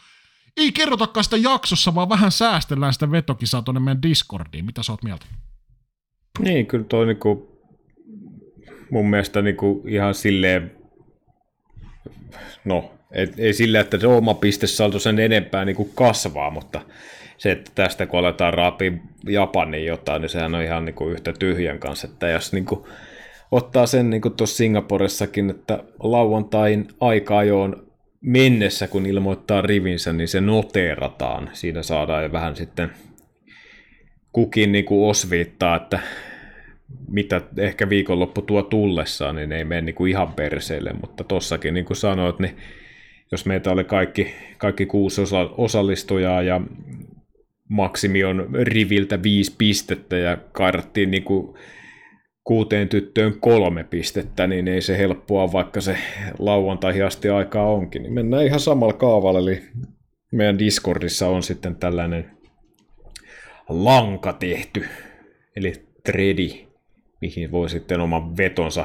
[0.57, 4.65] ei kerrotakaan sitä jaksossa, vaan vähän säästellään sitä vetokisaa tuonne meidän Discordiin.
[4.65, 5.27] Mitä sä oot mieltä?
[6.39, 7.61] Niin, kyllä toi niinku,
[8.90, 10.77] mun mielestä niinku ihan silleen,
[12.65, 16.81] no, et, ei sillä, että se oma pistesalto sen enempää niinku kasvaa, mutta
[17.38, 18.92] se, että tästä kun aletaan raapia
[19.28, 22.08] Japanin jotain, niin sehän on ihan niin kuin yhtä tyhjän kanssa.
[22.12, 22.80] Että jos niin kuin
[23.52, 27.86] ottaa sen niin kuin tuossa Singaporessakin, että lauantain aika ajoon
[28.20, 31.50] mennessä, kun ilmoittaa rivinsä, niin se noteerataan.
[31.52, 32.90] Siinä saadaan jo vähän sitten
[34.32, 36.00] kukin niin kuin osviittaa, että
[37.08, 41.86] mitä ehkä viikonloppu tuo tullessaan, niin ei mene niin kuin ihan perseelle, mutta tossakin niin
[41.86, 42.56] kuin sanoit, niin
[43.32, 46.60] jos meitä oli kaikki, kaikki kuusi osa, osallistujaa ja
[47.68, 51.56] maksimi on riviltä viisi pistettä ja kairattiin niin kuin
[52.44, 55.98] kuuteen tyttöön kolme pistettä, niin ei se helppoa, vaikka se
[56.38, 58.02] lauantai asti aikaa onkin.
[58.02, 59.62] Niin mennään ihan samalla kaavalla, eli
[60.32, 62.30] meidän Discordissa on sitten tällainen
[63.68, 64.84] lanka tehty,
[65.56, 65.72] eli
[66.05, 66.66] tredi,
[67.20, 68.84] mihin voi sitten oman vetonsa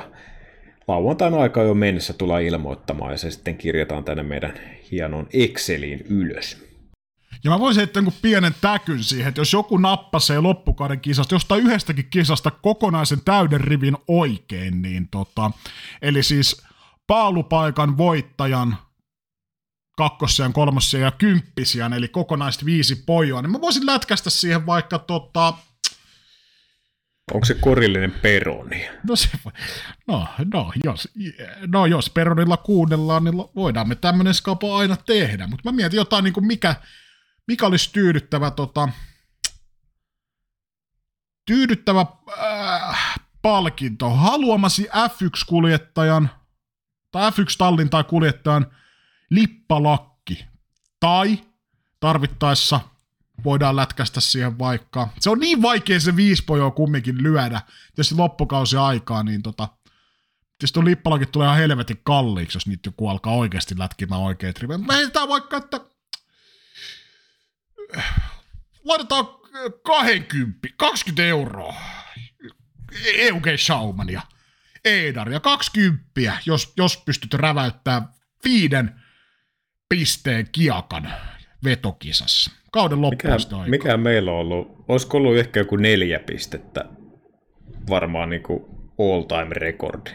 [0.87, 4.53] lauantain aikaa jo mennessä tulla ilmoittamaan, ja se sitten kirjataan tänne meidän
[4.91, 6.70] hienon Exceliin ylös.
[7.43, 11.63] Ja mä voisin heittää niin pienen täkyn siihen, että jos joku nappasee loppukauden kisasta, jostain
[11.63, 15.51] yhdestäkin kisasta kokonaisen täyden rivin oikein, niin tota,
[16.01, 16.63] eli siis
[17.07, 18.77] paalupaikan voittajan
[19.97, 25.53] kakkossian, kolmossian ja kymppisian, eli kokonaista viisi pojoa, niin mä voisin lätkästä siihen vaikka tota,
[27.33, 28.87] Onko se korillinen peroni?
[29.07, 29.29] No, se,
[30.07, 31.07] no, no, jos,
[31.67, 35.47] no jos peronilla kuunnellaan, niin voidaan me tämmöinen skapo aina tehdä.
[35.47, 36.75] Mutta mä mietin jotain, niin kuin mikä,
[37.47, 38.89] mikä olisi tyydyttävä, tota,
[41.45, 42.05] tyydyttävä
[42.39, 44.09] äh, palkinto?
[44.09, 46.29] Haluamasi F1-kuljettajan
[47.11, 48.67] tai F1-tallin tai kuljettajan
[49.29, 50.45] lippalakki.
[50.99, 51.39] Tai
[51.99, 52.79] tarvittaessa
[53.43, 55.07] voidaan lätkästä siihen vaikka.
[55.19, 57.61] Se on niin vaikea se viisi pojoa kumminkin lyödä.
[57.95, 59.67] Tietysti loppukausi aikaa, niin tota,
[60.57, 64.81] tietysti on lippalakit tulee ihan helvetin kalliiksi, jos niitä joku alkaa oikeasti lätkimään oikeat rivet.
[64.91, 65.79] Heitän vaikka, että
[68.83, 69.25] laitetaan
[69.83, 71.75] 20, 20 euroa
[73.05, 74.21] EUG Schaumania,
[74.85, 76.11] Eidar ja 20,
[76.45, 78.09] jos, jos pystyt räväyttämään
[78.43, 78.95] viiden
[79.89, 81.13] pisteen kiakan.
[81.63, 82.51] vetokisassa.
[82.71, 84.85] Kauden loppuun mikä, mikä meillä on ollut?
[84.87, 86.85] Olisiko ollut ehkä joku neljä pistettä?
[87.89, 88.63] Varmaan niin kuin
[88.99, 90.09] all time rekordi.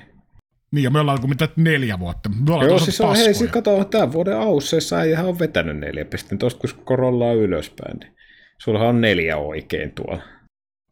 [0.72, 2.28] Niin, ja me ollaan kuin mitä neljä vuotta.
[2.28, 6.04] Me ollaan Joo, siis on, hei, siis kato, tämän vuoden ausseessa ei on vetänyt neljä
[6.04, 6.36] pistettä.
[6.36, 8.16] Tuosta kun korollaa ylöspäin, niin
[8.58, 10.22] sulla on neljä oikein tuolla.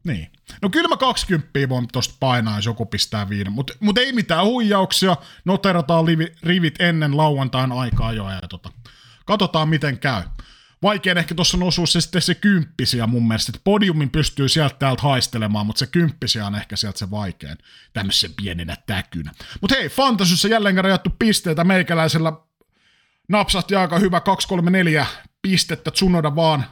[0.05, 0.27] Niin.
[0.61, 4.45] No kyllä mä 20 voin tosta painaa, jos joku pistää viiden, mutta mut ei mitään
[4.45, 5.15] huijauksia,
[5.45, 6.05] noterataan
[6.43, 8.71] rivit ennen lauantain aikaa jo ja tota,
[9.25, 10.23] katsotaan miten käy.
[10.83, 14.75] Vaikein ehkä tuossa on osuus se sitten se kymppisiä mun mielestä, että podiumin pystyy sieltä
[14.79, 17.57] täältä haistelemaan, mutta se kymppisiä on ehkä sieltä se vaikein,
[17.93, 19.31] tämmöisen pienenä täkynä.
[19.61, 22.33] Mutta hei, Fantasyssä jälleen rajattu pisteitä meikäläisellä
[23.29, 24.21] napsahti aika hyvä
[25.01, 25.05] 2-3-4
[25.41, 26.65] pistettä, Tsunoda vaan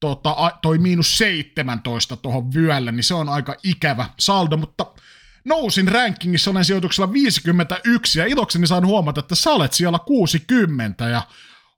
[0.00, 4.86] tota, toi miinus 17 tuohon vyölle, niin se on aika ikävä saldo, mutta
[5.44, 11.22] nousin rankingissa, olen sijoituksella 51 ja ilokseni saan huomata, että sä olet siellä 60 ja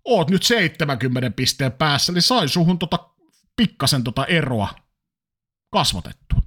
[0.09, 3.09] oot nyt 70 pisteen päässä, eli sai suhun tota
[3.57, 4.69] pikkasen tota eroa
[5.71, 6.39] kasvatettua.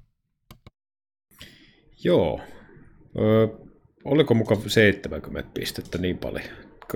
[2.03, 2.41] Joo.
[3.19, 3.47] Öö,
[4.03, 6.45] oliko mukaan 70 pistettä niin paljon?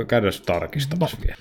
[0.08, 1.24] Käydään tarkistamassa no.
[1.28, 1.38] vielä.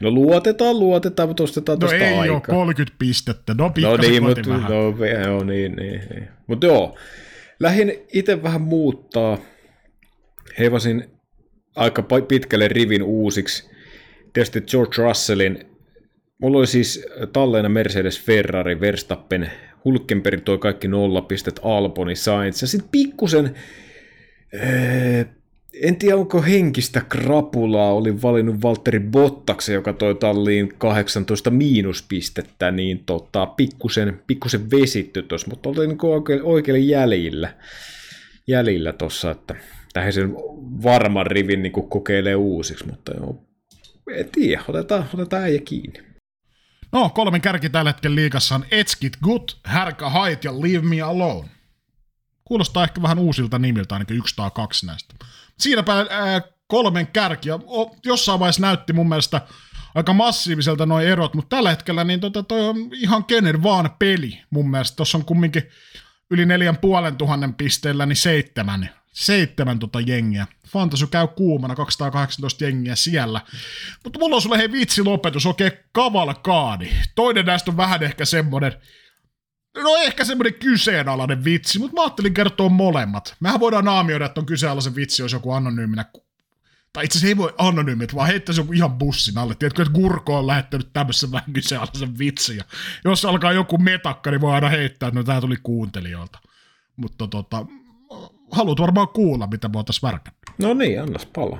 [0.00, 2.34] No luotetaan, luotetaan, mutta ostetaan no ei aikaa.
[2.34, 4.70] ole 30 pistettä, no no niin, mutta, vähän.
[4.70, 6.28] No, joo, niin, niin, niin.
[6.46, 6.98] Mutta joo,
[7.60, 9.38] lähdin itse vähän muuttaa.
[10.58, 11.10] Heivasin
[11.76, 13.70] aika pitkälle rivin uusiksi.
[14.38, 15.58] Tietysti George Russellin.
[16.38, 19.50] Mulla oli siis talleena Mercedes, Ferrari, Verstappen,
[19.84, 23.54] Hulkenberg toi kaikki nollapistet, Alboni, Sainz ja sitten pikkusen
[25.82, 33.02] en tiedä onko henkistä krapulaa, olin valinnut Valtteri Bottaksen, joka toi talliin 18 miinuspistettä, niin
[33.06, 37.54] tota, pikkusen, pikkusen vesitty tuossa, mutta olin niin oikein, oikein jäljillä,
[38.46, 39.54] jäljillä tuossa, että
[39.92, 40.34] tähän sen
[40.82, 43.47] varman rivin niin kokeilee uusiksi, mutta joo,
[44.14, 46.08] en tiedä, otetaan, otetaan äijä kiinni.
[46.92, 51.48] No, kolmen kärki tällä hetkellä liikassa on Etskit Good, Härkä Hait ja Leave Me Alone.
[52.44, 55.14] Kuulostaa ehkä vähän uusilta nimiltä, ainakin yksi tai kaksi näistä.
[55.58, 57.58] Siinäpä ää, kolmen kärkiä.
[58.04, 59.40] Jossain vaiheessa näytti mun mielestä
[59.94, 64.42] aika massiiviselta noin erot, mutta tällä hetkellä niin tota, toi on ihan kenen vaan peli
[64.50, 64.96] mun mielestä.
[64.96, 65.62] Tuossa on kumminkin
[66.30, 70.46] yli neljän puolen tuhannen pisteellä niin seitsemän, seitsemän tota jengiä.
[70.68, 73.40] Fantasy käy kuumana, 218 jengiä siellä.
[74.04, 76.90] Mutta mulla on sulle hei vitsi lopetus, oikein kavalkaadi.
[77.14, 78.72] Toinen näistä on vähän ehkä semmonen,
[79.82, 83.36] No ehkä semmoinen kyseenalainen vitsi, mutta mä ajattelin kertoa molemmat.
[83.40, 86.04] Mehän voidaan naamioida, että on kyseenalaisen vitsi, jos joku anonyyminä
[86.92, 89.54] tai itse asiassa ei voi anonyymit, vaan heittäisi joku ihan bussin alle.
[89.54, 92.56] Tiedätkö, että Gurko on lähettänyt tämmöisen vähän kyseenalaisen vitsin.
[92.56, 92.64] Ja
[93.04, 96.38] jos alkaa joku metakka, niin voi aina heittää, että no tää tuli kuuntelijoilta.
[96.96, 97.66] Mutta tota,
[98.50, 100.38] haluat varmaan kuulla, mitä voitaisiin värkännyt.
[100.58, 101.58] No niin, annas palaa.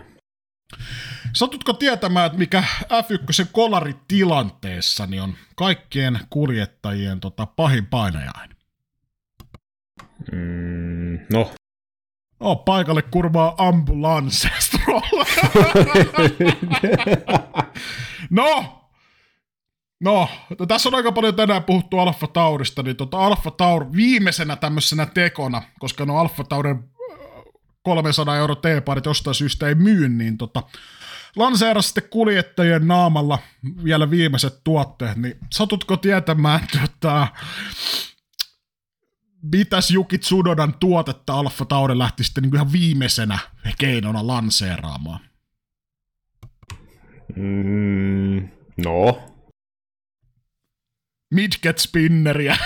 [1.33, 8.57] Satutko tietämään, että mikä F1 kolaritilanteessa niin on kaikkien kuljettajien tota, pahin painajainen?
[10.33, 11.51] Mm, no.
[12.41, 14.49] No, paikalle kurvaa ambulanssi
[18.31, 18.78] no,
[20.01, 24.57] No, no, tässä on aika paljon tänään puhuttu Alfa Taurista, niin tota Alfa Taur viimeisenä
[24.57, 26.85] tämmöisenä tekona, koska no Alfa Taurin
[27.83, 30.63] 300 euro T-parit jostain syystä ei myy, niin tota,
[31.37, 33.39] lanseerasi sitten kuljettajien naamalla
[33.85, 37.27] vielä viimeiset tuotteet, niin satutko tietämään, että
[39.53, 43.39] mitäs Juki Tsunodan tuotetta Alfa Tauri lähti sitten niin ihan viimeisenä
[43.79, 45.21] keinona lanseeraamaan?
[47.37, 48.49] Mm,
[48.85, 49.23] no.
[51.35, 52.57] Midget spinneriä.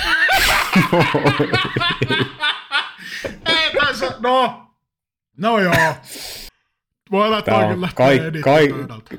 [3.47, 4.67] Ei, tässä, no,
[5.37, 5.95] no joo.
[7.11, 8.69] Voi laittaa kyllä kai, kai,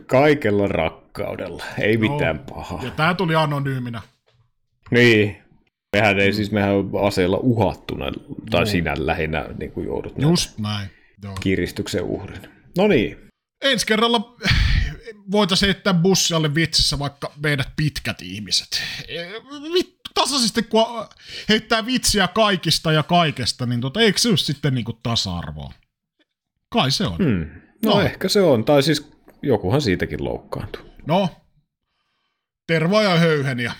[0.07, 2.84] kaikella rakkaudella, ei no, mitään pahaa.
[2.84, 4.02] Ja tää tuli anonyyminä.
[4.91, 5.44] Niin.
[5.95, 6.76] Mehän ei siis, mehän
[7.07, 8.06] aseella uhattuna,
[8.49, 8.65] tai no.
[8.65, 10.90] sinä lähinnä niin kuin joudut Just näin.
[11.24, 11.34] Joo.
[11.41, 12.41] kiristyksen uhrin.
[12.78, 13.18] No niin.
[13.61, 14.36] Ensi kerralla
[15.31, 18.81] voitaisiin heittää bussialle vitsissä vaikka meidät pitkät ihmiset.
[19.07, 19.23] E,
[20.13, 20.85] tasaisesti kun
[21.49, 25.73] heittää vitsiä kaikista ja kaikesta, niin tota, eikö se ole sitten niin kuin tasa-arvoa?
[26.69, 27.17] Kai se on.
[27.17, 27.61] Hmm.
[27.85, 29.11] No, no ehkä se on, tai siis
[29.41, 30.81] jokuhan siitäkin loukkaantuu.
[31.07, 31.30] No,
[32.67, 33.73] terva ja höyheniä.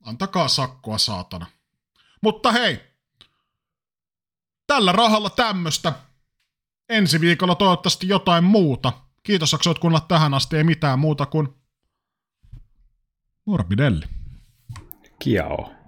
[0.00, 1.46] Antakaa sakkoa, saatana.
[2.22, 2.80] Mutta hei,
[4.66, 5.92] tällä rahalla tämmöstä.
[6.88, 8.92] Ensi viikolla toivottavasti jotain muuta.
[9.22, 10.56] Kiitos, että kuunnella tähän asti.
[10.56, 11.48] Ei mitään muuta kuin
[13.46, 14.04] Morbidelli.
[15.18, 15.81] Kiao.